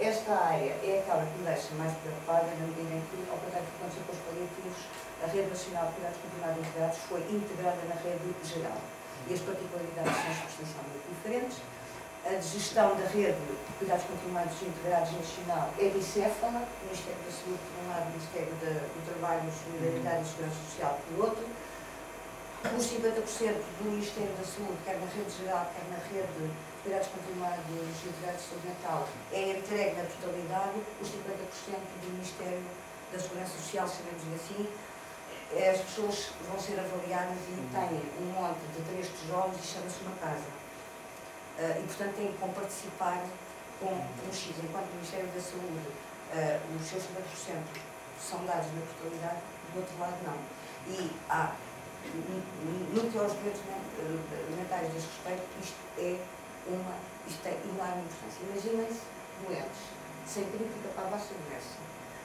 Esta 0.00 0.32
área 0.32 0.72
é 0.80 1.04
aquela 1.04 1.26
que 1.26 1.36
me 1.36 1.44
deixa 1.44 1.74
mais 1.76 1.92
preocupada 2.00 2.48
na 2.56 2.64
medida 2.72 2.96
em 2.96 3.02
que, 3.12 3.20
ao 3.28 3.36
contrário 3.36 3.68
do 3.68 3.72
que 3.76 3.76
aconteceu 3.76 4.04
com 4.08 4.14
os 4.16 4.24
paliativos, 4.24 4.80
a 5.20 5.26
Rede 5.28 5.48
Nacional 5.52 5.84
de 5.84 5.92
Cuidados 5.92 6.18
Continuados 6.24 6.58
Integrados 6.64 6.98
foi 7.04 7.20
integrada 7.28 7.82
na 7.84 7.96
rede 8.00 8.24
geral. 8.48 8.80
E 9.28 9.34
as 9.34 9.40
particularidades 9.40 10.16
são 10.16 10.34
substancialmente 10.34 11.04
diferentes 11.08 11.58
a 12.26 12.38
gestão 12.40 12.94
da 12.96 13.06
rede 13.08 13.32
de 13.32 13.72
cuidados 13.78 14.04
continuados 14.04 14.52
e 14.60 14.66
integrados 14.66 15.12
nacional 15.12 15.72
é 15.78 15.88
bicéfala, 15.88 16.68
o 16.68 16.84
Ministério 16.84 17.20
da 17.24 17.32
Saúde 17.32 17.60
por 17.64 17.76
um 17.80 17.88
lado, 17.88 18.04
o 18.04 18.10
Ministério 18.12 18.52
do 18.60 19.00
Trabalho, 19.08 19.42
Solidariedade 19.48 20.20
e 20.20 20.28
Segurança 20.28 20.60
Social 20.68 21.00
por 21.08 21.24
outro. 21.24 21.44
Os 22.76 22.84
50% 22.92 23.24
do 23.80 23.84
Ministério 23.88 24.36
da 24.36 24.44
Saúde, 24.44 24.76
quer 24.84 25.00
na 25.00 25.08
rede 25.08 25.32
geral, 25.32 25.64
quer 25.72 25.84
na 25.88 26.00
rede 26.12 26.28
de 26.36 26.52
cuidados 26.84 27.08
continuados 27.08 27.64
e 27.72 28.04
integrados 28.04 28.36
de 28.36 28.48
saúde 28.52 28.66
mental, 28.68 29.08
é 29.32 29.40
entregue 29.56 29.96
na 29.96 30.04
totalidade, 30.04 30.76
os 31.00 31.08
50% 31.08 31.24
do 32.04 32.08
Ministério 32.12 32.60
da 33.12 33.18
Segurança 33.18 33.56
Social, 33.56 33.88
sabemos 33.88 34.22
assim, 34.36 34.68
as 35.52 35.80
pessoas 35.80 36.30
vão 36.48 36.58
ser 36.58 36.78
avaliadas 36.78 37.38
e 37.48 37.54
têm 37.74 38.22
um 38.22 38.32
monte 38.32 38.60
de 38.76 38.82
três 38.90 39.08
tijolos 39.18 39.56
e 39.58 39.66
chama-se 39.66 40.00
uma 40.02 40.16
casa 40.16 40.60
Uh, 41.60 41.76
e, 41.76 41.86
portanto, 41.88 42.16
tem 42.16 42.32
que 42.32 42.54
participar 42.54 43.20
com 43.80 43.92
um 43.92 44.32
X. 44.32 44.56
Enquanto 44.64 44.88
o 44.88 44.94
Ministério 44.96 45.28
da 45.28 45.40
Saúde, 45.44 45.92
uh, 46.32 46.76
os 46.80 46.88
seus 46.88 47.02
50% 47.04 47.20
são 48.16 48.40
dados 48.46 48.72
na 48.72 48.80
totalidade, 48.80 49.44
do 49.74 49.80
outro 49.80 49.98
lado, 50.00 50.16
não. 50.24 50.40
E 50.88 51.12
há, 51.28 51.52
no 52.96 53.10
que 53.12 53.18
aos 53.18 53.36
direitos 53.36 53.60
mentais 54.56 54.88
diz 54.94 55.04
respeito, 55.04 55.44
isto 55.60 55.76
é 55.98 56.16
uma, 56.66 56.96
isto 57.28 57.44
é 57.44 57.52
enorme 57.68 58.08
importância. 58.08 58.40
Imaginem-se 58.40 59.04
doentes, 59.44 59.80
sem 60.26 60.44
crítica 60.48 60.88
para 60.96 61.04
a 61.04 61.10
vossa 61.10 61.34
doença, 61.44 61.76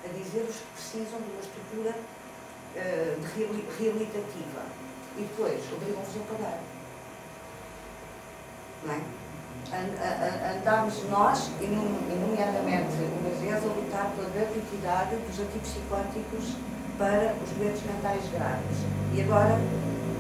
a 0.06 0.08
dizer-vos 0.16 0.56
que 0.56 0.72
precisam 0.80 1.20
de 1.20 1.28
uma 1.28 1.42
estrutura 1.42 1.92
de 2.76 3.80
reabilitativa 3.80 4.62
e 5.18 5.22
depois 5.22 5.64
obrigam-vos 5.72 6.16
a 6.16 6.34
pagar. 6.34 6.60
Não 8.84 8.94
é? 8.94 9.02
Andámos 10.58 11.04
nós, 11.10 11.50
e 11.60 11.68
nomeadamente 11.68 12.94
uma 13.18 13.30
vez, 13.40 13.64
a 13.64 13.68
lutar 13.68 14.12
pela 14.16 14.30
gratuidade 14.30 15.16
dos 15.16 15.40
ativos 15.40 15.70
psicóticos 15.70 16.56
para 16.98 17.34
os 17.42 17.50
doentes 17.58 17.82
mentais 17.84 18.30
graves. 18.30 18.78
E 19.14 19.22
agora 19.22 19.58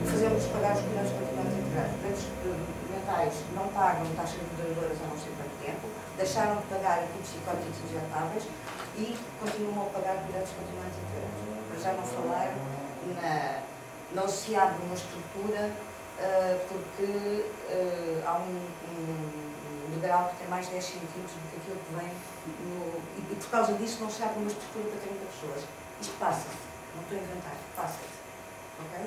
fazemos 0.10 0.46
pagar 0.48 0.76
os 0.76 0.82
cuidados 0.82 1.12
continuados 1.12 1.54
integrados. 1.54 2.24
Doentes 2.44 2.90
mentais 2.90 3.34
não 3.54 3.68
pagam 3.68 4.08
taxas 4.16 4.40
moderadoras 4.42 4.98
há 5.04 5.08
não 5.08 5.20
sei 5.20 5.32
quanto 5.38 5.56
tempo, 5.62 5.88
deixaram 6.18 6.56
de 6.56 6.64
pagar 6.64 7.04
ativos 7.04 7.30
psicóticos 7.30 7.78
injetáveis 7.86 8.44
e 8.98 9.16
continuam 9.44 9.88
a 9.88 9.90
pagar 9.92 10.24
cuidados 10.24 10.50
continuados 10.56 10.96
integrados. 10.98 11.55
Já 11.82 11.94
não 11.94 12.04
falar 12.04 12.54
na, 13.16 13.62
não 14.14 14.28
se 14.28 14.56
abre 14.56 14.82
uma 14.84 14.96
estrutura 14.96 15.72
uh, 16.20 16.60
porque 16.68 17.04
uh, 17.04 18.24
há 18.26 18.38
um, 18.38 18.68
um, 18.90 19.92
degrau 19.92 20.30
que 20.30 20.38
tem 20.38 20.48
mais 20.48 20.68
10 20.68 20.84
centímetros 20.84 21.32
do 21.32 21.50
que 21.52 21.58
aquilo 21.58 21.80
que 21.86 21.94
vem 21.96 22.12
no, 22.66 22.98
e, 23.18 23.34
e, 23.34 23.36
por 23.36 23.50
causa 23.50 23.74
disso 23.74 23.98
não 24.02 24.10
se 24.10 24.24
abre 24.24 24.40
uma 24.40 24.48
estrutura 24.48 24.86
para 24.90 25.00
30 25.00 25.26
pessoas. 25.26 25.64
Isto 26.02 26.14
passa-se, 26.20 26.58
não 26.96 27.04
estou 27.04 27.18
a 27.18 27.22
inventar, 27.22 27.56
passa-se. 27.76 28.16
Ok? 28.80 29.06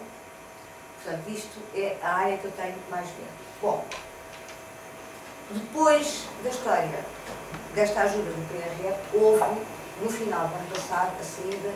Portanto, 1.03 1.29
isto 1.31 1.59
é 1.75 1.97
a 2.03 2.15
área 2.15 2.39
que 2.39 2.45
eu 2.45 2.53
tenho 2.53 2.77
mais 2.91 3.07
ver. 3.09 3.29
Bom, 3.63 3.85
depois 5.51 6.27
da 6.43 6.51
história 6.51 7.05
desta 7.75 8.03
ajuda 8.03 8.31
do 8.31 8.49
PRR, 8.49 8.95
houve, 9.15 9.63
no 10.03 10.11
final 10.11 10.49
do 10.49 10.55
ano 10.55 10.69
passado, 10.71 11.13
a 11.21 11.25
saída 11.25 11.73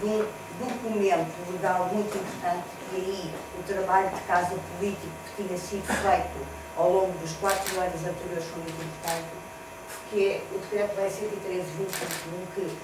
de 0.00 0.06
um 0.06 0.26
documento 0.58 1.52
legal 1.52 1.88
muito 1.92 2.16
importante 2.16 2.64
e 2.92 2.96
aí 2.96 3.34
o 3.58 3.62
trabalho 3.62 4.10
de 4.10 4.20
casa 4.22 4.54
político 4.76 5.12
que 5.36 5.42
tinha 5.42 5.58
sido 5.58 5.86
feito 5.86 6.46
ao 6.76 6.92
longo 6.92 7.18
dos 7.18 7.32
quatro 7.32 7.80
anos 7.80 8.00
anteriores 8.04 8.44
foi 8.44 8.62
muito 8.62 8.82
importante, 8.82 9.26
que 10.10 10.26
é 10.26 10.42
o 10.52 10.58
decreto-lei 10.58 11.10
113 11.10 11.66
que 12.54 12.76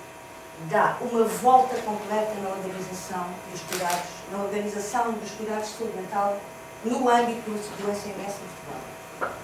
dá 0.70 0.98
uma 1.00 1.24
volta 1.24 1.76
completa 1.82 2.34
na 2.42 2.50
organização 2.50 3.26
dos 3.50 3.60
cuidados, 3.62 4.10
na 4.32 4.38
organização 4.42 5.12
dos 5.12 5.30
cuidados 5.32 5.68
de 5.68 5.74
saúde 5.74 5.96
mental 5.96 6.38
no 6.84 7.08
âmbito 7.08 7.50
do 7.50 7.94
SMS 7.94 8.34
em 8.38 8.48
Portugal. 8.50 9.34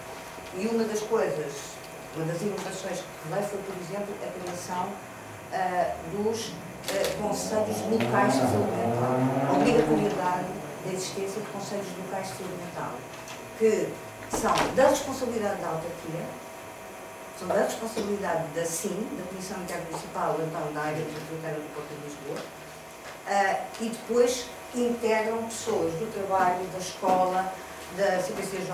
E 0.56 0.66
uma 0.66 0.84
das 0.84 1.00
coisas, 1.00 1.52
uma 2.16 2.26
das 2.26 2.42
inovações 2.42 2.98
que 2.98 3.28
veio 3.28 3.44
foi, 3.44 3.58
por 3.60 3.76
exemplo, 3.80 4.14
a 4.22 4.40
criação 4.40 4.88
dos 6.12 6.48
uh, 6.48 7.22
conselhos 7.22 7.80
locais 7.90 8.32
de 8.32 8.40
saúde 8.40 8.70
mental, 8.70 9.56
obrigatoriedade 9.56 10.46
da 10.84 10.92
existência 10.92 11.40
de 11.40 11.48
conselhos 11.48 11.86
locais 11.98 12.28
de 12.28 12.36
saúde 12.36 12.54
mental, 12.54 12.92
que 13.58 13.88
são 14.36 14.54
da 14.74 14.88
responsabilidade 14.88 15.60
da 15.60 15.68
autarquia, 15.68 16.24
são 17.38 17.48
da 17.48 17.64
responsabilidade 17.64 18.44
da 18.54 18.64
SIM, 18.64 19.08
da 19.18 19.24
Comissão 19.28 19.58
Intermunicipal, 19.62 20.36
então 20.38 20.72
da 20.72 20.80
área 20.80 20.98
metropolitana 20.98 21.54
do 21.54 21.74
Porto 21.74 21.88
de 21.88 22.04
Lisboa, 22.06 22.40
uh, 23.26 23.84
e 23.84 23.88
depois 23.88 24.46
integram 24.74 25.42
pessoas 25.44 25.92
do 25.94 26.12
trabalho, 26.12 26.64
da 26.72 26.78
escola, 26.78 27.52
da 27.96 28.22
CPCJ, 28.22 28.70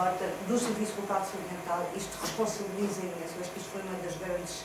do 0.47 0.59
Serviço 0.59 0.93
Local 1.01 1.21
de 1.21 1.27
Saúde 1.27 1.49
Mental. 1.53 1.87
Isto 1.97 2.19
responsabiliza 2.21 3.01
imenso. 3.01 3.33
Acho 3.41 3.51
que 3.51 3.61
isto 3.61 3.71
foi 3.73 3.83
uma 3.83 3.97
das 4.05 4.17
grandes, 4.17 4.65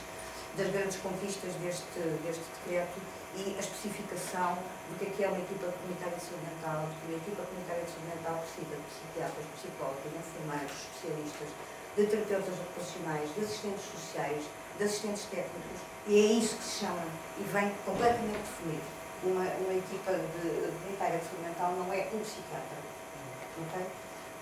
das 0.58 0.68
grandes 0.72 0.98
conquistas 0.98 1.54
deste, 1.64 2.00
deste 2.24 2.44
decreto 2.60 3.00
e 3.36 3.56
a 3.56 3.60
especificação 3.60 4.58
do 4.90 5.00
que 5.00 5.06
é, 5.06 5.10
que 5.10 5.24
é 5.24 5.28
uma 5.30 5.40
equipa 5.40 5.72
comunitária 5.72 6.18
de 6.18 6.24
saúde 6.24 6.44
mental, 6.44 6.88
que 6.92 7.08
uma 7.08 7.18
equipa 7.18 7.42
comunitária 7.48 7.84
de 7.84 7.92
saúde 7.92 8.10
mental 8.12 8.36
precisa 8.44 8.76
de 8.76 8.86
psiquiatras, 8.92 9.46
psicólogos, 9.56 10.12
enfermeiros, 10.12 10.76
especialistas, 10.76 11.50
de 11.96 12.02
terapeutas 12.08 12.56
ocupacionais, 12.60 13.28
de 13.36 13.40
assistentes 13.44 13.86
sociais, 13.88 14.44
de 14.78 14.84
assistentes 14.84 15.24
técnicos, 15.32 15.80
e 16.08 16.14
é 16.20 16.28
isso 16.36 16.58
que 16.58 16.64
se 16.64 16.76
chama, 16.84 17.08
e 17.40 17.44
vem 17.48 17.72
completamente 17.86 18.44
definido. 18.44 18.90
Uma, 19.24 19.46
uma 19.64 19.76
equipa 19.78 20.12
de 20.12 20.74
comunitária 20.82 21.20
de 21.20 21.26
saúde 21.30 21.44
mental 21.48 21.72
não 21.78 21.88
é 21.94 22.10
um 22.12 22.20
psiquiatra. 22.20 22.80
Okay? 23.56 23.86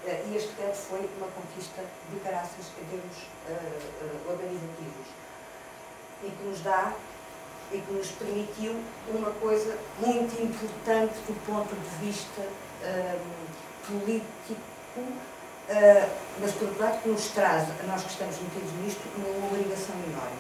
Eh, 0.05 0.23
e 0.31 0.37
este 0.37 0.49
decreto 0.55 0.77
foi 0.77 1.09
uma 1.17 1.27
conquista 1.27 1.83
de 1.83 2.19
caraças 2.21 2.71
em 2.79 2.85
termos 2.87 3.17
uh, 3.17 3.51
uh, 3.51 4.31
organizativos 4.31 5.18
e 6.23 6.29
que 6.29 6.43
nos 6.43 6.61
dá 6.61 6.93
e 7.71 7.79
que 7.79 7.91
nos 7.93 8.07
permitiu 8.11 8.75
uma 9.07 9.31
coisa 9.31 9.77
muito 9.99 10.41
importante 10.41 11.13
do 11.27 11.45
ponto 11.45 11.75
de 11.75 12.05
vista 12.05 12.41
um, 12.41 13.99
político 13.99 14.55
uh, 15.69 16.09
mas 16.39 16.51
por 16.53 16.67
outro 16.67 16.83
lado 16.83 17.01
que 17.01 17.09
nos 17.09 17.27
traz, 17.29 17.69
a 17.69 17.83
nós 17.85 18.03
que 18.03 18.11
estamos 18.11 18.35
metidos 18.39 18.71
nisto, 18.83 19.01
uma 19.17 19.47
obrigação 19.47 19.95
enorme. 19.95 20.39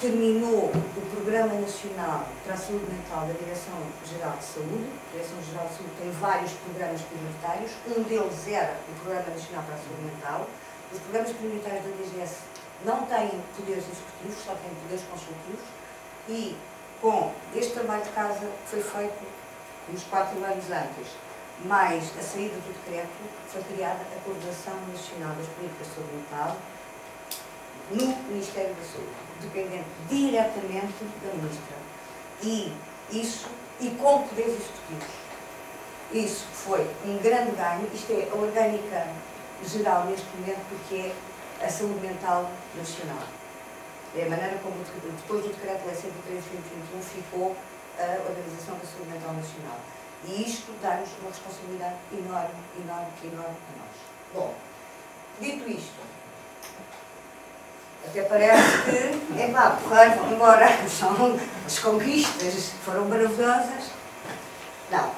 Terminou 0.00 0.72
o 0.72 1.02
Programa 1.14 1.60
Nacional 1.60 2.26
para 2.44 2.54
a 2.54 2.56
Saúde 2.56 2.86
Mental 2.88 3.28
da 3.28 3.34
Direção-Geral 3.34 4.36
de 4.38 4.44
Saúde. 4.44 4.88
A 4.88 5.12
Direção-Geral 5.12 5.66
de 5.68 5.74
Saúde 5.76 5.92
tem 6.00 6.10
vários 6.12 6.52
programas 6.52 7.02
prioritários. 7.02 7.72
Um 7.84 8.02
deles 8.04 8.48
era 8.48 8.80
o 8.88 8.92
Programa 9.04 9.28
Nacional 9.28 9.62
para 9.64 9.74
a 9.74 9.78
Saúde 9.78 10.02
Mental. 10.08 10.48
Os 10.90 10.98
programas 11.00 11.32
prioritários 11.36 11.84
da 11.84 11.90
DGS 12.00 12.34
não 12.84 13.06
têm 13.06 13.30
poderes 13.56 13.84
executivos, 13.84 14.44
só 14.44 14.54
têm 14.54 14.70
poderes 14.82 15.04
consultivos. 15.04 15.66
E 16.28 16.56
com 17.00 17.32
este 17.54 17.72
trabalho 17.72 18.04
de 18.04 18.10
casa 18.10 18.40
que 18.40 18.70
foi 18.70 18.82
feito 18.82 19.26
nos 19.88 20.04
quatro 20.04 20.42
anos 20.44 20.64
antes, 20.70 21.12
mais 21.64 22.04
a 22.18 22.22
saída 22.22 22.54
do 22.56 22.72
decreto, 22.72 23.08
foi 23.48 23.62
criada 23.64 24.00
a 24.00 24.24
Coordenação 24.24 24.74
Nacional 24.88 25.34
das 25.34 25.46
Políticas 25.48 25.88
de 25.88 25.94
Saúde 25.94 26.14
Mental 26.14 26.56
no 27.90 28.32
Ministério 28.32 28.74
da 28.74 28.82
Saúde, 28.82 29.10
dependente 29.40 29.88
diretamente 30.08 31.04
da 31.22 31.34
Ministra. 31.34 31.76
E 32.42 32.72
isso, 33.10 33.48
e 33.80 33.90
com 33.90 34.22
poderes 34.28 34.54
executivos. 34.54 35.20
Isso 36.12 36.46
foi 36.52 36.88
um 37.04 37.18
grande 37.18 37.52
ganho, 37.52 37.88
isto 37.92 38.12
é 38.12 38.28
a 38.30 38.34
orgânica 38.34 39.08
geral 39.64 40.04
neste 40.06 40.26
momento, 40.36 40.60
porque 40.68 40.94
é 40.94 41.14
a 41.60 41.68
saúde 41.68 42.00
mental 42.00 42.50
nacional. 42.74 43.24
É 44.16 44.24
a 44.24 44.28
maneira 44.28 44.58
como, 44.62 44.82
depois 44.82 45.42
do 45.42 45.48
decreto-lei 45.48 45.94
103 45.94 46.44
2021, 46.44 47.02
ficou 47.02 47.56
a 47.98 48.28
Organização 48.28 48.74
da 48.76 48.84
Saúde 48.84 49.10
Mental 49.10 49.32
Nacional. 49.34 49.78
E 50.24 50.42
isto 50.42 50.72
dá-nos 50.82 51.10
uma 51.20 51.30
responsabilidade 51.30 51.96
enorme, 52.12 52.60
enorme, 52.82 53.12
enorme 53.22 53.56
a 53.56 53.78
nós. 53.78 53.96
Bom, 54.34 54.54
dito 55.40 55.68
isto, 55.70 56.00
até 58.06 58.22
parece 58.22 58.82
que, 58.82 59.40
é 59.40 59.50
pá, 59.52 59.78
porra, 59.82 60.06
embora 60.32 60.66
são, 60.88 61.38
as 61.66 61.78
conquistas 61.78 62.72
foram 62.84 63.04
maravillosas. 63.04 63.90
Não. 64.90 65.14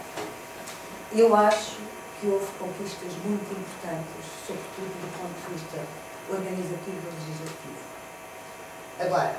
Eu 1.14 1.34
acho 1.36 1.76
que 2.20 2.26
houve 2.26 2.46
conquistas 2.58 3.12
muito 3.24 3.52
importantes, 3.52 4.26
sobretudo 4.46 4.90
do 5.00 5.18
ponto 5.18 5.48
de 5.48 5.54
vista 5.54 5.78
organizativo 6.34 6.96
e 6.96 7.14
legislativo. 7.14 7.82
Agora, 9.00 9.36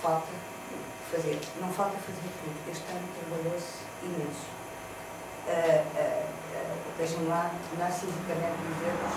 falta 0.00 0.32
fazer, 1.10 1.40
não 1.60 1.72
falta 1.72 1.96
fazer 1.98 2.30
tudo. 2.40 2.70
Este 2.70 2.84
ano 2.90 3.08
trabalhou-se 3.20 3.84
imenso. 4.02 4.48
Uh, 5.46 5.84
uh, 5.92 6.24
uh, 6.24 6.92
Vejam 6.96 7.28
lá, 7.28 7.50
nós 7.78 7.94
fisicamente 7.98 8.58
dizemos, 8.62 9.12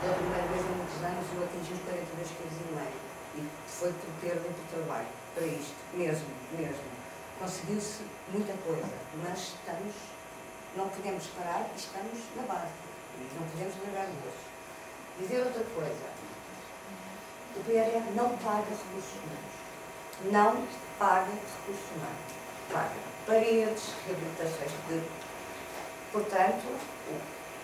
pela 0.00 0.14
primeira 0.14 0.46
vez 0.48 0.62
em 0.64 0.74
muitos 0.74 0.98
anos 1.04 1.26
eu 1.34 1.44
atingi 1.44 1.72
os 1.74 1.80
42 1.82 2.28
quilos 2.34 2.56
e 2.56 2.74
meio. 2.74 3.10
E 3.36 3.48
foi 3.68 3.92
por 3.92 4.10
perda 4.20 4.48
de 4.48 4.62
trabalho, 4.74 5.06
para 5.34 5.46
isto, 5.46 5.76
mesmo, 5.94 6.26
mesmo. 6.58 6.90
Conseguiu-se 7.38 8.02
muita 8.32 8.52
coisa, 8.64 8.90
mas 9.22 9.54
estamos, 9.54 9.94
não 10.76 10.88
podemos 10.88 11.26
parar 11.38 11.68
estamos 11.76 12.18
na 12.36 12.42
base. 12.42 12.74
Não 13.38 13.46
podemos 13.48 13.74
largar 13.84 14.06
o 14.08 14.28
osso. 14.28 14.49
Dizer 15.20 15.40
outra 15.40 15.62
coisa, 15.74 16.10
o 17.54 17.64
PRR 17.64 18.10
não 18.16 18.30
paga 18.38 18.64
recursos 18.70 19.12
humanos. 19.20 19.52
Não 20.32 20.66
paga 20.98 21.26
recursos 21.26 21.90
humanos. 21.94 22.40
Paga 22.72 23.10
paredes, 23.26 23.94
reabilitações 24.06 24.70
de. 24.88 25.02
Portanto, 26.10 26.66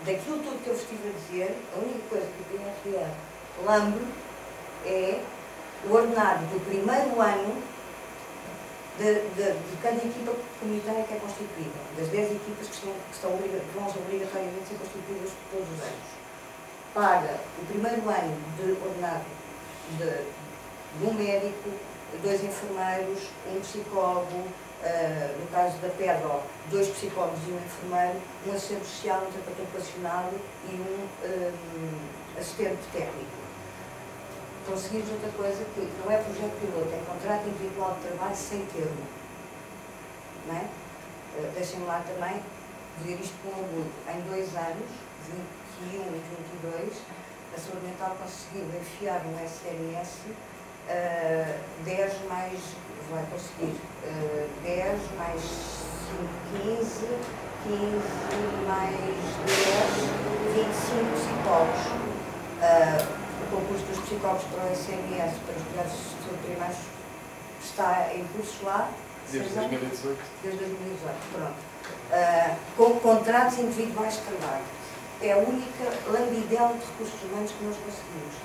daquilo 0.04 0.38
tudo 0.38 0.62
que 0.62 0.68
eu 0.68 0.74
estive 0.74 1.08
a 1.08 1.12
dizer, 1.12 1.56
a 1.74 1.78
única 1.78 2.08
coisa 2.10 2.26
que 2.26 2.44
tenho 2.44 2.68
aqui 2.68 2.90
lembro 3.64 4.06
é 4.84 5.22
o 5.88 5.94
ordenado 5.94 6.44
do 6.46 6.60
primeiro 6.64 7.20
ano 7.20 7.62
de, 8.98 9.14
de, 9.34 9.52
de, 9.52 9.76
cada 9.82 9.96
equipa 9.96 10.32
comunitária 10.60 11.04
que 11.04 11.14
é 11.14 11.18
constituída, 11.18 11.80
das 11.98 12.08
10 12.08 12.32
equipas 12.32 12.68
que, 12.68 12.74
estão, 12.74 12.92
que 12.92 13.14
estão, 13.14 13.30
vão 13.74 13.88
obrigatoriamente 13.88 14.68
ser 14.68 14.76
constituídas 14.76 15.32
todos 15.50 15.68
os 15.68 15.80
anos. 15.80 16.25
Paga 16.96 17.38
o 17.60 17.66
primeiro 17.66 18.08
ano 18.08 18.34
de 18.56 18.72
ordenado 18.82 19.26
de, 19.98 20.98
de 20.98 21.04
um 21.04 21.12
médico, 21.12 21.68
dois 22.22 22.42
enfermeiros, 22.42 23.28
um 23.52 23.60
psicólogo, 23.60 24.32
uh, 24.34 25.38
no 25.38 25.46
caso 25.48 25.76
da 25.76 25.90
PEDO, 25.90 26.40
dois 26.70 26.88
psicólogos 26.88 27.38
e 27.46 27.50
um 27.50 27.58
enfermeiro, 27.58 28.18
um 28.46 28.52
assistente 28.54 28.86
social, 28.86 29.18
um 29.28 29.30
terapeuta 29.30 29.62
ocupacional 29.64 30.32
e 30.70 30.74
um, 30.74 31.08
um 31.26 32.40
assistente 32.40 32.80
técnico. 32.90 33.36
Conseguimos 34.66 35.10
outra 35.10 35.28
coisa 35.36 35.66
que 35.74 35.92
não 36.02 36.10
é 36.10 36.16
projeto 36.16 36.60
piloto, 36.62 36.94
é 36.94 37.02
contrato 37.06 37.46
individual 37.46 37.94
de 38.00 38.08
trabalho 38.08 38.36
sem 38.36 38.64
termo. 38.72 39.06
Não 40.46 40.56
é? 40.56 40.64
Uh, 41.36 41.52
Deixem-me 41.52 41.84
lá 41.84 42.02
também 42.08 42.42
dizer 43.02 43.20
isto 43.20 43.34
com 43.42 43.50
orgulho. 43.50 43.92
Em 44.08 44.20
dois 44.30 44.56
anos, 44.56 44.88
21 45.80 46.00
e 46.00 46.22
22, 46.62 47.02
a 47.54 47.60
saúde 47.60 47.86
mental 47.86 48.16
conseguiu 48.20 48.64
enfiar 48.80 49.22
no 49.24 49.44
SNS 49.44 50.20
uh, 50.88 51.84
10 51.84 52.12
mais, 52.28 52.60
vai 53.10 53.24
conseguir, 53.30 53.76
uh, 54.04 54.48
10 54.62 55.00
mais 55.18 55.40
5, 55.42 56.28
15, 56.64 57.06
15 57.64 57.86
mais 58.66 58.96
10, 59.46 60.16
25 60.54 61.12
psicólogos. 61.12 62.06
Uh, 62.56 63.26
o 63.42 63.50
concurso 63.50 63.84
dos 63.84 63.98
psicólogos 64.00 64.44
para 64.44 64.64
o 64.64 64.74
SMS, 64.74 65.36
para 65.44 65.56
os 65.56 65.62
saúde 65.74 66.40
primários, 66.42 66.78
está 67.62 68.14
em 68.14 68.24
curso 68.28 68.64
lá. 68.64 68.88
Desde 69.30 69.50
2018. 69.54 70.18
Desde 70.42 70.58
2018, 70.58 71.16
pronto. 71.32 71.54
Uh, 72.10 72.56
com 72.76 73.00
contratos 73.00 73.58
individuais 73.58 74.14
de 74.14 74.20
trabalho. 74.22 74.75
É 75.22 75.32
a 75.32 75.38
única 75.38 75.84
lambidela 76.12 76.76
de 76.76 76.84
recursos 76.84 77.22
humanos 77.22 77.50
que 77.50 77.64
nós 77.64 77.76
conseguimos. 77.76 78.36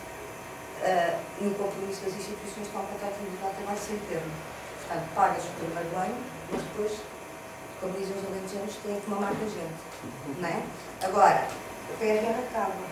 Uh, 0.82 1.20
e 1.44 1.48
o 1.48 1.56
compromisso 1.56 2.02
das 2.02 2.14
instituições 2.16 2.68
com 2.72 2.80
o 2.80 2.88
contrato 2.88 3.20
individual 3.22 3.52
trabalho 3.54 3.78
sem 3.78 4.00
termo. 4.08 4.32
Portanto, 4.80 5.06
pagas 5.14 5.44
o 5.44 5.52
primeiro 5.60 5.92
ano, 6.00 6.18
mas 6.50 6.62
depois, 6.64 6.94
como 7.80 7.94
dizem 7.94 8.16
os 8.18 8.26
alentejanos, 8.26 8.76
têm 8.82 9.00
que 9.00 9.10
mamar 9.10 9.36
com 9.36 9.46
a 9.46 9.52
gente. 9.52 9.82
Não 10.40 10.48
é? 10.48 10.64
Agora, 11.04 11.48
o 11.92 11.98
PRR 12.00 12.40
acaba. 12.40 12.88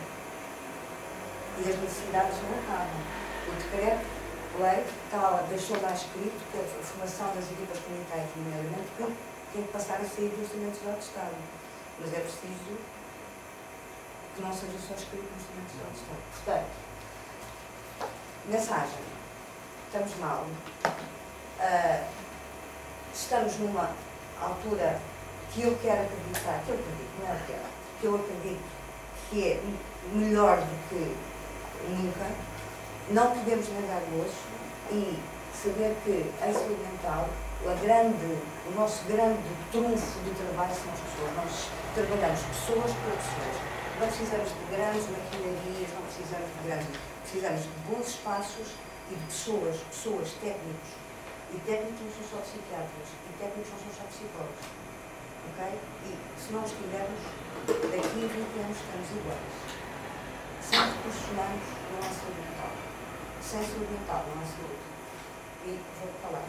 E 1.58 1.62
as 1.64 1.76
necessidades 1.80 2.36
não 2.44 2.52
acabam. 2.60 3.00
O 3.48 3.52
decreto, 3.64 4.06
lei, 4.60 4.86
tal, 5.10 5.48
deixou 5.50 5.82
lá 5.82 5.92
escrito 5.96 6.40
que 6.52 6.60
a 6.60 6.84
formação 6.84 7.32
das 7.34 7.48
equipas 7.48 7.80
comunitárias, 7.80 8.30
nomeadamente, 8.36 9.18
tem 9.54 9.64
que 9.64 9.72
passar 9.72 10.04
a 10.04 10.06
sair 10.06 10.30
do 10.30 10.44
Orçamento 10.44 10.78
Geral 10.84 11.00
do 11.00 11.02
Estado. 11.02 11.38
Mas 12.00 12.14
é 12.14 12.20
preciso 12.20 12.78
que 14.40 14.46
não 14.46 14.54
seja 14.54 14.80
só 14.88 14.94
escrito 14.96 15.28
no 15.28 15.36
Orçamento 15.36 15.72
Geral 15.76 15.92
do 15.92 15.98
Estado. 15.98 16.24
Portanto, 16.46 16.72
mensagem. 18.46 19.04
Estamos 19.88 20.16
mal. 20.20 20.46
Uh, 21.60 22.06
estamos 23.14 23.58
numa 23.58 23.92
altura 24.42 25.02
que 25.52 25.64
eu 25.64 25.78
quero 25.82 26.04
acreditar, 26.04 26.64
que 26.66 26.70
eu 26.70 26.76
acredito, 26.76 27.20
não 27.20 27.28
é 27.28 27.40
que 27.46 27.80
que 28.00 28.06
eu 28.06 28.16
acredito 28.16 28.64
que 29.30 29.44
é 29.46 29.62
melhor 30.14 30.58
do 30.58 30.88
que 30.88 31.18
nunca. 31.90 32.32
Não 33.10 33.32
podemos 33.32 33.68
negar 33.68 34.02
hoje 34.14 34.38
e 34.92 35.20
saber 35.54 35.98
que 36.06 36.32
em 36.46 36.54
saúde 36.54 36.82
mental 36.82 37.28
a 37.68 37.74
grande, 37.74 38.38
o 38.68 38.72
nosso 38.74 39.04
grande 39.04 39.44
trunfo 39.72 40.20
de 40.22 40.32
trabalho 40.32 40.74
são 40.74 40.94
as 40.94 41.00
pessoas. 41.02 41.36
Nós 41.36 41.70
trabalhamos 41.94 42.40
pessoas 42.42 42.94
por 42.94 43.12
pessoas. 43.18 43.69
Não 44.00 44.08
precisamos 44.08 44.48
de 44.48 44.64
grandes 44.72 45.04
maquinarias, 45.12 45.92
não 45.92 46.04
precisamos 46.08 46.48
de 46.48 46.60
grandes. 46.64 46.96
Precisamos 47.20 47.62
de 47.68 47.70
bons 47.84 48.08
espaços 48.08 48.68
e 49.12 49.16
de 49.16 49.26
pessoas, 49.28 49.76
pessoas, 49.92 50.32
técnicos. 50.40 50.96
E 51.52 51.60
técnicos 51.68 52.00
não 52.00 52.12
são 52.16 52.24
só 52.32 52.40
psiquiatras, 52.48 53.10
e 53.28 53.30
técnicos 53.36 53.68
não 53.76 53.80
são 53.84 53.92
só 54.00 54.08
psicólogos. 54.08 54.64
Ok? 55.52 55.60
E 56.08 56.16
se 56.40 56.48
nós 56.56 56.72
tivermos, 56.72 57.20
daqui 57.68 58.20
a 58.24 58.28
20 58.32 58.40
anos 58.40 58.78
estamos 58.80 59.12
iguais. 59.20 59.68
Sem 60.64 60.80
recursos 60.80 61.28
humanos 61.36 61.68
não 61.92 62.00
há 62.00 62.08
saúde 62.08 62.40
mental. 62.40 62.72
Sem 63.44 63.60
saúde 63.68 63.92
mental 64.00 64.24
não 64.32 64.40
há 64.40 64.48
saúde. 64.48 64.80
E 65.68 65.76
vou 66.00 66.08
falar. 66.24 66.48